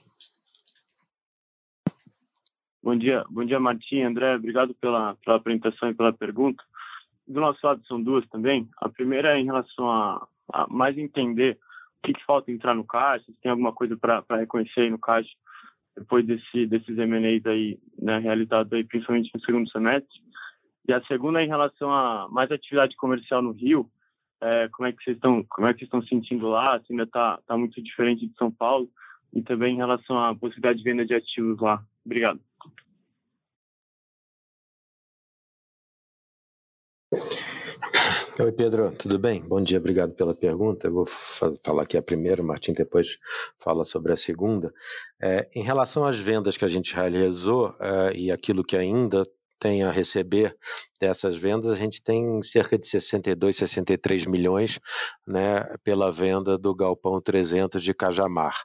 Bom 2.81 2.97
dia, 2.97 3.23
bom 3.29 3.45
dia, 3.45 3.59
Martim, 3.59 4.01
André. 4.01 4.35
Obrigado 4.35 4.73
pela, 4.73 5.15
pela 5.23 5.37
apresentação 5.37 5.89
e 5.89 5.93
pela 5.93 6.11
pergunta. 6.11 6.63
Do 7.27 7.39
nosso 7.39 7.59
lado 7.63 7.85
são 7.85 8.01
duas 8.01 8.27
também. 8.29 8.67
A 8.77 8.89
primeira 8.89 9.37
é 9.37 9.39
em 9.39 9.45
relação 9.45 9.91
a, 9.91 10.27
a 10.51 10.65
mais 10.67 10.97
entender 10.97 11.59
o 11.99 12.07
que, 12.07 12.13
que 12.13 12.25
falta 12.25 12.51
entrar 12.51 12.73
no 12.73 12.83
caixa, 12.83 13.25
se 13.25 13.33
tem 13.33 13.51
alguma 13.51 13.71
coisa 13.71 13.95
para 13.95 14.23
reconhecer 14.31 14.81
aí 14.81 14.89
no 14.89 14.97
caixa 14.97 15.29
depois 15.99 16.25
desse, 16.25 16.65
desses 16.65 16.97
M&As 16.97 17.45
aí, 17.45 17.77
né, 18.01 18.17
realizados 18.19 18.71
aí, 18.73 18.83
principalmente 18.83 19.31
no 19.33 19.41
segundo 19.41 19.69
semestre. 19.69 20.19
E 20.87 20.93
a 20.93 21.01
segunda 21.03 21.43
em 21.43 21.47
relação 21.47 21.91
a 21.91 22.27
mais 22.29 22.51
atividade 22.51 22.95
comercial 22.95 23.41
no 23.41 23.51
Rio, 23.51 23.89
é, 24.41 24.69
como 24.69 24.87
é 24.87 24.91
que 24.91 25.03
vocês 25.03 25.17
estão, 25.17 25.43
como 25.49 25.67
é 25.67 25.73
que 25.73 25.83
estão 25.83 26.01
sentindo 26.01 26.47
lá? 26.47 26.81
Ainda 26.89 27.03
está 27.03 27.39
tá 27.45 27.57
muito 27.57 27.81
diferente 27.81 28.25
de 28.25 28.35
São 28.35 28.49
Paulo 28.49 28.89
e 29.33 29.41
também 29.41 29.75
em 29.75 29.77
relação 29.77 30.17
à 30.17 30.33
possibilidade 30.33 30.79
de 30.79 30.83
venda 30.83 31.05
de 31.05 31.13
ativos 31.13 31.59
lá. 31.59 31.83
Obrigado. 32.05 32.39
Oi, 38.41 38.53
Pedro, 38.53 38.93
tudo 38.97 39.19
bem? 39.19 39.41
Bom 39.41 39.59
dia, 39.59 39.79
obrigado 39.79 40.13
pela 40.13 40.33
pergunta. 40.33 40.87
Eu 40.87 40.93
vou 40.93 41.05
falar 41.05 41.83
aqui 41.83 41.97
a 41.97 42.01
primeira, 42.01 42.41
o 42.41 42.45
Martim 42.45 42.71
depois 42.71 43.17
fala 43.59 43.83
sobre 43.83 44.13
a 44.13 44.15
segunda. 44.15 44.73
É, 45.21 45.49
em 45.53 45.61
relação 45.61 46.05
às 46.05 46.17
vendas 46.17 46.55
que 46.55 46.63
a 46.63 46.69
gente 46.69 46.95
realizou 46.95 47.75
é, 47.81 48.15
e 48.15 48.31
aquilo 48.31 48.63
que 48.63 48.77
ainda 48.77 49.27
tem 49.59 49.83
a 49.83 49.91
receber 49.91 50.55
dessas 50.99 51.35
vendas, 51.37 51.69
a 51.69 51.75
gente 51.75 52.01
tem 52.01 52.41
cerca 52.41 52.77
de 52.77 52.87
62, 52.87 53.57
63 53.57 54.25
milhões 54.25 54.79
né, 55.27 55.63
pela 55.83 56.11
venda 56.11 56.57
do 56.57 56.73
Galpão 56.73 57.21
300 57.21 57.83
de 57.83 57.93
Cajamar. 57.93 58.55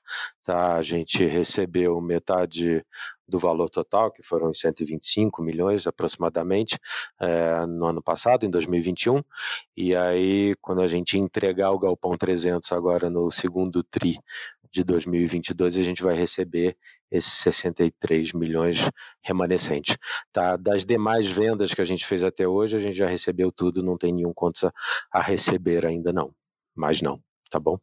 Tá? 0.43 0.77
A 0.77 0.83
gente 0.83 1.25
recebeu 1.25 2.01
metade 2.01 2.85
do 3.27 3.39
valor 3.39 3.71
total, 3.71 4.13
que 4.13 4.23
foram 4.23 4.53
125 4.53 5.43
milhões 5.43 5.87
aproximadamente 5.87 6.79
é, 7.21 7.67
no 7.67 7.87
ano 7.87 8.03
passado, 8.03 8.45
em 8.45 8.51
2021, 8.51 9.23
e 9.77 9.97
aí 9.97 10.55
quando 10.61 10.83
a 10.83 10.87
gente 10.87 11.19
entregar 11.19 11.71
o 11.71 11.79
Galpão 11.79 12.17
300 12.17 12.71
agora 12.73 13.09
no 13.09 13.31
segundo 13.31 13.83
TRI 13.83 14.19
de 14.75 14.83
2022, 14.83 15.77
a 15.77 15.83
gente 15.83 16.03
vai 16.03 16.17
receber 16.17 16.77
esses 17.09 17.33
63 17.35 18.33
milhões 18.33 18.91
remanescentes. 19.23 19.97
Tá? 20.33 20.57
Das 20.57 20.85
demais 20.85 21.31
vendas 21.31 21.73
que 21.73 21.81
a 21.81 21.85
gente 21.85 22.05
fez 22.05 22.25
até 22.25 22.47
hoje, 22.47 22.77
a 22.77 22.81
gente 22.81 22.97
já 22.97 23.07
recebeu 23.07 23.53
tudo, 23.53 23.85
não 23.85 23.97
tem 23.97 24.13
nenhum 24.13 24.35
conto 24.35 24.73
a 25.13 25.23
receber 25.23 25.87
ainda 25.87 26.13
não, 26.13 26.35
mas 26.75 27.01
não, 27.01 27.23
tá 27.51 27.61
bom? 27.61 27.79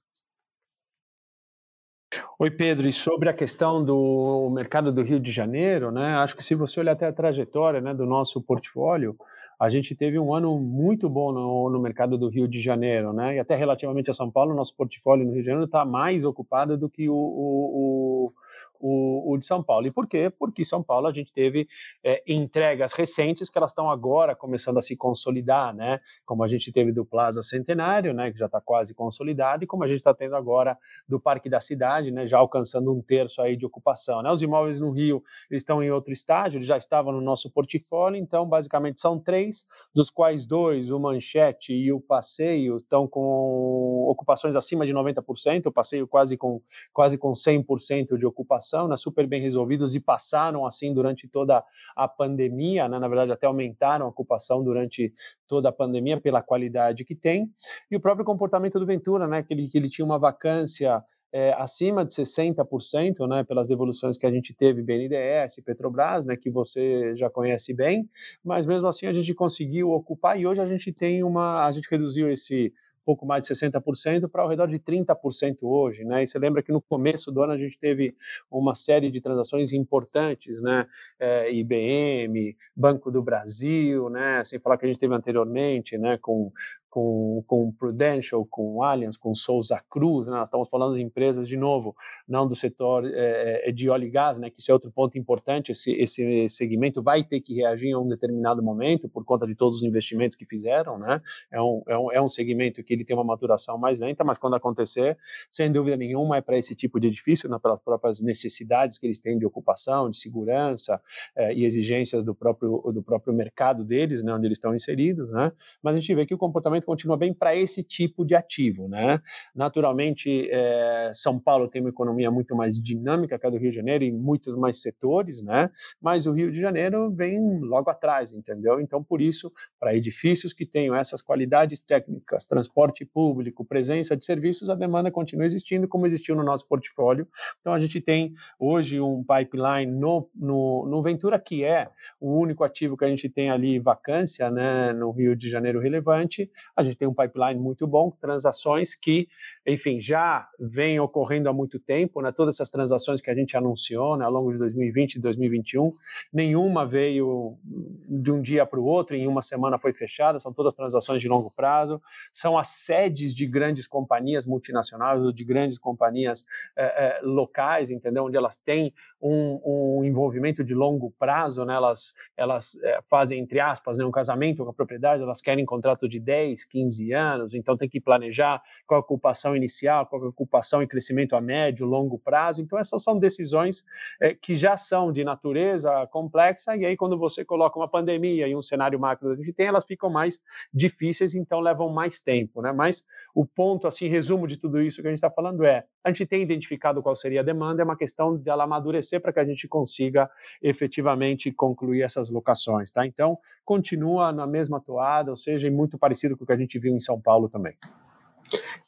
Oi, 2.38 2.52
Pedro, 2.52 2.90
e 2.90 2.92
sobre 2.92 3.30
a 3.30 3.34
questão 3.34 3.84
do 3.84 4.50
mercado 4.54 4.92
do 4.92 5.02
Rio 5.02 5.20
de 5.20 5.32
Janeiro, 5.32 5.92
né? 5.92 6.16
Acho 6.16 6.36
que 6.36 6.44
se 6.44 6.56
você 6.56 6.80
olhar 6.80 6.92
até 6.92 7.08
a 7.08 7.14
trajetória 7.14 7.80
né, 7.80 7.94
do 7.94 8.06
nosso 8.06 8.42
portfólio, 8.42 9.16
a 9.58 9.70
gente 9.70 9.96
teve 9.96 10.20
um 10.20 10.34
ano 10.34 10.60
muito 10.60 11.10
bom 11.10 11.32
no, 11.32 11.70
no, 11.70 11.80
mercado 11.80 12.18
do 12.18 12.28
Rio 12.28 12.50
de 12.50 12.60
Janeiro, 12.60 13.14
né? 13.14 13.36
E 13.36 13.40
até 13.40 13.56
relativamente 13.56 14.12
a 14.12 14.14
São 14.14 14.30
Paulo, 14.30 14.54
nosso 14.54 14.76
portfólio 14.76 15.26
no 15.26 15.32
Rio 15.32 15.42
de 15.42 15.46
Janeiro 15.46 15.66
está 15.66 15.86
mais 15.86 16.26
ocupado 16.26 16.78
do 16.78 16.90
que 16.90 17.08
o, 17.08 17.16
o, 17.16 18.34
o, 18.82 19.32
o, 19.32 19.38
de 19.38 19.46
São 19.46 19.64
Paulo. 19.64 19.88
E 19.88 19.92
por 19.92 20.08
quê? 20.08 20.30
Porque 20.30 20.66
São 20.66 20.82
Paulo 20.82 21.08
a 21.08 21.14
gente 21.14 21.32
teve 21.32 21.68
é, 22.04 22.24
entregas 22.28 22.94
recentes 22.94 23.50
que 23.50 23.58
elas 23.58 23.72
estão 23.72 23.90
agora 23.90 24.36
começando 24.36 24.78
a 24.78 24.82
se 24.82 24.98
consolidar, 24.98 25.74
né? 25.74 26.00
Como 26.26 26.44
a 26.44 26.48
gente 26.48 26.72
teve 26.72 26.92
do 26.92 27.06
Plaza 27.06 27.44
Centenário, 27.44 28.14
né? 28.14 28.32
Que 28.32 28.40
já 28.40 28.48
está 28.48 28.60
quase 28.60 28.94
consolidado, 28.94 29.64
e 29.64 29.68
como 29.68 29.84
a 29.84 29.88
gente 29.88 29.98
está 29.98 30.14
tendo 30.14 30.36
agora 30.36 30.78
do 31.08 31.20
Parque 31.20 31.48
da 31.48 31.60
Cidade, 31.60 32.12
né? 32.12 32.26
Já 32.26 32.40
alcançando 32.40 32.92
um 32.92 33.02
terço 33.02 33.42
aí 33.42 33.56
de 33.56 33.66
ocupação, 33.66 34.22
né? 34.24 34.32
Os 34.32 34.42
imóveis 34.42 34.80
no 34.80 34.92
Rio 34.92 35.24
estão 35.52 35.84
em 35.84 35.92
outro 35.92 36.12
estágio, 36.12 36.58
eles 36.58 36.68
já 36.68 36.78
estavam 36.78 37.14
no 37.14 37.22
nosso 37.22 37.52
portfólio, 37.52 38.18
então 38.18 38.48
basicamente 38.48 39.00
são 39.00 39.20
três, 39.20 39.66
dos 39.94 40.10
quais 40.10 40.48
dois, 40.48 40.90
o 40.90 41.00
Manchete 41.00 41.74
e 41.74 41.94
o 41.94 42.00
Passeio, 42.00 42.78
estão 42.78 43.08
com 43.08 44.08
ocupações 44.10 44.56
acima 44.56 44.86
de 44.86 44.94
90%, 44.94 45.68
o 45.68 45.72
Passeio 45.72 46.08
quase 46.08 46.36
com, 46.36 46.62
quase 46.92 47.18
com 47.18 47.32
100% 47.32 48.18
de 48.18 48.26
ocupação 48.26 48.71
né, 48.88 48.96
super 48.96 49.28
bem 49.28 49.42
resolvidos 49.42 49.96
e 49.96 50.00
passaram 50.00 50.66
assim 50.66 50.94
durante 50.94 51.28
toda 51.28 51.64
a 51.96 52.08
pandemia, 52.08 52.88
né, 52.88 53.00
na 53.00 53.08
verdade 53.08 53.32
até 53.32 53.48
aumentaram 53.48 54.06
a 54.06 54.10
ocupação 54.10 54.64
durante 54.64 55.14
toda 55.48 55.70
a 55.70 55.72
pandemia 55.72 56.20
pela 56.20 56.42
qualidade 56.42 57.06
que 57.06 57.16
tem, 57.16 57.50
e 57.90 57.96
o 57.96 58.00
próprio 58.00 58.26
comportamento 58.26 58.80
do 58.80 58.86
Ventura, 58.86 59.28
né, 59.28 59.44
que 59.44 59.54
ele, 59.54 59.68
que 59.68 59.78
ele 59.78 59.90
tinha 59.90 60.06
uma 60.06 60.20
vacância 60.20 61.04
é, 61.34 61.54
acima 61.54 62.04
de 62.04 62.14
60%, 62.14 63.28
né, 63.28 63.44
pelas 63.44 63.68
devoluções 63.68 64.18
que 64.18 64.26
a 64.26 64.32
gente 64.32 64.54
teve 64.54 64.82
BNDES, 64.82 65.62
Petrobras, 65.66 66.26
né, 66.26 66.36
que 66.36 66.50
você 66.50 67.16
já 67.16 67.30
conhece 67.30 67.74
bem, 67.74 68.10
mas 68.44 68.66
mesmo 68.66 68.88
assim 68.88 69.08
a 69.08 69.14
gente 69.14 69.34
conseguiu 69.34 69.92
ocupar 69.92 70.38
e 70.40 70.46
hoje 70.46 70.60
a 70.60 70.68
gente 70.68 70.92
tem 70.92 71.24
uma, 71.24 71.66
a 71.66 71.72
gente 71.72 71.88
reduziu 71.90 72.30
esse 72.30 72.74
pouco 73.06 73.26
mais 73.26 73.46
de 73.46 73.54
60% 73.54 74.30
para 74.30 74.42
ao 74.42 74.50
redor 74.50 74.68
de 74.68 74.80
30% 74.80 75.58
hoje, 75.64 76.04
né? 76.04 76.24
E 76.24 76.28
você 76.28 76.38
lembra 76.38 76.62
que 76.64 76.72
no 76.72 76.82
começo 76.82 77.32
do 77.32 77.42
ano 77.42 77.54
a 77.54 77.58
gente 77.58 77.78
teve 77.78 78.16
uma 78.50 78.76
série 78.76 79.10
de 79.10 79.22
transações 79.22 79.74
importantes, 79.74 80.62
né? 80.62 80.88
É, 81.20 81.52
IBM, 81.52 82.56
Banco 82.76 83.12
do 83.12 83.22
Brasil, 83.22 84.10
né? 84.10 84.44
Sem 84.44 84.60
falar 84.60 84.78
que 84.78 84.86
a 84.86 84.88
gente 84.88 85.00
teve 85.00 85.14
anteriormente, 85.14 85.98
né? 85.98 86.18
Com 86.18 86.52
com, 86.92 87.42
com 87.48 87.72
Prudential, 87.72 88.46
com 88.46 88.84
Allianz, 88.84 89.16
com 89.16 89.34
Souza 89.34 89.82
Cruz, 89.90 90.28
né? 90.28 90.44
estamos 90.44 90.70
falando 90.70 90.96
de 90.96 91.02
empresas, 91.02 91.48
de 91.48 91.56
novo, 91.56 91.96
não 92.28 92.46
do 92.46 92.54
setor 92.54 93.06
é, 93.06 93.72
de 93.72 93.90
óleo 93.90 94.08
e 94.08 94.10
gás, 94.10 94.38
né? 94.38 94.50
que 94.50 94.60
isso 94.60 94.70
é 94.70 94.74
outro 94.74 94.92
ponto 94.92 95.18
importante, 95.18 95.72
esse, 95.72 95.94
esse 95.94 96.50
segmento 96.50 97.02
vai 97.02 97.24
ter 97.24 97.40
que 97.40 97.56
reagir 97.56 97.94
a 97.94 98.00
um 98.00 98.08
determinado 98.08 98.62
momento 98.62 99.08
por 99.08 99.24
conta 99.24 99.48
de 99.48 99.56
todos 99.56 99.78
os 99.78 99.84
investimentos 99.84 100.36
que 100.36 100.46
fizeram, 100.46 101.00
né? 101.00 101.22
é, 101.50 101.62
um, 101.62 101.82
é, 101.88 101.98
um, 101.98 102.12
é 102.12 102.22
um 102.22 102.28
segmento 102.28 102.84
que 102.84 102.94
ele 102.94 103.06
tem 103.06 103.16
uma 103.16 103.24
maturação 103.24 103.78
mais 103.78 104.02
lenta, 104.02 104.26
mas 104.26 104.38
quando 104.38 104.56
acontecer, 104.58 105.18
sem 105.50 105.72
dúvida 105.72 105.96
nenhuma, 105.96 106.38
é 106.38 106.42
para 106.42 106.58
esse 106.58 106.76
tipo 106.76 107.00
de 107.00 107.08
edifício, 107.08 107.50
né? 107.50 107.58
pelas 107.58 107.80
próprias 107.80 108.22
necessidades 108.22 108.98
que 108.98 109.08
eles 109.08 109.20
têm 109.20 109.40
de 109.40 109.46
ocupação, 109.46 110.10
de 110.10 110.18
segurança 110.18 111.02
é, 111.38 111.54
e 111.54 111.64
exigências 111.64 112.26
do 112.26 112.36
próprio, 112.36 112.82
do 112.94 113.02
próprio 113.02 113.34
mercado 113.34 113.86
deles, 113.86 114.22
né? 114.22 114.34
onde 114.34 114.46
eles 114.46 114.58
estão 114.58 114.76
inseridos, 114.76 115.32
né? 115.32 115.54
mas 115.82 115.96
a 115.96 116.00
gente 116.02 116.14
vê 116.14 116.26
que 116.26 116.34
o 116.34 116.38
comportamento 116.38 116.81
continua 116.82 117.18
bem 117.18 117.34
para 117.34 117.56
esse 117.56 117.84
tipo 117.84 118.26
de 118.26 118.36
ativo, 118.36 118.88
né? 118.88 119.22
Naturalmente, 119.56 120.50
é, 120.50 121.12
São 121.14 121.40
Paulo 121.40 121.68
tem 121.68 121.82
uma 121.82 121.90
economia 121.90 122.32
muito 122.32 122.56
mais 122.56 122.82
dinâmica 122.82 123.38
que 123.38 123.48
a 123.48 123.50
do 123.50 123.58
Rio 123.58 123.72
de 123.72 123.78
Janeiro 123.78 124.04
em 124.04 124.12
muitos 124.12 124.56
mais 124.58 124.82
setores, 124.82 125.42
né? 125.42 125.70
Mas 126.02 126.26
o 126.26 126.32
Rio 126.32 126.52
de 126.52 126.60
Janeiro 126.60 127.12
vem 127.12 127.60
logo 127.60 127.90
atrás, 127.90 128.32
entendeu? 128.32 128.80
Então, 128.80 129.04
por 129.04 129.22
isso, 129.22 129.52
para 129.80 129.96
edifícios 129.96 130.54
que 130.54 130.66
tenham 130.66 130.96
essas 130.96 131.22
qualidades 131.22 131.80
técnicas, 131.80 132.46
transporte 132.46 133.06
público, 133.06 133.66
presença 133.66 134.16
de 134.16 134.26
serviços, 134.26 134.70
a 134.70 134.76
demanda 134.76 135.12
continua 135.12 135.46
existindo 135.46 135.88
como 135.88 136.06
existiu 136.06 136.36
no 136.36 136.44
nosso 136.44 136.68
portfólio. 136.68 137.28
Então, 137.60 137.74
a 137.74 137.80
gente 137.80 138.02
tem 138.02 138.34
hoje 138.60 139.00
um 139.00 139.24
pipeline 139.24 139.92
no, 139.92 140.30
no, 140.36 140.86
no 140.88 141.02
Ventura 141.02 141.40
que 141.40 141.64
é 141.64 141.90
o 142.20 142.38
único 142.38 142.64
ativo 142.64 142.98
que 142.98 143.06
a 143.06 143.10
gente 143.10 143.30
tem 143.30 143.50
ali 143.50 143.80
vacância, 143.80 144.50
né? 144.50 144.94
No 144.94 145.12
Rio 145.12 145.36
de 145.36 145.50
Janeiro 145.50 145.80
relevante, 145.80 146.50
a 146.82 146.84
gente 146.84 146.98
tem 146.98 147.08
um 147.08 147.14
pipeline 147.14 147.60
muito 147.60 147.88
bom, 147.88 148.12
transações 148.12 148.96
que, 148.96 149.28
enfim, 149.66 150.00
já 150.00 150.48
vem 150.60 151.00
ocorrendo 151.00 151.50
há 151.50 151.54
muito 151.54 151.80
tempo, 151.80 152.22
né? 152.22 152.32
Todas 152.32 152.56
essas 152.56 152.70
transações 152.70 153.22
que 153.22 153.30
a 153.30 153.36
gente 153.36 153.56
anunciou 153.56 154.18
né, 154.18 154.26
ao 154.26 154.32
longo 154.32 154.52
de 154.52 154.60
2020 154.60 155.16
e 155.16 155.20
2021, 155.20 155.92
nenhuma 156.32 156.86
veio 156.86 157.58
de 157.64 158.32
um 158.32 158.42
dia 158.42 158.66
para 158.66 158.80
o 158.80 158.86
outro, 158.86 159.16
em 159.16 159.28
uma 159.28 159.42
semana 159.42 159.78
foi 159.80 159.94
fechada, 159.94 160.40
são 160.40 160.54
todas 160.54 160.74
transações 160.74 161.22
de 161.22 161.28
longo 161.28 161.52
prazo, 161.52 162.02
são 162.32 162.58
as 162.58 162.68
sedes 162.68 163.34
de 163.34 163.46
grandes 163.46 163.88
companhias 163.88 164.46
multinacionais 164.46 165.22
ou 165.22 165.32
de 165.32 165.44
grandes 165.44 165.78
companhias 165.78 166.46
eh, 166.76 166.84
eh, 166.86 167.20
locais, 167.24 167.92
entendeu? 167.92 168.26
Onde 168.26 168.38
elas 168.38 168.58
têm 168.58 168.94
um, 169.22 169.62
um, 169.64 170.04
envolvimento 170.04 170.64
de 170.64 170.74
longo 170.74 171.12
prazo, 171.18 171.64
né? 171.66 171.76
elas, 171.76 172.14
elas 172.36 172.80
eh, 172.84 173.00
fazem, 173.10 173.40
entre 173.40 173.60
aspas, 173.60 173.98
né, 173.98 174.06
um 174.06 174.12
casamento 174.12 174.64
com 174.64 174.72
a 174.72 174.74
propriedade, 174.74 175.22
elas 175.22 175.42
querem 175.42 175.66
contrato 175.66 176.10
de 176.10 176.20
10, 176.20 176.42
10, 176.42 176.66
15 176.66 177.14
anos, 177.14 177.54
então 177.54 177.78
tem 177.78 177.90
que 177.90 178.00
planejar 178.00 178.62
qual 178.86 179.00
a 179.00 179.02
ocupação 179.02 179.51
inicial, 179.56 180.06
qual 180.06 180.24
a 180.24 180.28
ocupação 180.28 180.82
e 180.82 180.88
crescimento 180.88 181.36
a 181.36 181.42
médio, 181.42 181.86
longo 181.86 182.18
prazo. 182.18 182.62
Então, 182.62 182.78
essas 182.78 183.04
são 183.04 183.18
decisões 183.18 183.86
é, 184.22 184.34
que 184.34 184.56
já 184.56 184.78
são 184.78 185.12
de 185.12 185.24
natureza 185.24 186.08
complexa, 186.08 186.76
e 186.76 186.86
aí, 186.86 186.98
quando 186.98 187.18
você 187.18 187.44
coloca 187.44 187.78
uma 187.78 187.88
pandemia 187.88 188.48
e 188.48 188.56
um 188.56 188.62
cenário 188.62 189.00
macro 189.00 189.28
que 189.30 189.34
a 189.34 189.46
gente 189.46 189.54
tem, 189.54 189.68
elas 189.68 189.86
ficam 189.86 190.10
mais 190.10 190.40
difíceis, 190.74 191.36
então 191.36 191.60
levam 191.60 191.90
mais 191.90 192.20
tempo. 192.20 192.62
Né? 192.62 192.72
Mas 192.72 193.06
o 193.34 193.46
ponto, 193.46 193.88
assim, 193.88 194.08
resumo 194.08 194.48
de 194.48 194.58
tudo 194.58 194.82
isso 194.82 195.02
que 195.02 195.08
a 195.08 195.12
gente 195.12 195.18
está 195.18 195.30
falando 195.30 195.64
é: 195.64 195.86
a 196.04 196.10
gente 196.10 196.26
tem 196.26 196.42
identificado 196.42 197.02
qual 197.02 197.16
seria 197.16 197.42
a 197.42 197.44
demanda, 197.44 197.82
é 197.82 197.86
uma 197.86 197.98
questão 197.98 198.36
dela 198.36 198.64
amadurecer 198.64 199.22
para 199.22 199.34
que 199.34 199.40
a 199.40 199.46
gente 199.46 199.68
consiga 199.68 200.30
efetivamente 200.62 201.52
concluir 201.52 202.02
essas 202.02 202.30
locações. 202.30 202.92
Tá? 202.92 203.06
Então, 203.06 203.38
continua 203.66 204.32
na 204.32 204.48
mesma 204.48 204.80
toada, 204.80 205.32
ou 205.32 205.38
seja, 205.38 205.70
muito 205.72 205.98
parecido 205.98 206.38
com 206.38 206.44
o 206.44 206.48
que 206.48 206.54
a 206.54 206.58
gente 206.58 206.78
viu 206.80 206.96
em 206.96 207.00
São 207.00 207.20
Paulo 207.20 207.50
também. 207.50 207.76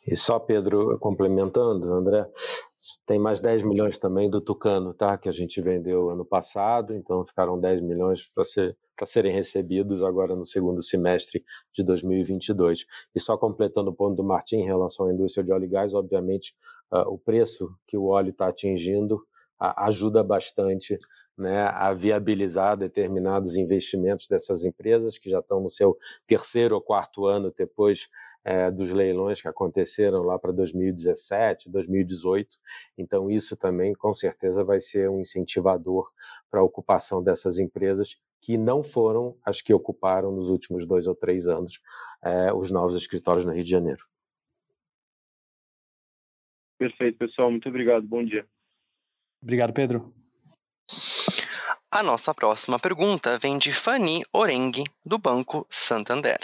E 0.08 0.16
só, 0.16 0.40
Pedro, 0.40 0.98
complementando, 1.00 1.94
André, 1.94 2.26
tem 3.06 3.18
mais 3.18 3.40
10 3.40 3.64
milhões 3.64 3.98
também 3.98 4.30
do 4.30 4.42
Tucano, 4.42 4.94
tá? 4.94 5.18
Que 5.18 5.30
a 5.30 5.32
gente 5.32 5.62
vendeu 5.62 6.10
ano 6.10 6.26
passado, 6.26 6.94
então 6.94 7.26
ficaram 7.26 7.60
10 7.60 7.82
milhões 7.82 8.22
para 8.34 8.44
ser, 8.44 8.78
serem 9.06 9.34
recebidos 9.34 10.04
agora 10.04 10.36
no 10.36 10.46
segundo 10.46 10.82
semestre 10.82 11.44
de 11.74 11.84
2022. 11.84 12.86
E 13.16 13.20
só 13.20 13.38
completando 13.38 13.92
o 13.92 13.94
ponto 13.94 14.16
do 14.16 14.24
Martim 14.24 14.58
em 14.58 14.66
relação 14.66 15.08
à 15.08 15.14
indústria 15.14 15.44
de 15.44 15.52
óleo 15.52 15.66
e 15.66 15.70
gás, 15.70 15.94
obviamente, 15.94 16.54
uh, 16.92 17.10
o 17.10 17.18
preço 17.18 17.70
que 17.88 17.98
o 17.98 18.08
óleo 18.08 18.32
está 18.32 18.48
atingindo 18.48 19.24
ajuda 19.60 20.24
bastante 20.24 20.98
né, 21.38 21.64
a 21.64 21.94
viabilizar 21.94 22.78
determinados 22.78 23.56
investimentos 23.56 24.28
dessas 24.28 24.66
empresas 24.66 25.18
que 25.18 25.30
já 25.30 25.40
estão 25.40 25.62
no 25.62 25.70
seu 25.70 25.98
terceiro 26.28 26.76
ou 26.76 26.82
quarto 26.82 27.26
ano 27.26 27.52
depois 27.58 28.10
é, 28.46 28.70
dos 28.70 28.90
leilões 28.90 29.42
que 29.42 29.48
aconteceram 29.48 30.22
lá 30.22 30.38
para 30.38 30.52
2017, 30.52 31.70
2018. 31.70 32.58
Então, 32.98 33.32
isso 33.32 33.56
também, 33.56 33.94
com 33.94 34.14
certeza, 34.14 34.64
vai 34.64 34.80
ser 34.80 35.10
um 35.10 35.22
incentivador 35.22 36.12
para 36.52 36.60
a 36.60 36.64
ocupação 36.64 37.24
dessas 37.24 37.58
empresas 37.58 38.20
que 38.42 38.58
não 38.58 38.84
foram 38.84 39.38
as 39.46 39.62
que 39.62 39.74
ocuparam 39.74 40.32
nos 40.32 40.50
últimos 40.50 40.86
dois 40.86 41.08
ou 41.08 41.16
três 41.16 41.48
anos 41.48 41.80
é, 42.24 42.54
os 42.54 42.70
novos 42.70 42.96
escritórios 42.96 43.46
no 43.46 43.54
Rio 43.54 43.64
de 43.64 43.70
Janeiro. 43.70 44.06
Perfeito, 46.78 47.18
pessoal. 47.18 47.50
Muito 47.50 47.70
obrigado. 47.70 48.06
Bom 48.06 48.24
dia. 48.26 48.46
Obrigado, 49.44 49.74
Pedro. 49.74 50.14
A 51.92 52.02
nossa 52.02 52.34
próxima 52.34 52.80
pergunta 52.80 53.38
vem 53.38 53.58
de 53.58 53.74
Fanny 53.74 54.24
Orengue, 54.32 54.86
do 55.06 55.20
Banco 55.20 55.68
Santander. 55.70 56.40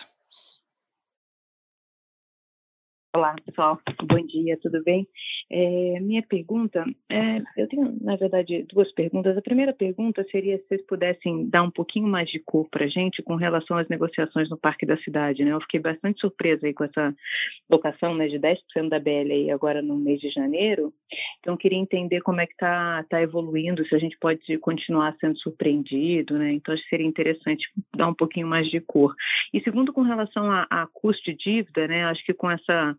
Olá, 3.12 3.36
pessoal. 3.44 3.80
Bom 4.04 4.24
dia, 4.24 4.56
tudo 4.62 4.84
bem? 4.84 5.08
É, 5.50 6.00
minha 6.00 6.22
pergunta, 6.22 6.86
é, 7.10 7.42
eu 7.58 7.68
tenho, 7.68 7.98
na 8.00 8.16
verdade, 8.16 8.68
duas 8.72 8.92
perguntas. 8.94 9.36
A 9.36 9.42
primeira 9.42 9.74
pergunta 9.74 10.24
seria 10.30 10.60
se 10.60 10.68
vocês 10.68 10.86
pudessem 10.86 11.50
dar 11.50 11.64
um 11.64 11.72
pouquinho 11.72 12.08
mais 12.08 12.30
de 12.30 12.38
cor 12.38 12.70
para 12.70 12.86
a 12.86 12.88
gente 12.88 13.24
com 13.24 13.34
relação 13.34 13.78
às 13.78 13.88
negociações 13.88 14.48
no 14.48 14.60
Parque 14.60 14.86
da 14.86 14.96
Cidade. 14.98 15.44
Né? 15.44 15.52
Eu 15.52 15.62
fiquei 15.62 15.80
bastante 15.80 16.22
surpresa 16.22 16.68
aí 16.68 16.74
com 16.74 16.84
essa 16.84 17.12
locação 17.68 18.14
né, 18.14 18.28
de 18.28 18.38
10% 18.38 18.90
da 18.90 19.00
BL 19.00 19.32
aí 19.32 19.50
agora 19.50 19.82
no 19.82 19.96
mês 19.96 20.20
de 20.20 20.30
janeiro. 20.30 20.94
Então, 21.40 21.58
queria 21.58 21.80
entender 21.80 22.22
como 22.22 22.42
é 22.42 22.46
que 22.46 22.54
está 22.54 23.04
tá 23.10 23.20
evoluindo, 23.20 23.84
se 23.88 23.96
a 23.96 24.00
gente 24.00 24.20
pode 24.20 24.56
continuar 24.60 25.18
sendo 25.20 25.36
surpreendido. 25.40 26.38
Né? 26.38 26.54
Então, 26.54 26.76
acho 26.76 26.84
que 26.84 26.90
seria 26.90 27.08
interessante 27.08 27.72
dar 27.98 28.08
um 28.08 28.14
pouquinho 28.14 28.46
mais 28.46 28.70
de 28.70 28.80
cor. 28.80 29.16
E 29.52 29.60
segundo, 29.62 29.92
com 29.92 30.04
relação 30.04 30.52
a, 30.52 30.68
a 30.70 30.86
custo 30.94 31.24
de 31.24 31.36
dívida, 31.36 31.88
né? 31.88 32.06
acho 32.06 32.24
que 32.24 32.36
com 32.36 32.52
essa 32.52 32.96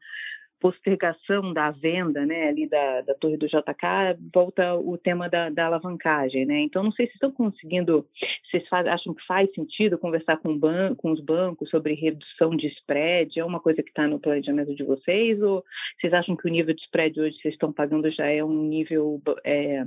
postergação 0.61 1.55
da 1.55 1.71
venda, 1.71 2.25
né, 2.27 2.49
ali 2.49 2.69
da, 2.69 3.01
da 3.01 3.15
torre 3.15 3.39
do 3.39 3.47
JK, 3.47 4.21
volta 4.33 4.75
o 4.75 4.97
tema 4.99 5.29
da, 5.29 5.49
da 5.49 5.67
alavancagem, 5.67 6.45
né? 6.45 6.61
Então, 6.61 6.83
não 6.83 6.93
sei 6.93 7.07
se 7.07 7.15
estão 7.15 7.33
conseguindo, 7.33 8.07
vocês 8.45 8.63
acham 8.71 9.15
que 9.15 9.27
faz 9.27 9.51
sentido 9.55 9.97
conversar 9.97 10.37
com, 10.37 10.57
ban 10.57 10.95
com 10.95 11.11
os 11.13 11.21
bancos 11.21 11.71
sobre 11.71 11.95
redução 11.95 12.55
de 12.55 12.67
spread? 12.69 13.41
É 13.41 13.45
uma 13.45 13.59
coisa 13.59 13.83
que 13.83 13.89
está 13.89 14.07
no 14.07 14.21
planejamento 14.21 14.75
de 14.75 14.85
vocês? 14.85 15.41
Ou 15.41 15.65
vocês 15.99 16.13
acham 16.13 16.37
que 16.37 16.47
o 16.47 16.53
nível 16.53 16.75
de 16.75 16.83
spread 16.83 17.19
hoje 17.19 17.37
que 17.37 17.43
vocês 17.43 17.55
estão 17.55 17.73
pagando 17.73 18.11
já 18.11 18.27
é 18.27 18.45
um 18.45 18.63
nível 18.65 19.21
é, 19.43 19.85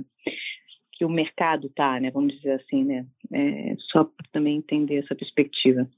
que 0.92 1.04
o 1.04 1.08
mercado 1.08 1.68
está, 1.68 2.00
né? 2.00 2.10
Vamos 2.10 2.34
dizer 2.34 2.52
assim, 2.52 2.84
né? 2.84 3.06
É, 3.32 3.76
só 3.92 4.10
também 4.32 4.56
entender 4.56 4.96
essa 4.96 5.14
perspectiva. 5.14 5.88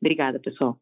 Obrigada, 0.00 0.40
pessoal. 0.40 0.76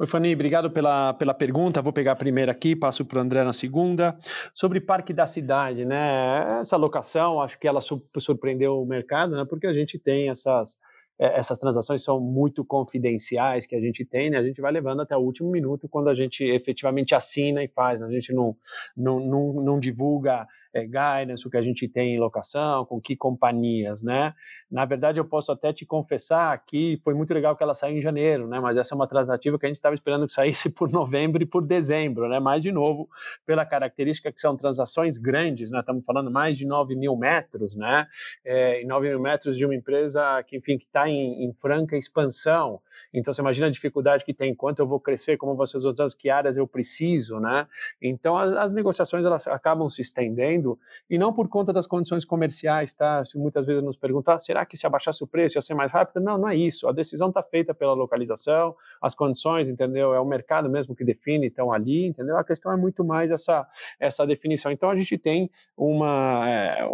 Oi, 0.00 0.06
Fanny, 0.06 0.32
obrigado 0.32 0.70
pela, 0.70 1.12
pela 1.12 1.34
pergunta. 1.34 1.82
Vou 1.82 1.92
pegar 1.92 2.12
a 2.12 2.16
primeira 2.16 2.52
aqui, 2.52 2.74
passo 2.74 3.04
para 3.04 3.18
o 3.18 3.20
André 3.20 3.44
na 3.44 3.52
segunda. 3.52 4.16
Sobre 4.54 4.80
Parque 4.80 5.12
da 5.12 5.26
Cidade, 5.26 5.84
né? 5.84 6.48
Essa 6.62 6.78
locação, 6.78 7.38
acho 7.38 7.58
que 7.58 7.68
ela 7.68 7.82
surpreendeu 8.18 8.80
o 8.80 8.86
mercado, 8.86 9.36
né? 9.36 9.44
Porque 9.44 9.66
a 9.66 9.74
gente 9.74 9.98
tem 9.98 10.30
essas, 10.30 10.78
é, 11.18 11.38
essas 11.38 11.58
transações 11.58 12.02
são 12.02 12.18
muito 12.18 12.64
confidenciais 12.64 13.66
que 13.66 13.76
a 13.76 13.78
gente 13.78 14.02
tem, 14.06 14.30
né? 14.30 14.38
A 14.38 14.42
gente 14.42 14.58
vai 14.62 14.72
levando 14.72 15.02
até 15.02 15.14
o 15.14 15.20
último 15.20 15.50
minuto 15.50 15.86
quando 15.86 16.08
a 16.08 16.14
gente 16.14 16.44
efetivamente 16.44 17.14
assina 17.14 17.62
e 17.62 17.68
faz. 17.68 18.00
Né? 18.00 18.06
A 18.06 18.10
gente 18.10 18.32
não, 18.32 18.56
não, 18.96 19.20
não, 19.20 19.52
não 19.52 19.78
divulga 19.78 20.46
é, 20.72 20.84
guidance, 20.84 21.46
o 21.46 21.50
que 21.50 21.56
a 21.56 21.62
gente 21.62 21.88
tem 21.88 22.14
em 22.14 22.18
locação, 22.18 22.84
com 22.84 23.00
que 23.00 23.16
companhias, 23.16 24.02
né? 24.02 24.34
Na 24.70 24.84
verdade, 24.84 25.18
eu 25.18 25.24
posso 25.24 25.50
até 25.50 25.72
te 25.72 25.84
confessar 25.84 26.56
que 26.64 27.00
foi 27.02 27.14
muito 27.14 27.34
legal 27.34 27.56
que 27.56 27.62
ela 27.62 27.74
saiu 27.74 27.96
em 27.96 28.02
janeiro, 28.02 28.46
né? 28.46 28.60
Mas 28.60 28.76
essa 28.76 28.94
é 28.94 28.96
uma 28.96 29.06
transativa 29.06 29.58
que 29.58 29.66
a 29.66 29.68
gente 29.68 29.78
estava 29.78 29.94
esperando 29.94 30.26
que 30.26 30.32
saísse 30.32 30.70
por 30.74 30.90
novembro 30.90 31.42
e 31.42 31.46
por 31.46 31.66
dezembro, 31.66 32.28
né? 32.28 32.38
Mas, 32.38 32.62
de 32.62 32.70
novo, 32.70 33.08
pela 33.44 33.64
característica 33.66 34.30
que 34.30 34.40
são 34.40 34.56
transações 34.56 35.18
grandes, 35.18 35.70
né? 35.70 35.80
Estamos 35.80 36.04
falando 36.04 36.30
mais 36.30 36.56
de 36.56 36.66
9 36.66 36.94
mil 36.94 37.16
metros, 37.16 37.76
né? 37.76 38.06
É, 38.44 38.84
9 38.84 39.08
mil 39.08 39.20
metros 39.20 39.56
de 39.56 39.64
uma 39.64 39.74
empresa 39.74 40.42
que, 40.44 40.56
enfim, 40.56 40.78
que 40.78 40.84
está 40.84 41.08
em, 41.08 41.44
em 41.44 41.52
franca 41.52 41.96
expansão. 41.96 42.80
Então, 43.12 43.34
você 43.34 43.40
imagina 43.40 43.66
a 43.66 43.70
dificuldade 43.70 44.24
que 44.24 44.32
tem, 44.32 44.54
quanto 44.54 44.78
eu 44.78 44.86
vou 44.86 45.00
crescer, 45.00 45.36
como 45.36 45.56
vocês 45.56 45.84
outras, 45.84 46.14
que 46.14 46.30
áreas 46.30 46.56
eu 46.56 46.66
preciso, 46.66 47.40
né? 47.40 47.66
Então, 48.00 48.36
as, 48.36 48.52
as 48.56 48.72
negociações, 48.72 49.26
elas 49.26 49.48
acabam 49.48 49.88
se 49.88 50.00
estendendo 50.00 50.59
e 51.08 51.18
não 51.18 51.32
por 51.32 51.48
conta 51.48 51.72
das 51.72 51.86
condições 51.86 52.24
comerciais, 52.24 52.94
tá? 52.94 53.24
Se 53.24 53.38
muitas 53.38 53.66
vezes 53.66 53.82
nos 53.82 53.96
perguntar, 53.96 54.38
será 54.40 54.64
que 54.64 54.76
se 54.76 54.86
abaixasse 54.86 55.22
o 55.22 55.26
preço 55.26 55.58
ia 55.58 55.62
ser 55.62 55.74
mais 55.74 55.90
rápido? 55.90 56.22
Não, 56.22 56.38
não 56.38 56.48
é 56.48 56.56
isso. 56.56 56.88
A 56.88 56.92
decisão 56.92 57.28
está 57.28 57.42
feita 57.42 57.74
pela 57.74 57.92
localização, 57.92 58.74
as 59.00 59.14
condições, 59.14 59.68
entendeu? 59.68 60.14
É 60.14 60.20
o 60.20 60.24
mercado 60.24 60.68
mesmo 60.68 60.94
que 60.94 61.04
define, 61.04 61.46
estão 61.46 61.72
ali, 61.72 62.06
entendeu? 62.06 62.36
A 62.36 62.44
questão 62.44 62.72
é 62.72 62.76
muito 62.76 63.04
mais 63.04 63.30
essa 63.30 63.66
essa 63.98 64.26
definição. 64.26 64.70
Então 64.70 64.90
a 64.90 64.96
gente 64.96 65.16
tem 65.18 65.50
uma 65.76 66.48
é, 66.48 66.86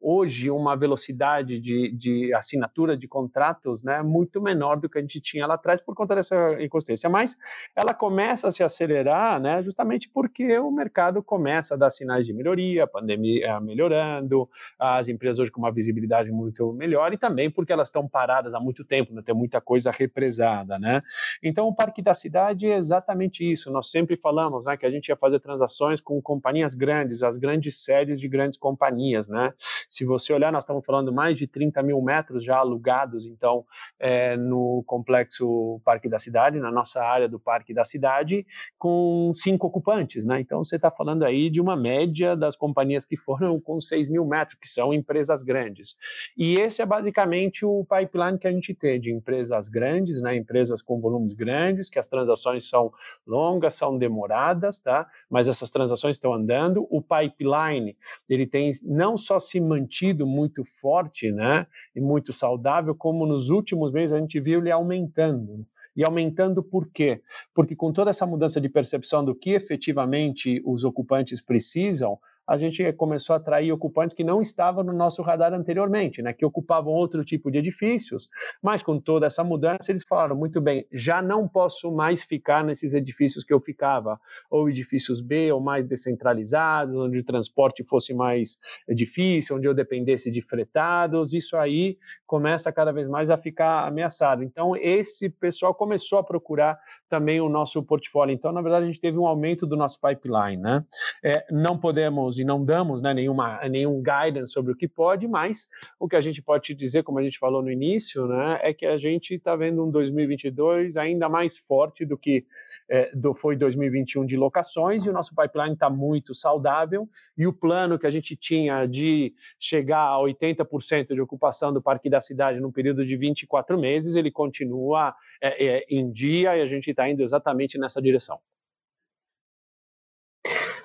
hoje 0.00 0.50
uma 0.50 0.76
velocidade 0.76 1.60
de, 1.60 1.90
de 1.92 2.34
assinatura 2.34 2.96
de 2.96 3.06
contratos, 3.06 3.82
né, 3.82 4.02
muito 4.02 4.40
menor 4.40 4.76
do 4.76 4.88
que 4.88 4.98
a 4.98 5.00
gente 5.00 5.20
tinha 5.20 5.46
lá 5.46 5.54
atrás 5.54 5.80
por 5.80 5.94
conta 5.94 6.14
dessa 6.14 6.62
inconsistência. 6.62 7.08
Mas 7.08 7.36
ela 7.74 7.94
começa 7.94 8.48
a 8.48 8.50
se 8.50 8.62
acelerar, 8.62 9.40
né, 9.40 9.62
justamente 9.62 10.08
porque 10.08 10.58
o 10.58 10.70
mercado 10.70 11.22
começa 11.22 11.74
a 11.74 11.76
dar 11.76 11.90
sinais 11.90 12.26
de 12.26 12.32
melhoria, 12.32 12.86
pandemia 12.90 13.46
eh, 13.46 13.60
melhorando, 13.60 14.48
as 14.78 15.08
empresas 15.08 15.38
hoje 15.38 15.50
com 15.50 15.60
uma 15.60 15.72
visibilidade 15.72 16.30
muito 16.30 16.72
melhor 16.72 17.12
e 17.12 17.18
também 17.18 17.50
porque 17.50 17.72
elas 17.72 17.88
estão 17.88 18.08
paradas 18.08 18.54
há 18.54 18.60
muito 18.60 18.84
tempo, 18.84 19.14
né? 19.14 19.22
tem 19.24 19.34
muita 19.34 19.60
coisa 19.60 19.90
represada, 19.90 20.78
né? 20.78 21.02
Então 21.42 21.68
o 21.68 21.74
Parque 21.74 22.02
da 22.02 22.14
Cidade 22.14 22.66
é 22.66 22.76
exatamente 22.76 23.50
isso. 23.50 23.70
Nós 23.70 23.90
sempre 23.90 24.16
falamos, 24.16 24.64
né, 24.64 24.76
que 24.76 24.86
a 24.86 24.90
gente 24.90 25.08
ia 25.08 25.16
fazer 25.16 25.40
transações 25.40 26.00
com 26.00 26.20
companhias 26.20 26.74
grandes, 26.74 27.22
as 27.22 27.36
grandes 27.36 27.84
séries 27.84 28.20
de 28.20 28.28
grandes 28.28 28.58
companhias, 28.58 29.28
né? 29.28 29.52
Se 29.88 30.04
você 30.04 30.32
olhar, 30.32 30.52
nós 30.52 30.64
estamos 30.64 30.84
falando 30.84 31.12
mais 31.12 31.36
de 31.36 31.46
30 31.46 31.82
mil 31.82 32.00
metros 32.02 32.44
já 32.44 32.58
alugados, 32.58 33.24
então 33.26 33.64
é, 33.98 34.36
no 34.36 34.82
complexo 34.86 35.80
Parque 35.84 36.08
da 36.08 36.18
Cidade, 36.18 36.58
na 36.58 36.70
nossa 36.70 37.02
área 37.02 37.28
do 37.28 37.38
Parque 37.38 37.72
da 37.72 37.84
Cidade, 37.84 38.46
com 38.78 39.32
cinco 39.34 39.66
ocupantes, 39.66 40.24
né? 40.24 40.40
Então 40.40 40.62
você 40.62 40.76
está 40.76 40.90
falando 40.90 41.24
aí 41.24 41.50
de 41.50 41.60
uma 41.60 41.76
média 41.76 42.36
das 42.36 42.56
companhias 42.56 42.79
companhias 42.80 43.04
que 43.04 43.16
foram 43.16 43.60
com 43.60 43.80
6 43.80 44.08
mil 44.08 44.24
metros, 44.24 44.58
que 44.58 44.68
são 44.68 44.92
empresas 44.94 45.42
grandes. 45.42 45.96
E 46.36 46.54
esse 46.54 46.80
é 46.80 46.86
basicamente 46.86 47.64
o 47.64 47.84
pipeline 47.84 48.38
que 48.38 48.48
a 48.48 48.52
gente 48.52 48.74
tem 48.74 48.98
de 48.98 49.12
empresas 49.12 49.68
grandes, 49.68 50.22
né, 50.22 50.34
empresas 50.34 50.80
com 50.80 50.98
volumes 51.00 51.34
grandes, 51.34 51.90
que 51.90 51.98
as 51.98 52.06
transações 52.06 52.68
são 52.68 52.92
longas, 53.26 53.74
são 53.74 53.98
demoradas, 53.98 54.78
tá? 54.78 55.06
mas 55.28 55.46
essas 55.46 55.70
transações 55.70 56.16
estão 56.16 56.32
andando. 56.32 56.86
O 56.90 57.02
pipeline 57.02 57.96
ele 58.28 58.46
tem 58.46 58.72
não 58.82 59.16
só 59.16 59.38
se 59.38 59.60
mantido 59.60 60.26
muito 60.26 60.64
forte 60.64 61.30
né, 61.30 61.66
e 61.94 62.00
muito 62.00 62.32
saudável, 62.32 62.94
como 62.94 63.26
nos 63.26 63.50
últimos 63.50 63.92
meses 63.92 64.12
a 64.14 64.18
gente 64.18 64.40
viu 64.40 64.60
ele 64.60 64.70
aumentando. 64.70 65.66
E 65.96 66.04
aumentando 66.04 66.62
por 66.62 66.88
quê? 66.88 67.20
Porque 67.52 67.74
com 67.74 67.92
toda 67.92 68.10
essa 68.10 68.24
mudança 68.24 68.60
de 68.60 68.68
percepção 68.68 69.24
do 69.24 69.34
que 69.34 69.50
efetivamente 69.50 70.62
os 70.64 70.84
ocupantes 70.84 71.40
precisam, 71.40 72.18
a 72.50 72.58
gente 72.58 72.92
começou 72.94 73.34
a 73.34 73.36
atrair 73.36 73.70
ocupantes 73.70 74.12
que 74.12 74.24
não 74.24 74.42
estavam 74.42 74.82
no 74.82 74.92
nosso 74.92 75.22
radar 75.22 75.54
anteriormente, 75.54 76.20
né, 76.20 76.32
que 76.32 76.44
ocupavam 76.44 76.92
outro 76.92 77.24
tipo 77.24 77.48
de 77.48 77.58
edifícios, 77.58 78.28
mas 78.60 78.82
com 78.82 78.98
toda 78.98 79.26
essa 79.26 79.44
mudança 79.44 79.92
eles 79.92 80.02
falaram 80.04 80.34
muito 80.34 80.60
bem, 80.60 80.84
já 80.92 81.22
não 81.22 81.46
posso 81.46 81.92
mais 81.92 82.24
ficar 82.24 82.64
nesses 82.64 82.92
edifícios 82.92 83.44
que 83.44 83.54
eu 83.54 83.60
ficava, 83.60 84.18
ou 84.50 84.68
edifícios 84.68 85.20
B 85.20 85.52
ou 85.52 85.60
mais 85.60 85.86
descentralizados, 85.86 86.96
onde 86.96 87.18
o 87.18 87.24
transporte 87.24 87.84
fosse 87.84 88.12
mais 88.12 88.58
difícil, 88.88 89.56
onde 89.56 89.68
eu 89.68 89.74
dependesse 89.74 90.28
de 90.28 90.42
fretados, 90.42 91.32
isso 91.32 91.56
aí 91.56 91.98
começa 92.26 92.72
cada 92.72 92.90
vez 92.90 93.08
mais 93.08 93.30
a 93.30 93.38
ficar 93.38 93.86
ameaçado. 93.86 94.42
Então 94.42 94.74
esse 94.74 95.30
pessoal 95.30 95.72
começou 95.72 96.18
a 96.18 96.24
procurar 96.24 96.80
também 97.08 97.40
o 97.40 97.48
nosso 97.48 97.80
portfólio. 97.80 98.34
Então 98.34 98.50
na 98.50 98.60
verdade 98.60 98.86
a 98.86 98.88
gente 98.88 99.00
teve 99.00 99.18
um 99.18 99.26
aumento 99.26 99.68
do 99.68 99.76
nosso 99.76 100.00
pipeline, 100.00 100.60
né? 100.60 100.84
É, 101.22 101.46
não 101.52 101.78
podemos 101.78 102.39
e 102.40 102.44
não 102.44 102.64
damos 102.64 103.02
né, 103.02 103.12
nenhuma, 103.12 103.60
nenhum 103.68 104.02
guidance 104.02 104.52
sobre 104.52 104.72
o 104.72 104.76
que 104.76 104.88
pode, 104.88 105.28
mas 105.28 105.68
o 105.98 106.08
que 106.08 106.16
a 106.16 106.20
gente 106.20 106.40
pode 106.40 106.64
te 106.64 106.74
dizer, 106.74 107.02
como 107.02 107.18
a 107.18 107.22
gente 107.22 107.38
falou 107.38 107.62
no 107.62 107.70
início, 107.70 108.26
né, 108.26 108.58
é 108.62 108.72
que 108.72 108.86
a 108.86 108.96
gente 108.96 109.34
está 109.34 109.54
vendo 109.54 109.84
um 109.84 109.90
2022 109.90 110.96
ainda 110.96 111.28
mais 111.28 111.58
forte 111.58 112.04
do 112.04 112.16
que 112.16 112.44
é, 112.88 113.10
do, 113.14 113.34
foi 113.34 113.56
2021 113.56 114.24
de 114.24 114.36
locações, 114.36 115.04
e 115.04 115.10
o 115.10 115.12
nosso 115.12 115.34
pipeline 115.34 115.74
está 115.74 115.90
muito 115.90 116.34
saudável, 116.34 117.08
e 117.36 117.46
o 117.46 117.52
plano 117.52 117.98
que 117.98 118.06
a 118.06 118.10
gente 118.10 118.34
tinha 118.36 118.86
de 118.86 119.34
chegar 119.58 120.08
a 120.08 120.18
80% 120.18 121.14
de 121.14 121.20
ocupação 121.20 121.72
do 121.72 121.82
Parque 121.82 122.08
da 122.08 122.20
Cidade 122.20 122.60
num 122.60 122.72
período 122.72 123.04
de 123.04 123.16
24 123.16 123.78
meses, 123.78 124.14
ele 124.14 124.30
continua 124.30 125.14
é, 125.40 125.66
é, 125.66 125.84
em 125.90 126.10
dia 126.10 126.56
e 126.56 126.62
a 126.62 126.66
gente 126.66 126.90
está 126.90 127.08
indo 127.08 127.22
exatamente 127.22 127.78
nessa 127.78 128.00
direção. 128.00 128.38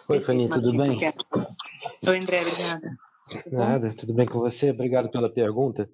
Oi, 0.07 0.19
Fanny, 0.19 0.47
tudo 0.47 0.71
bem? 0.71 0.99
Oi, 2.07 2.17
André, 2.19 2.41
obrigada. 2.41 2.97
Nada, 3.51 3.93
tudo 3.93 4.13
bem 4.13 4.27
com 4.27 4.39
você? 4.39 4.69
Obrigado 4.69 5.09
pela 5.09 5.27
pergunta. 5.27 5.89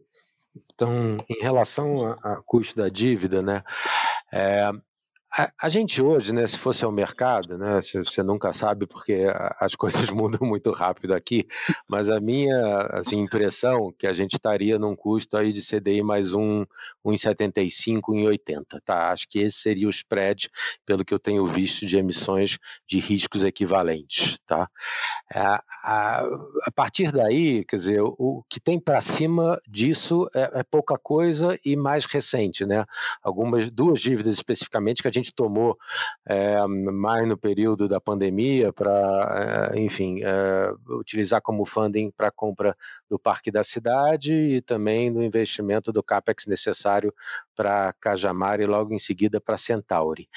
Então, 0.74 0.91
em 1.30 1.41
relação 1.41 2.14
ao 2.22 2.43
custo 2.43 2.76
da 2.76 2.89
dívida, 2.89 3.41
né? 3.41 3.64
É, 4.30 4.70
a, 5.34 5.52
a, 5.62 5.70
gente 5.70 6.02
hoje, 6.02 6.34
né, 6.34 6.46
se 6.46 6.58
fosse 6.58 6.84
ao 6.84 6.92
mercado, 6.92 7.58
né, 7.58 7.80
você 7.82 8.22
nunca 8.22 8.52
sabe 8.52 8.86
porque 8.86 9.26
as 9.60 9.76
coisas 9.76 10.10
mudam 10.12 10.48
muito 10.48 10.72
rápido 10.72 11.14
aqui, 11.14 11.48
mas 11.88 12.10
a 12.10 12.20
minha 12.20 12.88
assim, 12.92 13.18
impressão 13.20 13.94
que 13.98 14.06
a 14.06 14.14
gente 14.14 14.34
estaria 14.34 14.78
num 14.78 14.96
custo 14.96 15.38
aí 15.38 15.54
de 15.54 15.62
CDI 15.62 16.02
mais 16.04 16.34
um, 16.34 16.66
1,75, 17.06 18.02
1,80, 18.10 18.82
tá? 18.84 19.12
Acho 19.12 19.28
que 19.28 19.40
esse 19.40 19.60
seria 19.60 19.88
o 19.88 19.92
spread, 19.92 20.50
pelo 20.86 21.06
que 21.06 21.14
eu 21.14 21.20
tenho 21.20 21.46
visto 21.46 21.86
de 21.86 21.98
emissões 21.98 22.58
de 22.86 23.00
riscos 23.00 23.44
equivalentes, 23.44 24.40
tá? 24.46 24.70
A, 25.34 25.64
a, 25.84 26.26
a 26.64 26.72
partir 26.76 27.12
daí, 27.12 27.64
quer 27.64 27.78
dizer, 27.78 28.02
o, 28.02 28.16
o 28.18 28.44
que 28.50 28.60
tem 28.60 28.80
para 28.80 29.00
cima 29.00 29.62
disso 29.68 30.30
é, 30.36 30.60
é 30.60 30.64
pouca 30.64 30.98
coisa 30.98 31.58
e 31.64 31.76
mais 31.76 32.06
recente, 32.06 32.66
né? 32.66 32.86
Algumas, 33.24 33.72
duas 33.72 34.02
dívidas 34.02 34.34
especificamente 34.34 35.02
que 35.02 35.08
a 35.08 35.12
gente 35.12 35.21
gente 35.22 35.34
tomou 35.34 35.78
é, 36.28 36.66
mais 36.68 37.28
no 37.28 37.38
período 37.38 37.88
da 37.88 38.00
pandemia 38.00 38.74
para, 38.74 39.72
é, 39.74 39.80
enfim, 39.80 40.22
é, 40.24 40.72
utilizar 40.90 41.42
como 41.42 41.66
funding 41.66 42.12
para 42.12 42.28
a 42.28 42.32
compra 42.32 42.76
do 43.10 43.20
Parque 43.20 43.52
da 43.52 43.64
Cidade 43.64 44.34
e 44.34 44.62
também 44.62 45.10
no 45.10 45.24
investimento 45.24 45.92
do 45.92 46.04
CAPEX 46.04 46.46
necessário 46.46 47.14
para 47.56 47.94
Cajamar 48.00 48.60
e 48.60 48.66
logo 48.66 48.94
em 48.94 49.00
seguida 49.00 49.40
para 49.40 49.58
Centauri. 49.58 50.28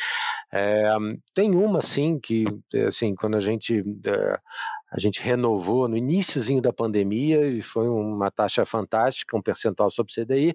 É, 0.53 0.85
tem 1.32 1.55
uma, 1.55 1.80
sim, 1.80 2.18
que, 2.20 2.45
assim, 2.87 3.14
quando 3.14 3.37
a 3.37 3.41
gente 3.41 3.82
a 4.91 4.99
gente 4.99 5.20
renovou 5.20 5.89
no 5.89 5.97
iníciozinho 5.97 6.61
da 6.62 6.72
pandemia 6.72 7.47
e 7.47 7.61
foi 7.61 7.89
uma 7.89 8.30
taxa 8.30 8.64
fantástica, 8.64 9.37
um 9.37 9.43
percentual 9.43 9.91
sobre 9.91 10.12
CDI, 10.12 10.55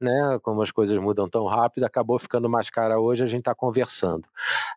né? 0.00 0.38
Como 0.42 0.60
as 0.60 0.70
coisas 0.70 0.96
mudam 0.98 1.28
tão 1.28 1.46
rápido, 1.46 1.84
acabou 1.84 2.18
ficando 2.18 2.48
mais 2.48 2.68
cara 2.68 3.00
hoje, 3.00 3.24
a 3.24 3.26
gente 3.26 3.40
está 3.40 3.54
conversando. 3.54 4.28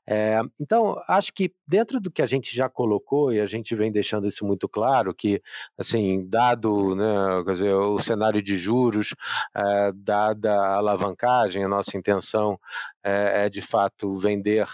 É, 0.08 0.42
então, 0.60 1.02
acho 1.08 1.34
que 1.34 1.54
dentro 1.68 2.00
do 2.00 2.10
que 2.10 2.22
a 2.22 2.26
gente 2.26 2.56
já 2.56 2.70
colocou, 2.70 3.34
e 3.34 3.40
a 3.40 3.46
gente 3.46 3.76
vem 3.76 3.92
deixando 3.92 4.28
isso 4.28 4.46
muito 4.46 4.68
claro, 4.68 5.14
que, 5.14 5.42
assim, 5.78 6.26
dado 6.28 6.96
né, 6.96 7.44
dizer, 7.46 7.74
o 7.74 8.00
cenário 8.00 8.42
de 8.42 8.58
juros, 8.58 9.14
é, 9.56 9.92
dada 9.94 10.54
a 10.54 10.76
alavancagem, 10.76 11.64
a 11.64 11.68
nossa 11.68 11.98
intenção 11.98 12.60
é, 13.04 13.46
é 13.46 13.50
de 13.50 13.62
fato 13.62 14.16
vender 14.16 14.68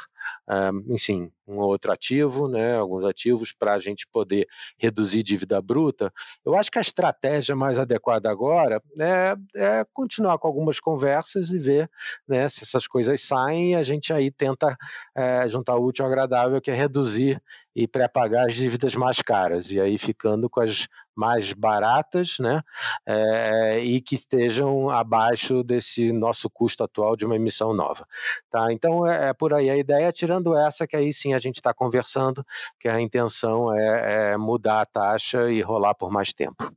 um, 0.50 0.94
enfim, 0.94 1.32
um 1.48 1.60
outro 1.60 1.92
ativo, 1.92 2.48
né, 2.48 2.76
alguns 2.76 3.04
ativos 3.04 3.54
para 3.54 3.74
a 3.74 3.80
gente 3.80 4.08
poder 4.12 4.48
reduzir 4.78 5.24
dívida 5.24 5.62
bruta. 5.62 6.12
Eu 6.46 6.56
acho 6.56 6.72
que 6.72 6.78
a 6.78 6.82
estratégia 6.82 7.56
mais 7.56 7.80
adequada 7.80 8.30
agora 8.30 8.82
é, 9.00 9.36
é 9.56 9.86
continuar 9.94 10.38
com 10.38 10.48
algumas 10.48 10.80
conversas 10.80 11.50
e 11.50 11.60
ver 11.60 11.90
né, 12.28 12.48
se 12.50 12.64
essas 12.64 12.88
coisas 12.88 13.22
saem 13.22 13.72
e 13.72 13.76
a 13.76 13.84
gente 13.84 14.14
aí 14.14 14.32
tenta 14.32 14.76
é, 15.16 15.48
juntar 15.48 15.76
o 15.76 15.86
útil 15.86 16.06
ao 16.06 16.12
agradável, 16.12 16.62
que 16.62 16.72
é 16.72 16.76
reduzir 16.76 17.42
e 17.78 17.88
pré-pagar 17.88 18.48
as 18.48 18.56
dívidas 18.56 18.96
mais 18.96 19.22
caras, 19.22 19.72
e 19.72 19.80
aí 19.80 20.00
ficando 20.00 20.50
com 20.50 20.62
as 20.62 20.88
mais 21.16 21.54
baratas, 21.54 22.40
né, 22.40 22.62
é, 23.06 23.80
e 23.80 24.02
que 24.02 24.16
estejam 24.16 24.90
abaixo 24.90 25.64
desse 25.64 26.12
nosso 26.12 26.50
custo 26.50 26.84
atual 26.84 27.16
de 27.16 27.24
uma 27.24 27.36
emissão 27.36 27.76
nova, 27.76 28.08
tá? 28.50 28.74
Então 28.74 29.06
é, 29.06 29.30
é 29.30 29.34
por 29.34 29.54
aí 29.54 29.70
a 29.70 29.78
ideia, 29.78 30.12
tirando 30.12 30.58
essa 30.58 30.88
que 30.88 30.96
aí 30.96 31.14
sim 31.14 31.36
a 31.36 31.38
gente 31.38 31.58
está 31.58 31.72
conversando, 31.72 32.44
que 32.80 32.90
a 32.90 33.00
intenção 33.00 33.72
é, 33.72 34.32
é 34.32 34.38
mudar 34.38 34.82
a 34.82 34.86
taxa 34.86 35.52
e 35.52 35.62
rolar 35.62 35.94
por 35.94 36.12
mais 36.12 36.34
tempo. 36.34 36.74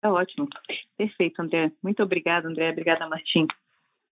Tá 0.00 0.12
ótimo. 0.12 0.48
Perfeito, 0.96 1.40
André. 1.42 1.70
Muito 1.80 2.02
obrigada, 2.02 2.48
André. 2.48 2.70
Obrigada, 2.70 3.06
Martim. 3.06 3.46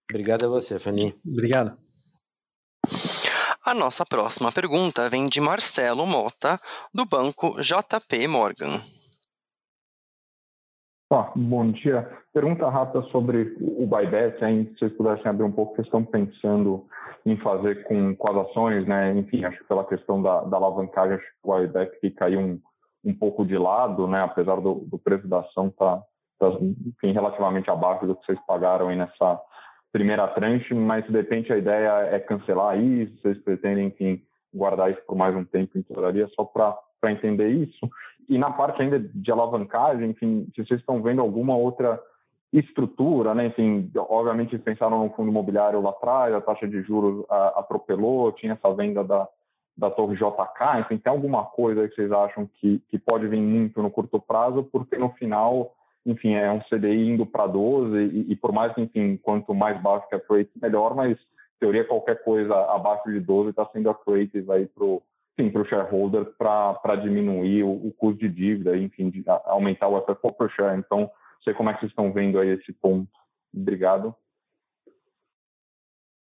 Obrigado 0.09 0.45
a 0.45 0.49
você, 0.49 0.79
Fanny. 0.79 1.19
Obrigado. 1.27 1.77
A 3.65 3.75
nossa 3.75 4.07
próxima 4.07 4.53
pergunta 4.53 5.11
vem 5.11 5.29
de 5.29 5.41
Marcelo 5.41 6.07
Mota, 6.07 6.61
do 6.95 7.05
banco 7.05 7.57
JP 7.61 8.27
Morgan. 8.29 8.81
Ah, 11.11 11.33
bom 11.35 11.73
dia. 11.73 12.09
Pergunta 12.33 12.69
rápida 12.69 13.03
sobre 13.11 13.57
o 13.61 13.87
buyback, 13.87 14.39
se 14.39 14.79
vocês 14.79 14.93
pudessem 14.93 15.27
abrir 15.27 15.45
um 15.45 15.53
pouco 15.53 15.73
o 15.73 15.75
que 15.77 15.83
estão 15.83 16.05
pensando 16.05 16.87
em 17.27 17.37
fazer 17.39 17.83
com, 17.85 18.15
com 18.15 18.31
as 18.31 18.49
ações, 18.49 18.87
né? 18.87 19.13
Enfim, 19.17 19.45
acho 19.45 19.59
que 19.59 19.65
pela 19.65 19.85
questão 19.85 20.23
da, 20.23 20.43
da 20.43 20.57
alavancagem, 20.57 21.15
acho 21.15 21.25
que 21.25 21.33
o 21.43 21.49
buyback 21.49 21.99
fica 22.01 22.27
aí 22.27 22.37
um, 22.37 22.61
um 23.05 23.15
pouco 23.15 23.45
de 23.45 23.59
lado, 23.59 24.07
né? 24.07 24.23
Apesar 24.23 24.61
do, 24.61 24.77
do 24.87 24.99
preço 24.99 25.27
da 25.27 25.41
ação 25.41 25.69
estar 25.69 25.97
tá, 26.39 26.51
tá, 26.51 26.59
relativamente 27.03 27.71
abaixo 27.71 28.07
do 28.07 28.15
que 28.15 28.25
vocês 28.27 28.39
pagaram 28.47 28.89
aí 28.89 28.97
nessa 28.97 29.41
primeira 29.93 30.29
tranche, 30.29 30.75
mas 30.75 31.05
de 31.07 31.13
repente 31.13 31.53
a 31.53 31.57
ideia 31.57 32.09
é 32.13 32.19
cancelar 32.19 32.79
isso, 32.79 33.21
vocês 33.21 33.39
pretendem, 33.39 33.87
enfim, 33.87 34.23
guardar 34.53 34.91
isso 34.91 35.01
por 35.07 35.17
mais 35.17 35.35
um 35.35 35.45
tempo 35.45 35.79
em 35.79 35.83
tesouraria, 35.83 36.29
só 36.29 36.45
para 36.45 37.13
entender 37.13 37.49
isso. 37.49 37.89
E 38.29 38.37
na 38.37 38.51
parte 38.51 38.83
ainda 38.83 38.99
de 38.99 39.31
alavancagem, 39.31 40.11
enfim, 40.11 40.47
se 40.55 40.65
vocês 40.65 40.81
estão 40.81 41.03
vendo 41.03 41.21
alguma 41.21 41.57
outra 41.57 42.01
estrutura, 42.53 43.35
né? 43.35 43.47
Enfim, 43.47 43.91
obviamente 43.97 44.59
pensaram 44.59 45.03
no 45.03 45.11
fundo 45.11 45.31
imobiliário 45.31 45.81
lá 45.81 45.91
atrás, 45.91 46.35
a 46.35 46.41
taxa 46.41 46.67
de 46.67 46.83
juros 46.83 47.25
a, 47.29 47.61
atropelou, 47.61 48.33
tinha 48.33 48.55
essa 48.55 48.75
venda 48.75 49.05
da, 49.05 49.29
da 49.77 49.91
torre 49.91 50.17
JK, 50.17 50.81
enfim, 50.81 50.99
tem 50.99 51.13
alguma 51.13 51.45
coisa 51.45 51.89
que 51.89 51.95
vocês 51.95 52.11
acham 52.11 52.49
que, 52.55 52.83
que 52.89 52.99
pode 52.99 53.27
vir 53.29 53.41
muito 53.41 53.83
no 53.83 53.91
curto 53.91 54.21
prazo, 54.21 54.65
porque 54.65 54.97
no 54.97 55.11
final, 55.11 55.73
enfim, 56.09 56.35
é 56.35 56.51
um 56.51 56.61
CDI 56.61 57.11
indo 57.11 57.27
para 57.27 57.47
12 57.47 57.97
e, 57.97 58.33
e, 58.33 58.37
por 58.37 58.51
mais 58.51 58.75
que, 58.75 58.81
enfim, 58.81 59.19
quanto 59.19 59.55
mais 59.55 59.81
baixo 59.83 60.09
que 60.09 60.15
a 60.15 60.19
rate, 60.19 60.51
melhor, 60.61 60.95
mas 60.95 61.19
teoria 61.61 61.85
qualquer 61.85 62.23
coisa 62.23 62.55
abaixo 62.73 63.11
de 63.11 63.21
12 63.21 63.51
está 63.51 63.67
sendo 63.73 63.91
accretive 63.91 64.51
aí 64.51 64.67
para 64.67 64.85
o 64.85 65.03
para 65.53 65.63
o 65.63 65.65
shareholder 65.65 66.33
para 66.37 66.97
diminuir 66.97 67.63
o, 67.63 67.71
o, 67.71 67.93
custo 67.97 68.19
de 68.19 68.29
dívida, 68.29 68.77
enfim, 68.77 69.09
de, 69.09 69.23
a, 69.29 69.41
aumentar 69.47 69.87
o 69.87 70.01
FFO 70.03 70.33
per 70.33 70.51
share. 70.51 70.77
Então, 70.77 71.09
sei 71.45 71.55
como 71.55 71.71
é 71.71 71.75
que 71.75 71.79
vocês 71.79 71.93
estão 71.93 72.13
vendo 72.13 72.41
aí 72.41 72.49
esse 72.49 72.73
ponto. 72.73 73.09
Obrigado. 73.55 74.13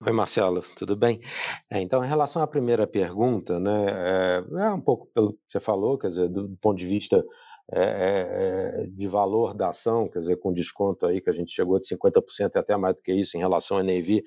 Oi, 0.07 0.13
Marcelo, 0.13 0.61
tudo 0.77 0.95
bem? 0.95 1.21
É, 1.69 1.81
então, 1.81 2.05
em 2.05 2.09
relação 2.09 2.41
à 2.41 2.47
primeira 2.47 2.87
pergunta, 2.87 3.59
né, 3.59 3.87
é, 3.89 4.45
é, 4.61 4.71
um 4.71 4.81
pouco 4.81 5.09
pelo 5.13 5.33
que 5.33 5.41
você 5.49 5.59
falou, 5.59 5.99
quer 5.99 6.07
dizer, 6.07 6.29
do 6.29 6.57
ponto 6.61 6.79
de 6.79 6.87
vista 6.87 7.25
é, 7.71 7.81
é, 7.81 8.83
é, 8.83 8.87
de 8.87 9.07
valor 9.07 9.53
da 9.53 9.69
ação, 9.69 10.09
quer 10.09 10.21
dizer, 10.21 10.37
com 10.37 10.53
desconto 10.53 11.05
aí 11.05 11.21
que 11.21 11.29
a 11.29 11.33
gente 11.35 11.53
chegou 11.53 11.79
de 11.79 11.87
50% 11.87 12.55
e 12.55 12.59
até 12.59 12.75
mais 12.79 12.97
do 12.97 13.03
que 13.03 13.13
isso 13.13 13.37
em 13.37 13.41
relação 13.41 13.77
ao 13.77 13.85
NAV, 13.85 14.23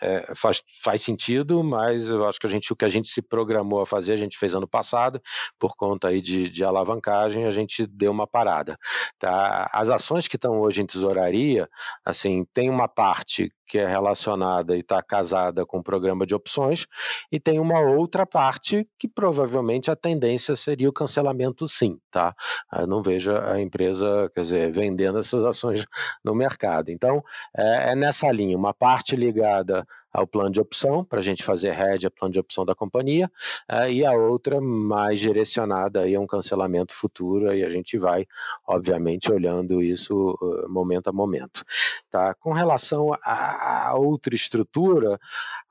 é, 0.00 0.32
faz, 0.34 0.62
faz 0.82 1.02
sentido, 1.02 1.62
mas 1.62 2.08
eu 2.08 2.24
acho 2.24 2.40
que 2.40 2.46
a 2.46 2.50
gente, 2.50 2.72
o 2.72 2.76
que 2.76 2.86
a 2.86 2.88
gente 2.88 3.08
se 3.08 3.20
programou 3.20 3.82
a 3.82 3.86
fazer, 3.86 4.14
a 4.14 4.16
gente 4.16 4.38
fez 4.38 4.54
ano 4.54 4.66
passado, 4.66 5.20
por 5.58 5.76
conta 5.76 6.08
aí 6.08 6.22
de, 6.22 6.48
de 6.48 6.64
alavancagem, 6.64 7.44
a 7.44 7.50
gente 7.50 7.86
deu 7.86 8.10
uma 8.10 8.26
parada. 8.26 8.78
Tá? 9.18 9.68
As 9.74 9.90
ações 9.90 10.26
que 10.26 10.36
estão 10.36 10.58
hoje 10.60 10.80
em 10.80 10.86
tesouraria, 10.86 11.68
assim, 12.02 12.46
tem 12.54 12.70
uma 12.70 12.88
parte 12.88 13.52
que 13.66 13.78
é 13.78 13.86
relacionada 13.86 14.76
e 14.76 14.80
está 14.80 15.02
casada 15.02 15.66
com 15.66 15.78
o 15.78 15.82
programa 15.82 16.24
de 16.24 16.34
opções, 16.34 16.86
e 17.30 17.40
tem 17.40 17.58
uma 17.58 17.80
outra 17.80 18.24
parte 18.24 18.88
que 18.98 19.08
provavelmente 19.08 19.90
a 19.90 19.96
tendência 19.96 20.54
seria 20.54 20.88
o 20.88 20.92
cancelamento 20.92 21.66
sim, 21.66 21.98
tá? 22.10 22.34
Eu 22.72 22.86
não 22.86 23.02
vejo 23.02 23.36
a 23.36 23.60
empresa, 23.60 24.30
quer 24.34 24.40
dizer, 24.42 24.72
vendendo 24.72 25.18
essas 25.18 25.44
ações 25.44 25.84
no 26.24 26.34
mercado. 26.34 26.90
Então, 26.90 27.22
é, 27.56 27.92
é 27.92 27.94
nessa 27.94 28.30
linha, 28.30 28.56
uma 28.56 28.72
parte 28.72 29.16
ligada 29.16 29.86
ao 30.12 30.26
plano 30.26 30.50
de 30.50 30.60
opção, 30.60 31.04
para 31.04 31.18
a 31.18 31.22
gente 31.22 31.44
fazer 31.44 31.78
hedge 31.78 32.08
plano 32.10 32.32
de 32.32 32.40
opção 32.40 32.64
da 32.64 32.74
companhia, 32.74 33.30
uh, 33.70 33.88
e 33.90 34.04
a 34.04 34.12
outra 34.12 34.60
mais 34.60 35.20
direcionada 35.20 36.00
aí 36.00 36.14
a 36.14 36.20
um 36.20 36.26
cancelamento 36.26 36.94
futuro, 36.94 37.52
e 37.54 37.64
a 37.64 37.68
gente 37.68 37.98
vai, 37.98 38.26
obviamente, 38.66 39.30
olhando 39.30 39.82
isso 39.82 40.36
uh, 40.40 40.68
momento 40.68 41.08
a 41.08 41.12
momento. 41.12 41.64
Tá? 42.10 42.34
Com 42.34 42.52
relação 42.52 43.10
a, 43.22 43.94
outra 43.96 44.34
estrutura, 44.34 45.18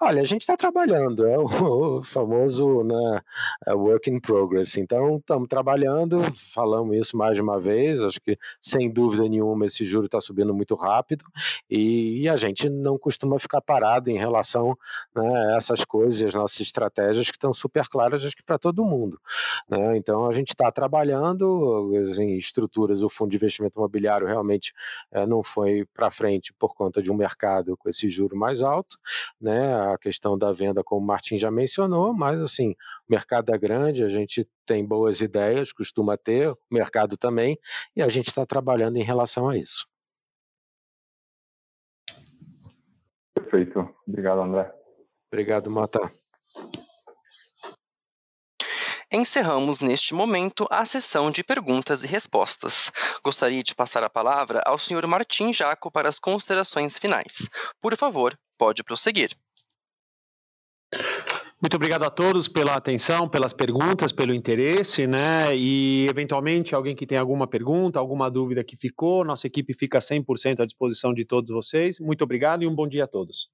olha, 0.02 0.22
a 0.22 0.26
gente 0.26 0.42
está 0.42 0.56
trabalhando, 0.56 1.26
é 1.26 1.38
o, 1.38 1.46
o 1.98 2.02
famoso 2.02 2.84
né, 2.84 3.22
é 3.68 3.74
work 3.74 4.10
in 4.10 4.20
progress, 4.20 4.78
então 4.78 5.18
estamos 5.18 5.48
trabalhando, 5.48 6.20
falamos 6.54 6.96
isso 6.96 7.18
mais 7.18 7.36
de 7.36 7.42
uma 7.42 7.60
vez, 7.60 8.02
acho 8.02 8.22
que 8.22 8.38
sem 8.62 8.92
dúvida 8.92 9.28
nenhuma 9.28 9.66
esse 9.66 9.84
juro 9.84 10.06
está 10.06 10.22
subindo 10.22 10.54
muito 10.54 10.76
rápido, 10.76 11.26
e, 11.70 12.22
e 12.22 12.30
a 12.30 12.36
gente 12.36 12.70
não 12.70 12.98
costuma 12.98 13.40
ficar 13.40 13.62
parado 13.62 14.10
em 14.10 14.18
relação 14.26 14.78
né, 15.16 15.54
a 15.54 15.58
essas 15.58 15.86
coisas, 15.86 16.22
as 16.22 16.34
nossas 16.34 16.60
estratégias 16.60 17.28
que 17.28 17.38
estão 17.38 17.54
super 17.54 17.88
claras, 17.88 18.26
acho 18.26 18.36
que 18.36 18.44
para 18.44 18.58
todo 18.58 18.86
mundo. 18.86 19.20
Né? 19.70 19.98
Então 19.98 20.28
a 20.28 20.34
gente 20.34 20.50
está 20.50 20.72
trabalhando 20.72 21.92
em 21.94 21.98
assim, 21.98 22.36
estruturas, 22.36 23.04
o 23.04 23.10
fundo 23.10 23.32
de 23.32 23.38
investimento 23.38 23.80
imobiliário 23.80 24.28
realmente 24.28 24.74
é, 25.12 25.26
não 25.26 25.44
foi 25.44 25.86
para 25.94 26.10
frente 26.10 26.54
por 26.54 26.76
conta 26.76 27.02
de 27.02 27.12
um 27.12 27.16
mercado 27.16 27.78
com 27.78 27.90
esse 27.90 28.10
juro 28.10 28.36
mais 28.36 28.62
alto, 28.62 28.98
né? 29.40 29.74
a 29.94 29.98
questão 29.98 30.38
da 30.38 30.52
venda, 30.52 30.84
como 30.84 31.02
o 31.02 31.08
Martin 31.08 31.38
já 31.38 31.52
mencionou, 31.52 32.14
mas 32.14 32.40
assim, 32.42 32.72
o 32.72 33.12
mercado 33.12 33.54
é 33.54 33.58
grande, 33.58 34.04
a 34.04 34.10
gente 34.10 34.48
tem 34.66 34.86
boas 34.86 35.22
ideias, 35.22 35.72
costuma 35.72 36.18
ter, 36.18 36.50
o 36.50 36.58
mercado 36.72 37.18
também, 37.18 37.58
e 37.96 38.02
a 38.02 38.08
gente 38.08 38.28
está 38.28 38.46
trabalhando 38.46 38.98
em 38.98 39.04
relação 39.04 39.50
a 39.50 39.58
isso. 39.58 39.88
Perfeito. 43.36 43.94
Obrigado, 44.08 44.42
André. 44.42 44.72
Obrigado, 45.30 45.70
Mota. 45.70 46.10
Encerramos 49.12 49.82
neste 49.82 50.14
momento 50.14 50.66
a 50.72 50.86
sessão 50.86 51.30
de 51.30 51.44
perguntas 51.44 52.04
e 52.04 52.08
respostas. 52.08 52.92
Gostaria 53.24 53.62
de 53.62 53.76
passar 53.76 54.04
a 54.04 54.10
palavra 54.10 54.62
ao 54.66 54.78
Sr. 54.78 55.06
Martim 55.06 55.54
Jaco 55.54 55.92
para 55.92 56.10
as 56.10 56.18
considerações 56.18 56.98
finais. 56.98 57.50
Por 57.82 57.96
favor, 57.98 58.38
pode 58.58 58.84
prosseguir. 58.84 59.38
Muito 61.66 61.78
obrigado 61.78 62.04
a 62.04 62.12
todos 62.12 62.48
pela 62.48 62.76
atenção, 62.76 63.28
pelas 63.28 63.52
perguntas, 63.52 64.12
pelo 64.12 64.36
interesse, 64.36 65.08
né? 65.08 65.58
E 65.58 66.06
eventualmente 66.08 66.76
alguém 66.76 66.96
que 66.96 67.08
tem 67.08 67.18
alguma 67.18 67.48
pergunta, 67.48 67.98
alguma 67.98 68.30
dúvida 68.30 68.64
que 68.64 68.78
ficou, 68.78 69.26
nossa 69.26 69.48
equipe 69.48 69.74
fica 69.74 69.98
100% 69.98 70.60
à 70.60 70.66
disposição 70.66 71.12
de 71.12 71.26
todos 71.26 71.50
vocês. 71.50 72.00
Muito 72.00 72.24
obrigado 72.24 72.62
e 72.62 72.68
um 72.68 72.76
bom 72.76 72.88
dia 72.88 73.06
a 73.06 73.08
todos. 73.08 73.50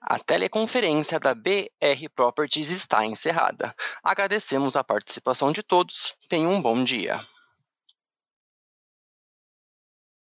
A 0.00 0.18
teleconferência 0.18 1.20
da 1.20 1.34
BR 1.34 2.08
Properties 2.16 2.70
está 2.70 3.04
encerrada. 3.04 3.74
Agradecemos 4.02 4.76
a 4.76 4.82
participação 4.82 5.52
de 5.52 5.62
todos. 5.62 6.14
Tenham 6.30 6.54
um 6.54 6.62
bom 6.62 6.82
dia. 6.82 7.20